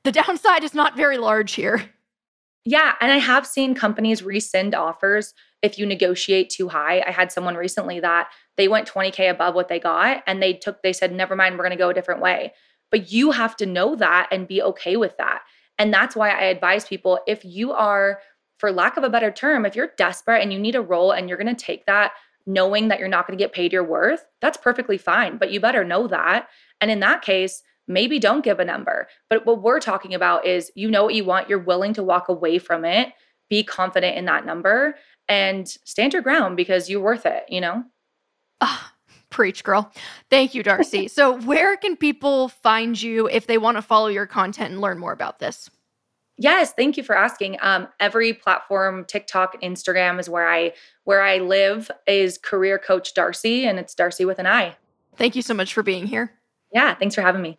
the 0.04 0.12
downside 0.12 0.64
is 0.64 0.74
not 0.74 0.96
very 0.96 1.16
large 1.16 1.52
here. 1.52 1.82
Yeah, 2.66 2.94
and 3.00 3.12
I 3.12 3.18
have 3.18 3.46
seen 3.46 3.74
companies 3.74 4.22
rescind 4.22 4.74
offers 4.74 5.34
if 5.62 5.78
you 5.78 5.84
negotiate 5.86 6.50
too 6.50 6.68
high. 6.68 7.02
I 7.06 7.10
had 7.10 7.30
someone 7.30 7.56
recently 7.56 8.00
that 8.00 8.28
they 8.56 8.68
went 8.68 8.88
20k 8.88 9.30
above 9.30 9.54
what 9.54 9.68
they 9.68 9.80
got 9.80 10.22
and 10.26 10.42
they 10.42 10.54
took 10.54 10.82
they 10.82 10.92
said 10.92 11.12
never 11.12 11.36
mind, 11.36 11.56
we're 11.56 11.64
going 11.64 11.70
to 11.70 11.76
go 11.76 11.90
a 11.90 11.94
different 11.94 12.20
way. 12.20 12.52
But 12.90 13.10
you 13.10 13.32
have 13.32 13.56
to 13.56 13.66
know 13.66 13.96
that 13.96 14.28
and 14.30 14.46
be 14.46 14.62
okay 14.62 14.96
with 14.96 15.16
that. 15.18 15.42
And 15.78 15.92
that's 15.92 16.14
why 16.14 16.30
I 16.30 16.44
advise 16.44 16.84
people 16.84 17.18
if 17.26 17.44
you 17.44 17.72
are 17.72 18.20
for 18.58 18.70
lack 18.70 18.96
of 18.96 19.04
a 19.04 19.10
better 19.10 19.30
term, 19.30 19.66
if 19.66 19.74
you're 19.74 19.92
desperate 19.96 20.42
and 20.42 20.52
you 20.52 20.58
need 20.58 20.76
a 20.76 20.80
role 20.80 21.10
and 21.10 21.28
you're 21.28 21.38
going 21.38 21.54
to 21.54 21.64
take 21.64 21.86
that 21.86 22.12
knowing 22.46 22.88
that 22.88 22.98
you're 22.98 23.08
not 23.08 23.26
going 23.26 23.36
to 23.36 23.42
get 23.42 23.52
paid 23.52 23.72
your 23.72 23.84
worth, 23.84 24.24
that's 24.40 24.56
perfectly 24.56 24.98
fine, 24.98 25.38
but 25.38 25.50
you 25.50 25.60
better 25.60 25.84
know 25.84 26.06
that. 26.06 26.48
And 26.80 26.90
in 26.90 27.00
that 27.00 27.22
case, 27.22 27.62
maybe 27.88 28.18
don't 28.18 28.44
give 28.44 28.60
a 28.60 28.64
number. 28.64 29.08
But 29.28 29.46
what 29.46 29.62
we're 29.62 29.80
talking 29.80 30.14
about 30.14 30.46
is 30.46 30.70
you 30.74 30.90
know 30.90 31.04
what 31.04 31.14
you 31.14 31.24
want, 31.24 31.48
you're 31.48 31.58
willing 31.58 31.94
to 31.94 32.02
walk 32.02 32.28
away 32.28 32.58
from 32.58 32.84
it, 32.84 33.12
be 33.48 33.62
confident 33.62 34.16
in 34.16 34.24
that 34.26 34.46
number 34.46 34.94
and 35.28 35.66
stand 35.84 36.12
your 36.12 36.22
ground 36.22 36.56
because 36.56 36.90
you're 36.90 37.00
worth 37.00 37.26
it, 37.26 37.44
you 37.48 37.60
know? 37.60 37.84
Ah, 38.66 38.92
preach, 39.28 39.62
girl. 39.62 39.92
Thank 40.30 40.54
you, 40.54 40.64
Darci. 40.64 41.10
so, 41.10 41.38
where 41.40 41.76
can 41.76 41.96
people 41.96 42.48
find 42.48 43.00
you 43.00 43.28
if 43.28 43.46
they 43.46 43.58
want 43.58 43.76
to 43.76 43.82
follow 43.82 44.08
your 44.08 44.26
content 44.26 44.72
and 44.72 44.80
learn 44.80 44.98
more 44.98 45.12
about 45.12 45.38
this? 45.38 45.70
Yes, 46.36 46.72
thank 46.72 46.96
you 46.96 47.04
for 47.04 47.16
asking. 47.16 47.58
Um, 47.60 47.86
every 48.00 48.32
platform, 48.32 49.04
TikTok, 49.04 49.60
Instagram 49.62 50.18
is 50.18 50.28
where 50.28 50.48
I 50.48 50.72
where 51.04 51.22
I 51.22 51.38
live 51.38 51.90
is 52.06 52.38
career 52.38 52.78
coach 52.78 53.14
Darci, 53.14 53.64
and 53.64 53.78
it's 53.78 53.94
Darci 53.94 54.26
with 54.26 54.38
an 54.38 54.46
I. 54.46 54.76
Thank 55.16 55.36
you 55.36 55.42
so 55.42 55.54
much 55.54 55.74
for 55.74 55.82
being 55.82 56.06
here. 56.06 56.32
Yeah, 56.72 56.94
thanks 56.94 57.14
for 57.14 57.20
having 57.20 57.42
me. 57.42 57.58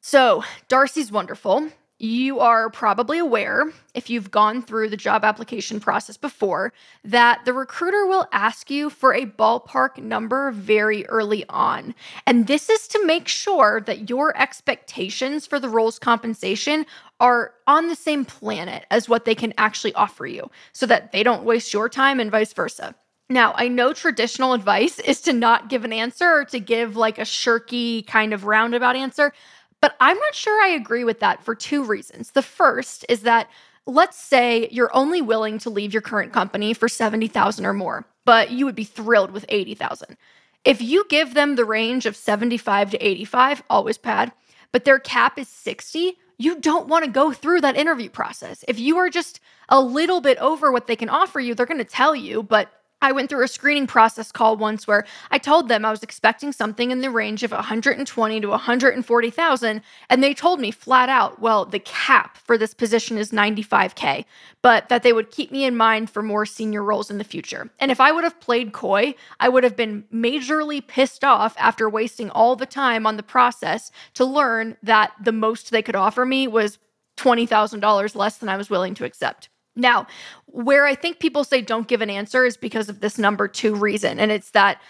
So, 0.00 0.44
Darci's 0.68 1.12
wonderful. 1.12 1.68
You 2.02 2.40
are 2.40 2.70
probably 2.70 3.18
aware, 3.18 3.70
if 3.92 4.08
you've 4.08 4.30
gone 4.30 4.62
through 4.62 4.88
the 4.88 4.96
job 4.96 5.22
application 5.22 5.80
process 5.80 6.16
before, 6.16 6.72
that 7.04 7.44
the 7.44 7.52
recruiter 7.52 8.06
will 8.06 8.26
ask 8.32 8.70
you 8.70 8.88
for 8.88 9.12
a 9.12 9.26
ballpark 9.26 9.98
number 9.98 10.50
very 10.50 11.04
early 11.08 11.44
on. 11.50 11.94
And 12.26 12.46
this 12.46 12.70
is 12.70 12.88
to 12.88 13.04
make 13.04 13.28
sure 13.28 13.82
that 13.82 14.08
your 14.08 14.34
expectations 14.40 15.46
for 15.46 15.60
the 15.60 15.68
role's 15.68 15.98
compensation 15.98 16.86
are 17.20 17.52
on 17.66 17.88
the 17.88 17.94
same 17.94 18.24
planet 18.24 18.86
as 18.90 19.06
what 19.06 19.26
they 19.26 19.34
can 19.34 19.52
actually 19.58 19.92
offer 19.92 20.26
you 20.26 20.50
so 20.72 20.86
that 20.86 21.12
they 21.12 21.22
don't 21.22 21.44
waste 21.44 21.74
your 21.74 21.90
time 21.90 22.18
and 22.18 22.30
vice 22.30 22.54
versa. 22.54 22.94
Now, 23.28 23.52
I 23.56 23.68
know 23.68 23.92
traditional 23.92 24.54
advice 24.54 24.98
is 24.98 25.20
to 25.20 25.32
not 25.32 25.68
give 25.68 25.84
an 25.84 25.92
answer 25.92 26.24
or 26.24 26.44
to 26.46 26.58
give 26.58 26.96
like 26.96 27.18
a 27.18 27.22
shirky 27.22 28.04
kind 28.06 28.32
of 28.32 28.44
roundabout 28.44 28.96
answer. 28.96 29.32
But 29.80 29.96
I'm 30.00 30.18
not 30.18 30.34
sure 30.34 30.62
I 30.62 30.68
agree 30.68 31.04
with 31.04 31.20
that 31.20 31.42
for 31.42 31.54
two 31.54 31.84
reasons. 31.84 32.32
The 32.32 32.42
first 32.42 33.06
is 33.08 33.22
that 33.22 33.48
let's 33.86 34.18
say 34.18 34.68
you're 34.70 34.94
only 34.94 35.22
willing 35.22 35.58
to 35.58 35.70
leave 35.70 35.92
your 35.92 36.02
current 36.02 36.32
company 36.32 36.74
for 36.74 36.88
70,000 36.88 37.64
or 37.64 37.72
more, 37.72 38.04
but 38.24 38.50
you 38.50 38.66
would 38.66 38.74
be 38.74 38.84
thrilled 38.84 39.30
with 39.30 39.46
80,000. 39.48 40.16
If 40.64 40.82
you 40.82 41.04
give 41.08 41.34
them 41.34 41.56
the 41.56 41.64
range 41.64 42.04
of 42.04 42.16
75 42.16 42.90
to 42.90 42.98
85, 42.98 43.62
always 43.70 43.96
pad, 43.96 44.32
but 44.72 44.84
their 44.84 44.98
cap 44.98 45.38
is 45.38 45.48
60, 45.48 46.18
you 46.36 46.60
don't 46.60 46.88
want 46.88 47.04
to 47.04 47.10
go 47.10 47.32
through 47.32 47.62
that 47.62 47.76
interview 47.76 48.10
process. 48.10 48.64
If 48.68 48.78
you 48.78 48.98
are 48.98 49.10
just 49.10 49.40
a 49.68 49.80
little 49.80 50.20
bit 50.20 50.38
over 50.38 50.70
what 50.70 50.86
they 50.86 50.96
can 50.96 51.08
offer 51.08 51.40
you, 51.40 51.54
they're 51.54 51.66
going 51.66 51.78
to 51.78 51.84
tell 51.84 52.14
you, 52.14 52.42
but 52.42 52.70
I 53.02 53.12
went 53.12 53.30
through 53.30 53.44
a 53.44 53.48
screening 53.48 53.86
process 53.86 54.30
call 54.30 54.56
once 54.56 54.86
where 54.86 55.06
I 55.30 55.38
told 55.38 55.68
them 55.68 55.84
I 55.84 55.90
was 55.90 56.02
expecting 56.02 56.52
something 56.52 56.90
in 56.90 57.00
the 57.00 57.10
range 57.10 57.42
of 57.42 57.50
120 57.50 58.40
to 58.40 58.48
140,000 58.48 59.82
and 60.10 60.22
they 60.22 60.34
told 60.34 60.60
me 60.60 60.70
flat 60.70 61.08
out, 61.08 61.40
well, 61.40 61.64
the 61.64 61.78
cap 61.78 62.36
for 62.36 62.58
this 62.58 62.74
position 62.74 63.16
is 63.16 63.30
95k, 63.30 64.26
but 64.60 64.88
that 64.90 65.02
they 65.02 65.14
would 65.14 65.30
keep 65.30 65.50
me 65.50 65.64
in 65.64 65.76
mind 65.76 66.10
for 66.10 66.22
more 66.22 66.44
senior 66.44 66.82
roles 66.82 67.10
in 67.10 67.16
the 67.16 67.24
future. 67.24 67.70
And 67.78 67.90
if 67.90 68.00
I 68.00 68.12
would 68.12 68.24
have 68.24 68.38
played 68.40 68.72
coy, 68.72 69.14
I 69.38 69.48
would 69.48 69.64
have 69.64 69.76
been 69.76 70.04
majorly 70.12 70.86
pissed 70.86 71.24
off 71.24 71.54
after 71.58 71.88
wasting 71.88 72.28
all 72.30 72.54
the 72.54 72.66
time 72.66 73.06
on 73.06 73.16
the 73.16 73.22
process 73.22 73.90
to 74.14 74.26
learn 74.26 74.76
that 74.82 75.12
the 75.22 75.32
most 75.32 75.70
they 75.70 75.82
could 75.82 75.96
offer 75.96 76.26
me 76.26 76.46
was 76.46 76.78
$20,000 77.16 78.14
less 78.14 78.36
than 78.36 78.48
I 78.48 78.56
was 78.56 78.70
willing 78.70 78.94
to 78.94 79.04
accept. 79.04 79.48
Now, 79.80 80.06
where 80.46 80.86
I 80.86 80.94
think 80.94 81.18
people 81.18 81.44
say 81.44 81.62
don't 81.62 81.88
give 81.88 82.00
an 82.00 82.10
answer 82.10 82.44
is 82.44 82.56
because 82.56 82.88
of 82.88 83.00
this 83.00 83.18
number 83.18 83.48
two 83.48 83.74
reason. 83.74 84.20
And 84.20 84.30
it's 84.30 84.50
that 84.50 84.80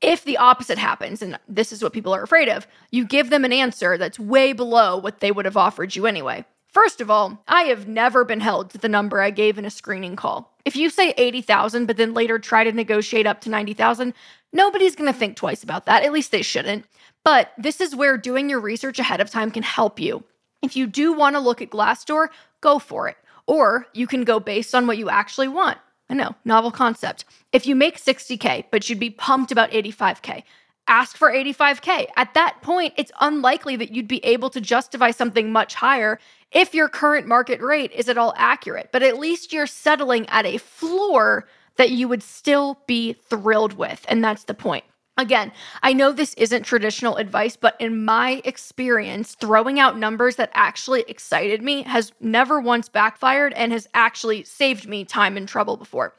if 0.00 0.24
the 0.24 0.36
opposite 0.36 0.78
happens, 0.78 1.22
and 1.22 1.38
this 1.48 1.72
is 1.72 1.82
what 1.82 1.92
people 1.92 2.14
are 2.14 2.22
afraid 2.22 2.48
of, 2.48 2.66
you 2.90 3.04
give 3.04 3.30
them 3.30 3.44
an 3.44 3.52
answer 3.52 3.96
that's 3.96 4.18
way 4.18 4.52
below 4.52 4.96
what 4.98 5.20
they 5.20 5.32
would 5.32 5.46
have 5.46 5.56
offered 5.56 5.96
you 5.96 6.06
anyway. 6.06 6.44
First 6.68 7.00
of 7.00 7.10
all, 7.10 7.42
I 7.48 7.62
have 7.62 7.88
never 7.88 8.22
been 8.22 8.40
held 8.40 8.70
to 8.70 8.78
the 8.78 8.88
number 8.88 9.22
I 9.22 9.30
gave 9.30 9.56
in 9.56 9.64
a 9.64 9.70
screening 9.70 10.14
call. 10.14 10.52
If 10.66 10.76
you 10.76 10.90
say 10.90 11.14
80,000 11.16 11.86
but 11.86 11.96
then 11.96 12.12
later 12.12 12.38
try 12.38 12.64
to 12.64 12.72
negotiate 12.72 13.26
up 13.26 13.40
to 13.42 13.50
90,000, 13.50 14.12
nobody's 14.52 14.94
going 14.94 15.10
to 15.10 15.18
think 15.18 15.36
twice 15.36 15.62
about 15.62 15.86
that. 15.86 16.02
At 16.02 16.12
least 16.12 16.32
they 16.32 16.42
shouldn't. 16.42 16.84
But 17.24 17.52
this 17.56 17.80
is 17.80 17.96
where 17.96 18.18
doing 18.18 18.50
your 18.50 18.60
research 18.60 18.98
ahead 18.98 19.22
of 19.22 19.30
time 19.30 19.50
can 19.50 19.62
help 19.62 19.98
you. 19.98 20.22
If 20.60 20.76
you 20.76 20.86
do 20.86 21.12
want 21.12 21.34
to 21.36 21.40
look 21.40 21.62
at 21.62 21.70
Glassdoor, 21.70 22.28
go 22.60 22.78
for 22.78 23.08
it. 23.08 23.16
Or 23.46 23.86
you 23.92 24.06
can 24.06 24.24
go 24.24 24.40
based 24.40 24.74
on 24.74 24.86
what 24.86 24.98
you 24.98 25.08
actually 25.08 25.48
want. 25.48 25.78
I 26.08 26.14
know, 26.14 26.34
novel 26.44 26.70
concept. 26.70 27.24
If 27.52 27.66
you 27.66 27.74
make 27.74 27.98
60K, 27.98 28.66
but 28.70 28.88
you'd 28.88 29.00
be 29.00 29.10
pumped 29.10 29.50
about 29.50 29.70
85K, 29.70 30.42
ask 30.86 31.16
for 31.16 31.32
85K. 31.32 32.06
At 32.16 32.34
that 32.34 32.58
point, 32.62 32.94
it's 32.96 33.10
unlikely 33.20 33.76
that 33.76 33.92
you'd 33.92 34.08
be 34.08 34.24
able 34.24 34.50
to 34.50 34.60
justify 34.60 35.10
something 35.10 35.50
much 35.50 35.74
higher 35.74 36.20
if 36.52 36.74
your 36.74 36.88
current 36.88 37.26
market 37.26 37.60
rate 37.60 37.92
is 37.92 38.08
at 38.08 38.18
all 38.18 38.34
accurate. 38.36 38.90
But 38.92 39.02
at 39.02 39.18
least 39.18 39.52
you're 39.52 39.66
settling 39.66 40.28
at 40.28 40.46
a 40.46 40.58
floor 40.58 41.48
that 41.76 41.90
you 41.90 42.08
would 42.08 42.22
still 42.22 42.78
be 42.86 43.14
thrilled 43.14 43.74
with. 43.74 44.04
And 44.08 44.22
that's 44.22 44.44
the 44.44 44.54
point. 44.54 44.84
Again, 45.18 45.50
I 45.82 45.94
know 45.94 46.12
this 46.12 46.34
isn't 46.34 46.64
traditional 46.64 47.16
advice, 47.16 47.56
but 47.56 47.74
in 47.80 48.04
my 48.04 48.42
experience, 48.44 49.34
throwing 49.34 49.80
out 49.80 49.98
numbers 49.98 50.36
that 50.36 50.50
actually 50.52 51.04
excited 51.08 51.62
me 51.62 51.84
has 51.84 52.12
never 52.20 52.60
once 52.60 52.90
backfired 52.90 53.54
and 53.54 53.72
has 53.72 53.88
actually 53.94 54.44
saved 54.44 54.86
me 54.86 55.06
time 55.06 55.38
and 55.38 55.48
trouble 55.48 55.78
before. 55.78 56.14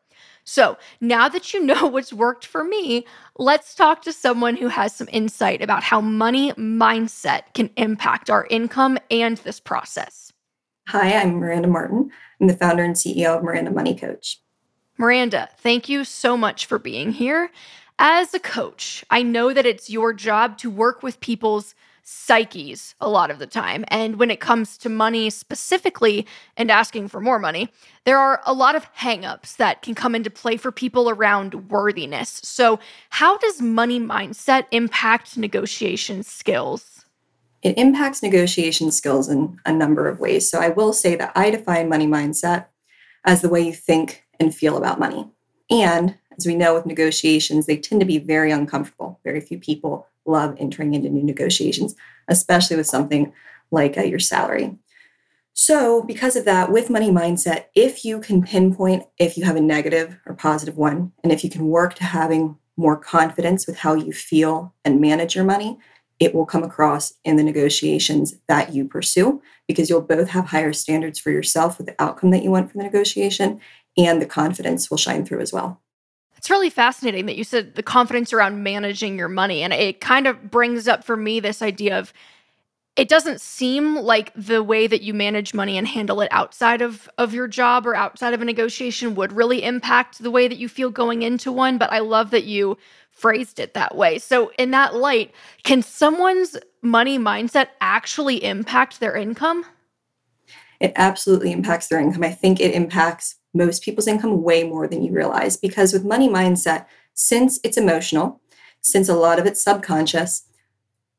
So, 0.45 0.77
now 0.99 1.29
that 1.29 1.53
you 1.53 1.63
know 1.63 1.85
what's 1.87 2.11
worked 2.11 2.45
for 2.45 2.63
me, 2.63 3.05
let's 3.37 3.75
talk 3.75 4.01
to 4.03 4.13
someone 4.13 4.55
who 4.55 4.69
has 4.69 4.95
some 4.95 5.09
insight 5.11 5.61
about 5.61 5.83
how 5.83 6.01
money 6.01 6.53
mindset 6.53 7.53
can 7.53 7.69
impact 7.77 8.31
our 8.31 8.47
income 8.49 8.97
and 9.11 9.37
this 9.37 9.59
process. 9.59 10.33
Hi, 10.87 11.17
I'm 11.17 11.35
Miranda 11.35 11.67
Martin. 11.67 12.09
I'm 12.41 12.47
the 12.47 12.55
founder 12.55 12.83
and 12.83 12.95
CEO 12.95 13.37
of 13.37 13.43
Miranda 13.43 13.71
Money 13.71 13.93
Coach. 13.93 14.39
Miranda, 14.97 15.49
thank 15.57 15.89
you 15.89 16.03
so 16.03 16.35
much 16.35 16.65
for 16.65 16.79
being 16.79 17.11
here. 17.11 17.51
As 17.99 18.33
a 18.33 18.39
coach, 18.39 19.03
I 19.09 19.23
know 19.23 19.53
that 19.53 19.65
it's 19.65 19.89
your 19.89 20.13
job 20.13 20.59
to 20.59 20.69
work 20.69 21.01
with 21.01 21.19
people's 21.19 21.73
psyches 22.03 22.95
a 23.01 23.09
lot 23.09 23.31
of 23.31 23.39
the 23.39 23.47
time. 23.47 23.83
And 23.89 24.17
when 24.17 24.31
it 24.31 24.39
comes 24.39 24.77
to 24.77 24.87
money 24.87 25.29
specifically 25.29 26.25
and 26.55 26.71
asking 26.71 27.09
for 27.09 27.19
more 27.19 27.39
money, 27.39 27.69
there 28.05 28.17
are 28.17 28.41
a 28.45 28.53
lot 28.53 28.75
of 28.75 28.93
hangups 28.93 29.57
that 29.57 29.81
can 29.81 29.93
come 29.93 30.15
into 30.15 30.29
play 30.29 30.57
for 30.57 30.71
people 30.71 31.09
around 31.09 31.69
worthiness. 31.69 32.39
So, 32.43 32.79
how 33.09 33.37
does 33.39 33.61
money 33.61 33.99
mindset 33.99 34.67
impact 34.71 35.35
negotiation 35.35 36.23
skills? 36.23 37.03
It 37.63 37.77
impacts 37.77 38.23
negotiation 38.23 38.91
skills 38.91 39.27
in 39.27 39.59
a 39.65 39.73
number 39.73 40.07
of 40.07 40.19
ways. 40.19 40.49
So, 40.49 40.59
I 40.59 40.69
will 40.69 40.93
say 40.93 41.15
that 41.15 41.33
I 41.35 41.49
define 41.49 41.89
money 41.89 42.07
mindset 42.07 42.67
as 43.25 43.41
the 43.41 43.49
way 43.49 43.61
you 43.61 43.73
think 43.73 44.23
and 44.39 44.55
feel 44.55 44.77
about 44.77 44.99
money. 44.99 45.29
And 45.69 46.15
as 46.37 46.45
we 46.45 46.55
know 46.55 46.73
with 46.73 46.85
negotiations, 46.85 47.65
they 47.65 47.77
tend 47.77 48.01
to 48.01 48.05
be 48.05 48.19
very 48.19 48.51
uncomfortable. 48.51 49.19
Very 49.23 49.41
few 49.41 49.59
people 49.59 50.07
love 50.25 50.55
entering 50.59 50.93
into 50.93 51.09
new 51.09 51.23
negotiations, 51.23 51.95
especially 52.27 52.77
with 52.77 52.87
something 52.87 53.33
like 53.71 53.97
uh, 53.97 54.01
your 54.01 54.19
salary. 54.19 54.77
So, 55.53 56.03
because 56.03 56.35
of 56.35 56.45
that, 56.45 56.71
with 56.71 56.91
money 56.91 57.09
mindset, 57.09 57.65
if 57.73 58.05
you 58.05 58.19
can 58.19 58.43
pinpoint 58.43 59.05
if 59.17 59.37
you 59.37 59.45
have 59.45 59.55
a 59.55 59.61
negative 59.61 60.19
or 60.27 60.35
positive 60.35 60.77
one, 60.77 61.11
and 61.23 61.33
if 61.33 61.43
you 61.43 61.49
can 61.49 61.67
work 61.67 61.95
to 61.95 62.03
having 62.03 62.57
more 62.77 62.95
confidence 62.95 63.65
with 63.65 63.77
how 63.77 63.95
you 63.95 64.13
feel 64.13 64.75
and 64.85 65.01
manage 65.01 65.35
your 65.35 65.45
money, 65.45 65.79
it 66.19 66.35
will 66.35 66.45
come 66.45 66.63
across 66.63 67.13
in 67.23 67.37
the 67.37 67.43
negotiations 67.43 68.35
that 68.47 68.73
you 68.73 68.85
pursue 68.85 69.41
because 69.67 69.89
you'll 69.89 70.01
both 70.01 70.29
have 70.29 70.45
higher 70.45 70.73
standards 70.73 71.17
for 71.17 71.31
yourself 71.31 71.77
with 71.77 71.87
the 71.87 72.01
outcome 72.01 72.29
that 72.31 72.43
you 72.43 72.51
want 72.51 72.71
from 72.71 72.79
the 72.79 72.85
negotiation, 72.85 73.59
and 73.97 74.21
the 74.21 74.27
confidence 74.27 74.91
will 74.91 74.97
shine 74.97 75.25
through 75.25 75.41
as 75.41 75.51
well. 75.51 75.81
It's 76.37 76.49
really 76.49 76.69
fascinating 76.69 77.25
that 77.25 77.35
you 77.35 77.43
said 77.43 77.75
the 77.75 77.83
confidence 77.83 78.31
around 78.31 78.63
managing 78.63 79.17
your 79.17 79.29
money. 79.29 79.63
And 79.63 79.73
it 79.73 80.01
kind 80.01 80.27
of 80.27 80.51
brings 80.51 80.87
up 80.87 81.03
for 81.03 81.17
me 81.17 81.39
this 81.39 81.61
idea 81.61 81.97
of 81.97 82.13
it 82.97 83.07
doesn't 83.07 83.39
seem 83.39 83.95
like 83.95 84.33
the 84.33 84.63
way 84.63 84.87
that 84.87 85.03
you 85.03 85.13
manage 85.13 85.53
money 85.53 85.77
and 85.77 85.87
handle 85.87 86.19
it 86.19 86.27
outside 86.31 86.81
of 86.81 87.07
of 87.17 87.33
your 87.33 87.47
job 87.47 87.85
or 87.85 87.95
outside 87.95 88.33
of 88.33 88.41
a 88.41 88.45
negotiation 88.45 89.15
would 89.15 89.31
really 89.31 89.63
impact 89.63 90.21
the 90.21 90.31
way 90.31 90.47
that 90.47 90.57
you 90.57 90.67
feel 90.67 90.89
going 90.89 91.21
into 91.21 91.51
one 91.51 91.77
but 91.77 91.91
i 91.93 91.99
love 91.99 92.31
that 92.31 92.43
you 92.43 92.77
phrased 93.11 93.59
it 93.59 93.73
that 93.75 93.95
way 93.95 94.17
so 94.17 94.51
in 94.57 94.71
that 94.71 94.95
light 94.95 95.31
can 95.63 95.81
someone's 95.81 96.57
money 96.81 97.17
mindset 97.17 97.67
actually 97.79 98.43
impact 98.43 98.99
their 98.99 99.15
income 99.15 99.63
it 100.79 100.91
absolutely 100.95 101.51
impacts 101.51 101.87
their 101.87 101.99
income 101.99 102.23
i 102.23 102.31
think 102.31 102.59
it 102.59 102.73
impacts 102.73 103.35
most 103.57 103.83
people's 103.83 104.07
income 104.07 104.43
way 104.43 104.63
more 104.63 104.87
than 104.87 105.03
you 105.03 105.11
realize 105.11 105.57
because 105.57 105.91
with 105.91 106.05
money 106.05 106.29
mindset 106.29 106.85
since 107.13 107.59
it's 107.63 107.77
emotional 107.77 108.39
since 108.81 109.09
a 109.09 109.15
lot 109.15 109.39
of 109.39 109.45
it's 109.45 109.61
subconscious 109.61 110.47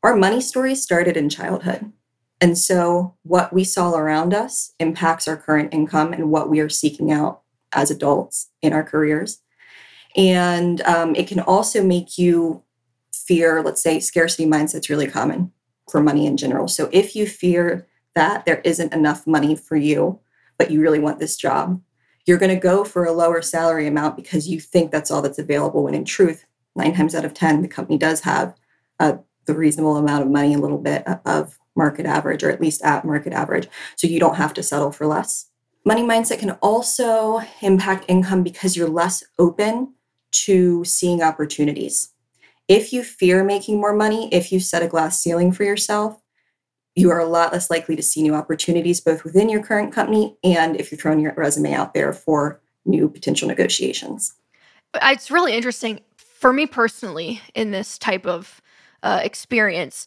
our 0.02 0.16
money 0.16 0.40
story 0.40 0.74
started 0.74 1.16
in 1.16 1.28
childhood. 1.28 1.92
And 2.40 2.56
so 2.56 3.16
what 3.22 3.52
we 3.52 3.64
saw 3.64 3.94
around 3.94 4.32
us 4.32 4.72
impacts 4.78 5.26
our 5.26 5.36
current 5.36 5.74
income 5.74 6.12
and 6.12 6.30
what 6.30 6.48
we 6.48 6.60
are 6.60 6.68
seeking 6.68 7.10
out 7.10 7.42
as 7.72 7.90
adults 7.90 8.50
in 8.62 8.72
our 8.72 8.84
careers. 8.84 9.42
And 10.16 10.80
um, 10.82 11.14
it 11.16 11.26
can 11.26 11.40
also 11.40 11.82
make 11.82 12.16
you 12.16 12.62
fear, 13.12 13.62
let's 13.62 13.82
say, 13.82 13.98
scarcity 13.98 14.46
mindset's 14.46 14.88
really 14.88 15.08
common 15.08 15.52
for 15.90 16.00
money 16.00 16.26
in 16.26 16.36
general. 16.36 16.68
So 16.68 16.88
if 16.92 17.16
you 17.16 17.26
fear 17.26 17.86
that 18.14 18.46
there 18.46 18.60
isn't 18.64 18.94
enough 18.94 19.26
money 19.26 19.56
for 19.56 19.76
you, 19.76 20.20
but 20.58 20.70
you 20.70 20.80
really 20.80 20.98
want 20.98 21.18
this 21.18 21.36
job, 21.36 21.80
you're 22.28 22.38
going 22.38 22.54
to 22.54 22.60
go 22.60 22.84
for 22.84 23.06
a 23.06 23.12
lower 23.12 23.40
salary 23.40 23.86
amount 23.86 24.14
because 24.14 24.46
you 24.46 24.60
think 24.60 24.90
that's 24.90 25.10
all 25.10 25.22
that's 25.22 25.38
available. 25.38 25.82
When 25.82 25.94
in 25.94 26.04
truth, 26.04 26.44
nine 26.76 26.94
times 26.94 27.14
out 27.14 27.24
of 27.24 27.32
10, 27.32 27.62
the 27.62 27.68
company 27.68 27.96
does 27.96 28.20
have 28.20 28.54
a 29.00 29.18
the 29.46 29.54
reasonable 29.54 29.96
amount 29.96 30.22
of 30.22 30.30
money 30.30 30.52
a 30.52 30.58
little 30.58 30.76
bit 30.76 31.02
above 31.06 31.58
market 31.74 32.04
average 32.04 32.44
or 32.44 32.50
at 32.50 32.60
least 32.60 32.82
at 32.82 33.02
market 33.02 33.32
average. 33.32 33.66
So 33.96 34.06
you 34.06 34.20
don't 34.20 34.36
have 34.36 34.52
to 34.54 34.62
settle 34.62 34.92
for 34.92 35.06
less. 35.06 35.46
Money 35.86 36.02
mindset 36.02 36.38
can 36.38 36.50
also 36.60 37.40
impact 37.62 38.04
income 38.08 38.42
because 38.42 38.76
you're 38.76 38.90
less 38.90 39.24
open 39.38 39.94
to 40.32 40.84
seeing 40.84 41.22
opportunities. 41.22 42.10
If 42.68 42.92
you 42.92 43.02
fear 43.02 43.42
making 43.42 43.80
more 43.80 43.94
money, 43.94 44.28
if 44.34 44.52
you 44.52 44.60
set 44.60 44.82
a 44.82 44.86
glass 44.86 45.18
ceiling 45.18 45.50
for 45.50 45.64
yourself, 45.64 46.20
you 46.98 47.10
are 47.10 47.20
a 47.20 47.26
lot 47.26 47.52
less 47.52 47.70
likely 47.70 47.94
to 47.96 48.02
see 48.02 48.22
new 48.22 48.34
opportunities 48.34 49.00
both 49.00 49.24
within 49.24 49.48
your 49.48 49.62
current 49.62 49.92
company 49.92 50.36
and 50.42 50.78
if 50.80 50.90
you're 50.90 50.98
throwing 50.98 51.20
your 51.20 51.32
resume 51.34 51.72
out 51.72 51.94
there 51.94 52.12
for 52.12 52.60
new 52.84 53.08
potential 53.08 53.46
negotiations. 53.46 54.34
It's 55.02 55.30
really 55.30 55.54
interesting 55.54 56.00
for 56.16 56.52
me 56.52 56.66
personally 56.66 57.40
in 57.54 57.70
this 57.70 57.98
type 57.98 58.26
of 58.26 58.60
uh, 59.02 59.20
experience, 59.22 60.06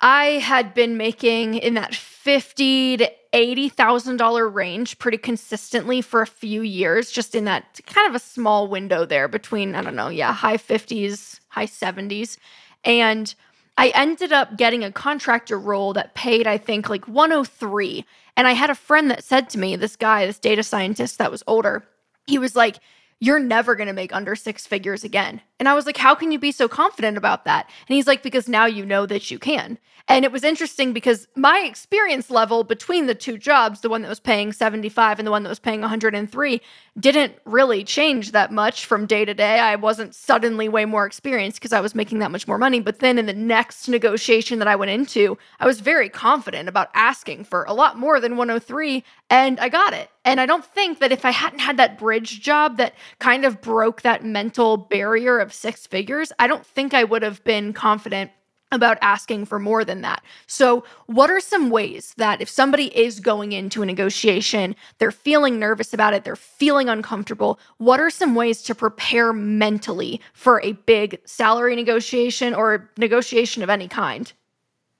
I 0.00 0.24
had 0.38 0.74
been 0.74 0.96
making 0.96 1.54
in 1.54 1.74
that 1.74 1.94
fifty 1.94 2.96
to 2.96 3.10
eighty 3.32 3.68
thousand 3.68 4.16
dollar 4.16 4.48
range 4.48 4.98
pretty 4.98 5.18
consistently 5.18 6.02
for 6.02 6.22
a 6.22 6.26
few 6.26 6.62
years, 6.62 7.10
just 7.10 7.34
in 7.34 7.44
that 7.44 7.80
kind 7.86 8.08
of 8.08 8.14
a 8.14 8.18
small 8.18 8.66
window 8.66 9.06
there 9.06 9.28
between 9.28 9.74
I 9.74 9.82
don't 9.82 9.94
know, 9.94 10.08
yeah, 10.08 10.32
high 10.32 10.56
fifties, 10.56 11.40
high 11.48 11.66
seventies, 11.66 12.36
and 12.84 13.34
I 13.76 13.88
ended 13.94 14.32
up 14.32 14.56
getting 14.56 14.84
a 14.84 14.92
contractor 14.92 15.58
role 15.58 15.92
that 15.94 16.14
paid 16.14 16.46
I 16.46 16.58
think 16.58 16.88
like 16.88 17.08
103. 17.08 18.04
and 18.36 18.46
I 18.46 18.52
had 18.52 18.70
a 18.70 18.74
friend 18.74 19.10
that 19.10 19.24
said 19.24 19.48
to 19.50 19.58
me, 19.58 19.76
this 19.76 19.96
guy, 19.96 20.26
this 20.26 20.38
data 20.38 20.62
scientist 20.62 21.18
that 21.18 21.30
was 21.30 21.42
older, 21.46 21.84
he 22.26 22.38
was 22.38 22.54
like 22.56 22.78
you're 23.20 23.38
never 23.38 23.76
going 23.76 23.86
to 23.86 23.92
make 23.92 24.12
under 24.12 24.34
six 24.34 24.66
figures 24.66 25.04
again. 25.04 25.40
And 25.62 25.68
I 25.68 25.74
was 25.74 25.86
like, 25.86 25.96
how 25.96 26.16
can 26.16 26.32
you 26.32 26.40
be 26.40 26.50
so 26.50 26.66
confident 26.66 27.16
about 27.16 27.44
that? 27.44 27.70
And 27.86 27.94
he's 27.94 28.08
like, 28.08 28.20
because 28.24 28.48
now 28.48 28.66
you 28.66 28.84
know 28.84 29.06
that 29.06 29.30
you 29.30 29.38
can. 29.38 29.78
And 30.08 30.24
it 30.24 30.32
was 30.32 30.42
interesting 30.42 30.92
because 30.92 31.28
my 31.36 31.60
experience 31.60 32.30
level 32.30 32.64
between 32.64 33.06
the 33.06 33.14
two 33.14 33.38
jobs, 33.38 33.80
the 33.80 33.88
one 33.88 34.02
that 34.02 34.08
was 34.08 34.18
paying 34.18 34.52
75 34.52 35.20
and 35.20 35.26
the 35.26 35.30
one 35.30 35.44
that 35.44 35.48
was 35.48 35.60
paying 35.60 35.80
103, 35.80 36.60
didn't 36.98 37.34
really 37.44 37.84
change 37.84 38.32
that 38.32 38.50
much 38.50 38.84
from 38.84 39.06
day 39.06 39.24
to 39.24 39.34
day. 39.34 39.60
I 39.60 39.76
wasn't 39.76 40.14
suddenly 40.14 40.68
way 40.68 40.84
more 40.84 41.06
experienced 41.06 41.58
because 41.58 41.72
I 41.72 41.80
was 41.80 41.94
making 41.94 42.18
that 42.18 42.32
much 42.32 42.48
more 42.48 42.58
money. 42.58 42.80
But 42.80 42.98
then 42.98 43.16
in 43.16 43.26
the 43.26 43.32
next 43.32 43.88
negotiation 43.88 44.58
that 44.58 44.68
I 44.68 44.76
went 44.76 44.90
into, 44.90 45.38
I 45.60 45.66
was 45.66 45.80
very 45.80 46.08
confident 46.08 46.68
about 46.68 46.90
asking 46.94 47.44
for 47.44 47.62
a 47.64 47.72
lot 47.72 47.98
more 47.98 48.18
than 48.18 48.36
103 48.36 49.04
and 49.30 49.60
I 49.60 49.68
got 49.68 49.94
it. 49.94 50.10
And 50.24 50.40
I 50.40 50.46
don't 50.46 50.64
think 50.64 51.00
that 51.00 51.10
if 51.10 51.24
I 51.24 51.30
hadn't 51.30 51.60
had 51.60 51.78
that 51.78 51.98
bridge 51.98 52.40
job 52.40 52.76
that 52.76 52.94
kind 53.18 53.44
of 53.44 53.60
broke 53.60 54.02
that 54.02 54.24
mental 54.24 54.76
barrier 54.76 55.38
of 55.38 55.51
six 55.52 55.86
figures, 55.86 56.32
I 56.38 56.46
don't 56.46 56.66
think 56.66 56.94
I 56.94 57.04
would 57.04 57.22
have 57.22 57.42
been 57.44 57.72
confident 57.72 58.30
about 58.72 58.96
asking 59.02 59.44
for 59.44 59.58
more 59.58 59.84
than 59.84 60.00
that. 60.00 60.24
So, 60.46 60.82
what 61.06 61.30
are 61.30 61.40
some 61.40 61.70
ways 61.70 62.14
that 62.16 62.40
if 62.40 62.48
somebody 62.48 62.86
is 62.98 63.20
going 63.20 63.52
into 63.52 63.82
a 63.82 63.86
negotiation, 63.86 64.74
they're 64.98 65.12
feeling 65.12 65.58
nervous 65.58 65.92
about 65.92 66.14
it, 66.14 66.24
they're 66.24 66.34
feeling 66.34 66.88
uncomfortable, 66.88 67.60
what 67.76 68.00
are 68.00 68.10
some 68.10 68.34
ways 68.34 68.62
to 68.62 68.74
prepare 68.74 69.32
mentally 69.32 70.20
for 70.32 70.60
a 70.62 70.72
big 70.72 71.20
salary 71.26 71.76
negotiation 71.76 72.54
or 72.54 72.90
negotiation 72.96 73.62
of 73.62 73.68
any 73.68 73.86
kind? 73.86 74.32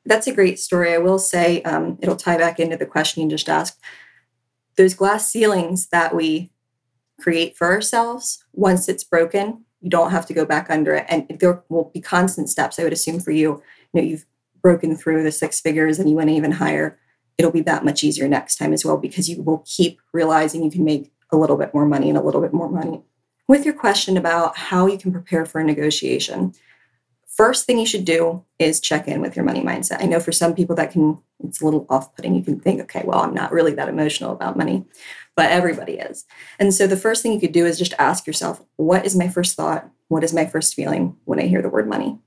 That's 0.05 0.27
a 0.27 0.35
great 0.35 0.61
story. 0.61 0.93
I 0.93 0.99
will 0.99 1.19
say 1.19 1.63
um, 1.63 1.99
it'll 2.03 2.17
tie 2.17 2.37
back 2.37 2.61
into 2.61 2.77
the 2.77 2.87
question 2.87 3.23
you 3.23 3.31
just 3.31 3.49
asked. 3.49 3.81
Those 4.77 4.95
glass 4.95 5.31
ceilings 5.31 5.89
that 5.89 6.15
we 6.15 6.51
create 7.21 7.57
for 7.57 7.69
ourselves, 7.69 8.45
once 8.53 8.89
it's 8.89 9.05
broken, 9.05 9.65
you 9.83 9.91
don't 9.91 10.11
have 10.11 10.27
to 10.27 10.35
go 10.35 10.45
back 10.45 10.71
under 10.71 10.95
it. 10.95 11.07
And 11.09 11.27
there 11.41 11.63
will 11.69 11.91
be 11.93 12.01
constant 12.01 12.49
steps 12.49 12.79
i 12.79 12.85
would 12.85 12.93
assume 12.93 13.21
for 13.21 13.33
you 13.33 13.63
you 13.93 14.01
know 14.01 14.03
you've 14.03 14.27
broken 14.63 14.97
through 14.97 15.23
the 15.23 15.33
six 15.33 15.61
figures 15.61 15.99
and 15.99 16.09
you 16.09 16.17
went 16.17 16.31
even 16.31 16.53
higher 16.53 16.99
it'll 17.39 17.51
be 17.51 17.63
that 17.63 17.85
much 17.85 18.05
easier 18.05 18.29
next 18.29 18.57
time 18.57 18.73
as 18.73 18.85
well 18.85 18.97
because 18.97 19.29
you 19.29 19.43
will 19.43 19.65
keep 19.67 20.01
realizing 20.13 20.63
you 20.63 20.71
can 20.71 20.85
make 20.85 21.13
a 21.31 21.37
little 21.37 21.57
bit 21.57 21.73
more 21.75 21.87
money 21.87 22.09
and 22.09 22.19
a 22.19 22.23
little 22.23 22.41
bit 22.41 22.53
more 22.53 22.69
money. 22.69 23.03
With 23.49 23.65
your 23.65 23.75
question 23.75 24.17
about 24.17 24.57
how 24.57 24.87
you 24.87 24.99
can 24.99 25.13
prepare 25.13 25.47
for 25.47 25.61
a 25.61 25.65
negotiation 25.65 26.55
first 27.27 27.65
thing 27.65 27.79
you 27.79 27.87
should 27.87 28.05
do 28.05 28.45
is 28.59 28.79
check 28.79 29.09
in 29.09 29.23
with 29.23 29.35
your 29.35 29.45
money 29.45 29.63
mindset. 29.63 30.03
I 30.03 30.07
know 30.07 30.21
for 30.21 30.33
some 30.33 30.55
people 30.55 30.77
that 30.77 30.93
can 30.93 31.19
it's 31.43 31.61
a 31.61 31.65
little 31.65 31.87
off-putting. 31.89 32.35
You 32.35 32.43
can 32.43 32.61
think 32.61 32.81
okay 32.83 33.03
well 33.05 33.21
i'm 33.21 33.35
not 33.35 33.53
really 33.53 33.75
that 33.75 33.89
emotional 33.89 34.33
about 34.33 34.57
money 34.57 34.85
but 35.37 35.51
everybody 35.51 35.95
is. 35.95 36.25
And 36.59 36.75
so 36.75 36.87
the 36.87 36.97
first 36.97 37.23
thing 37.23 37.33
you 37.33 37.41
could 37.41 37.53
do 37.53 37.67
is 37.67 37.79
just 37.79 37.95
ask 37.99 38.27
yourself, 38.27 38.63
what 38.77 39.07
is 39.07 39.17
my 39.17 39.29
first 39.29 39.57
thought? 39.57 39.89
What 40.09 40.25
is 40.25 40.35
my 40.35 40.45
first 40.45 40.75
feeling 40.75 41.17
when 41.25 41.41
I 41.41 41.47
hear 41.47 41.63
the 41.63 41.71
word 41.71 41.89
money? 41.89 42.19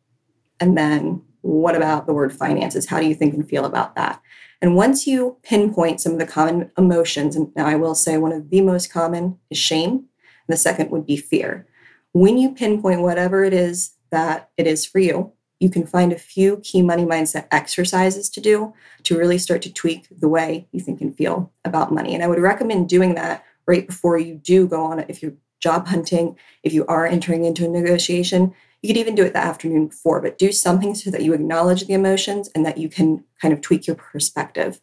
And 0.60 0.78
then 0.78 1.22
what 1.42 1.76
about 1.76 2.08
the 2.08 2.14
word 2.14 2.34
finances? 2.34 2.88
How 2.88 3.00
do 3.00 3.06
you 3.06 3.14
think 3.14 3.34
and 3.34 3.48
feel 3.48 3.66
about 3.66 3.96
that? 3.96 4.22
And 4.62 4.76
once 4.76 5.06
you 5.06 5.38
pinpoint 5.44 6.02
some 6.02 6.14
of 6.14 6.18
the 6.18 6.26
common 6.26 6.72
emotions, 6.78 7.36
and 7.36 7.52
now 7.56 7.68
I 7.68 7.76
will 7.76 7.94
say 7.94 8.18
one 8.18 8.32
of 8.32 8.50
the 8.50 8.62
most 8.62 8.92
common 8.92 9.38
is 9.52 9.60
shame, 9.60 9.92
and 9.92 10.08
the 10.48 10.58
second 10.58 10.90
would 10.90 11.06
be 11.06 11.18
fear. 11.18 11.68
When 12.14 12.38
you 12.38 12.54
pinpoint 12.54 13.02
whatever 13.02 13.44
it 13.44 13.54
is 13.54 13.94
that 14.10 14.50
it 14.58 14.66
is 14.66 14.86
for 14.86 14.98
you, 14.98 15.34
you 15.60 15.70
can 15.70 15.86
find 15.86 16.12
a 16.12 16.20
few 16.20 16.58
key 16.58 16.82
money 16.82 17.06
mindset 17.06 17.48
exercises 17.52 18.30
to 18.30 18.42
do 18.42 18.74
to 19.04 19.18
really 19.18 19.38
start 19.38 19.62
to 19.62 19.74
tweak 19.74 20.08
the 20.12 20.28
way 20.28 20.68
you 20.72 20.80
think 20.80 21.02
and 21.02 21.16
feel 21.16 21.52
about 21.64 21.94
money. 21.94 22.14
And 22.14 22.24
I 22.24 22.28
would 22.28 22.40
recommend 22.40 22.90
doing 22.90 23.16
that 23.16 23.44
right 23.66 23.88
before 23.88 24.18
you 24.18 24.36
do 24.36 24.68
go 24.68 24.84
on 24.84 25.00
it. 25.00 25.10
If 25.10 25.22
you're 25.24 25.34
job 25.60 25.88
hunting, 25.88 26.38
if 26.64 26.74
you 26.74 26.86
are 26.88 27.08
entering 27.08 27.46
into 27.46 27.66
a 27.66 27.70
negotiation, 27.70 28.54
you 28.82 28.90
could 28.90 28.98
even 28.98 29.16
do 29.16 29.24
it 29.24 29.34
the 29.34 29.40
afternoon 29.40 29.88
before, 29.88 30.22
but 30.22 30.38
do 30.38 30.52
something 30.52 30.94
so 30.94 31.10
that 31.10 31.24
you 31.24 31.34
acknowledge 31.34 31.88
the 31.88 31.94
emotions 31.94 32.50
and 32.54 32.64
that 32.66 32.78
you 32.78 32.88
can 32.88 33.24
kind 33.42 33.54
of 33.54 33.62
tweak 33.62 33.88
your 33.88 33.96
perspective 33.96 34.80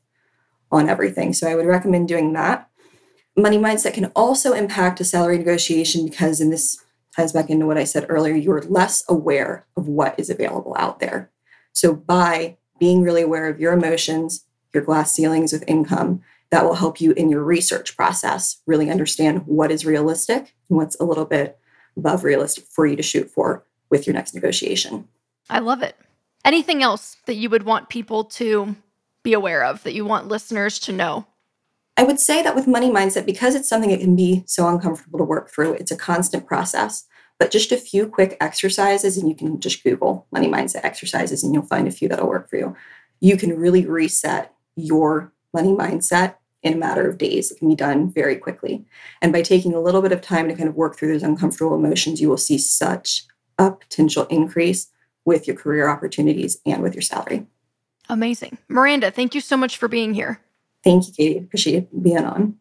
on 0.73 0.89
everything. 0.89 1.33
So 1.33 1.49
I 1.49 1.55
would 1.55 1.66
recommend 1.66 2.09
doing 2.09 2.33
that. 2.33 2.68
Money 3.37 3.59
mindset 3.59 3.95
can 3.95 4.07
also 4.16 4.55
impact 4.55 5.01
a 5.01 5.05
salary 5.05 5.39
negotiation 5.39 6.05
because 6.05 6.41
in 6.41 6.51
this 6.51 6.83
ties 7.15 7.33
back 7.33 7.51
into 7.51 7.67
what 7.67 7.79
I 7.79 7.85
said 7.85 8.07
earlier, 8.09 8.35
you're 8.35 8.63
less 8.63 9.05
aware 9.09 9.67
of 9.77 9.89
what 9.89 10.19
is 10.19 10.31
available 10.31 10.75
out 10.79 11.01
there. 11.01 11.31
So 11.73 11.95
by 11.95 12.57
being 12.79 13.03
really 13.03 13.23
aware 13.23 13.49
of 13.49 13.61
your 13.61 13.73
emotions, 13.73 14.45
your 14.73 14.83
glass 14.83 15.13
ceilings 15.13 15.53
with 15.53 15.65
income, 15.67 16.23
that 16.51 16.65
will 16.65 16.75
help 16.75 17.01
you 17.01 17.13
in 17.13 17.31
your 17.31 17.43
research 17.43 17.97
process 17.97 18.59
really 18.67 18.91
understand 18.91 19.47
what 19.47 19.71
is 19.71 19.87
realistic 19.87 20.55
and 20.69 20.77
what's 20.77 20.99
a 21.01 21.05
little 21.05 21.25
bit 21.25 21.59
above 21.97 22.25
realistic 22.25 22.65
for 22.65 22.87
you 22.87 22.97
to 22.97 23.03
shoot 23.03 23.31
for 23.31 23.65
with 23.91 24.07
your 24.07 24.15
next 24.15 24.35
negotiation. 24.35 25.09
I 25.49 25.61
love 25.61 25.83
it. 25.83 25.97
Anything 26.45 26.83
else 26.83 27.17
that 27.27 27.37
you 27.37 27.49
would 27.51 27.63
want 27.63 27.89
people 27.89 28.25
to 28.25 28.77
be 29.23 29.33
aware 29.33 29.65
of 29.65 29.83
that 29.85 29.95
you 29.95 30.05
want 30.05 30.29
listeners 30.29 30.79
to 30.81 30.93
know 30.93 31.27
I 31.97 32.05
would 32.05 32.18
say 32.18 32.43
that 32.43 32.55
with 32.55 32.66
money 32.66 32.90
mindset, 32.90 33.26
because 33.26 33.55
it's 33.55 33.68
something 33.68 33.90
that 33.90 34.01
can 34.01 34.16
be 34.16 34.45
so 34.47 34.66
uncomfortable 34.68 35.18
to 35.18 35.24
work 35.24 35.51
through, 35.51 35.74
it's 35.74 35.90
a 35.90 35.97
constant 35.97 36.47
process. 36.47 37.05
But 37.38 37.51
just 37.51 37.72
a 37.72 37.76
few 37.76 38.07
quick 38.07 38.36
exercises, 38.40 39.16
and 39.16 39.28
you 39.28 39.34
can 39.34 39.61
just 39.61 39.82
Google 39.82 40.26
money 40.30 40.49
mindset 40.49 40.84
exercises 40.84 41.43
and 41.43 41.53
you'll 41.53 41.64
find 41.64 41.88
a 41.88 41.90
few 41.90 42.09
that'll 42.09 42.28
work 42.28 42.49
for 42.49 42.57
you. 42.57 42.76
You 43.20 43.36
can 43.36 43.59
really 43.59 43.84
reset 43.84 44.55
your 44.76 45.32
money 45.53 45.72
mindset 45.72 46.36
in 46.62 46.74
a 46.74 46.76
matter 46.76 47.09
of 47.09 47.18
days. 47.18 47.51
It 47.51 47.59
can 47.59 47.68
be 47.68 47.74
done 47.74 48.11
very 48.11 48.36
quickly. 48.36 48.84
And 49.20 49.32
by 49.32 49.43
taking 49.43 49.74
a 49.74 49.80
little 49.80 50.03
bit 50.03 50.12
of 50.12 50.20
time 50.20 50.49
to 50.49 50.55
kind 50.55 50.68
of 50.68 50.76
work 50.76 50.97
through 50.97 51.12
those 51.12 51.22
uncomfortable 51.22 51.74
emotions, 51.74 52.20
you 52.20 52.28
will 52.28 52.36
see 52.36 52.59
such 52.59 53.24
a 53.59 53.72
potential 53.72 54.24
increase 54.26 54.88
with 55.24 55.47
your 55.47 55.57
career 55.57 55.88
opportunities 55.88 56.59
and 56.64 56.82
with 56.82 56.95
your 56.95 57.03
salary. 57.03 57.47
Amazing. 58.09 58.59
Miranda, 58.68 59.11
thank 59.11 59.34
you 59.34 59.40
so 59.40 59.57
much 59.57 59.76
for 59.76 59.88
being 59.88 60.14
here. 60.14 60.40
Thank 60.85 61.07
you, 61.07 61.14
Katie. 61.14 61.39
Appreciate 61.39 62.03
being 62.03 62.24
on. 62.24 62.59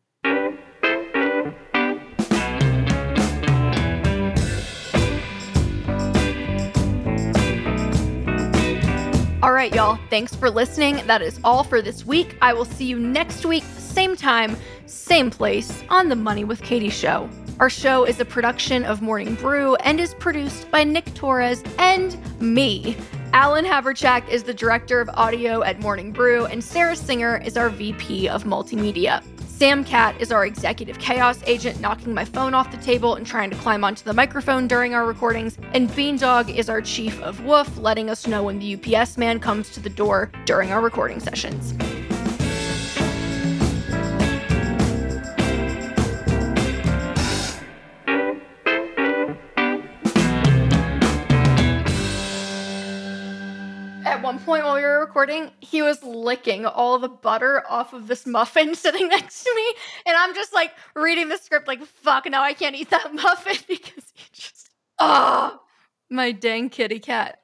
All 9.44 9.54
right, 9.54 9.74
y'all. 9.74 10.00
Thanks 10.12 10.36
for 10.36 10.52
listening. 10.52 11.06
That 11.08 11.24
is 11.24 11.40
all 11.44 11.64
for 11.64 11.82
this 11.82 12.06
week. 12.06 12.38
I 12.44 12.54
will 12.54 12.66
see 12.66 12.86
you 12.86 13.00
next 13.00 13.44
week, 13.44 13.64
same 13.64 14.16
time, 14.16 14.56
same 14.86 15.32
place 15.32 15.84
on 15.90 16.10
the 16.10 16.16
Money 16.16 16.44
with 16.44 16.62
Katie 16.62 16.90
show. 16.90 17.28
Our 17.60 17.70
show 17.70 18.04
is 18.04 18.20
a 18.20 18.26
production 18.26 18.86
of 18.86 19.02
Morning 19.02 19.34
Brew 19.36 19.76
and 19.78 20.00
is 20.00 20.14
produced 20.16 20.70
by 20.70 20.84
Nick 20.84 21.12
Torres 21.16 21.64
and 21.80 22.18
me. 22.40 22.96
Alan 23.34 23.64
Haverchak 23.64 24.28
is 24.28 24.44
the 24.44 24.54
director 24.54 25.00
of 25.00 25.10
audio 25.14 25.64
at 25.64 25.80
Morning 25.80 26.12
Brew, 26.12 26.46
and 26.48 26.62
Sarah 26.62 26.98
Singer 26.98 27.42
is 27.46 27.56
our 27.56 27.70
VP 27.70 28.28
of 28.28 28.44
multimedia. 28.44 29.24
Sam 29.48 29.86
Cat 29.86 30.20
is 30.20 30.34
our 30.34 30.46
executive 30.46 31.00
chaos 31.00 31.40
agent, 31.46 31.80
knocking 31.80 32.14
my 32.14 32.26
phone 32.26 32.54
off 32.54 32.72
the 32.72 32.78
table 32.78 33.16
and 33.16 33.26
trying 33.26 33.50
to 33.50 33.56
climb 33.58 33.86
onto 33.86 34.04
the 34.04 34.14
microphone 34.14 34.68
during 34.68 34.94
our 34.94 35.06
recordings. 35.06 35.58
And 35.74 35.90
Beandog 35.92 36.54
is 36.54 36.68
our 36.68 36.82
chief 36.82 37.22
of 37.22 37.46
woof, 37.46 37.78
letting 37.78 38.10
us 38.10 38.28
know 38.28 38.44
when 38.44 38.60
the 38.60 38.76
UPS 38.76 39.18
man 39.18 39.40
comes 39.40 39.70
to 39.70 39.80
the 39.80 39.90
door 39.90 40.30
during 40.44 40.72
our 40.72 40.82
recording 40.82 41.22
sessions. 41.22 41.74
Point 54.46 54.64
while 54.64 54.76
we 54.76 54.82
were 54.82 55.00
recording, 55.00 55.52
he 55.60 55.82
was 55.82 56.04
licking 56.04 56.66
all 56.66 56.98
the 57.00 57.10
butter 57.10 57.64
off 57.70 57.94
of 57.94 58.08
this 58.08 58.26
muffin 58.26 58.76
sitting 58.76 59.08
next 59.08 59.44
to 59.44 59.54
me. 59.56 59.74
And 60.06 60.18
I'm 60.18 60.34
just 60.34 60.54
like 60.54 60.72
reading 60.96 61.30
the 61.30 61.38
script, 61.38 61.68
like, 61.68 61.84
fuck, 61.84 62.26
now 62.30 62.42
I 62.42 62.54
can't 62.54 62.76
eat 62.76 62.90
that 62.90 63.14
muffin 63.14 63.58
because 63.68 64.12
he 64.14 64.24
just, 64.34 64.70
oh, 65.00 65.60
my 66.10 66.32
dang 66.32 66.70
kitty 66.70 67.00
cat. 67.00 67.41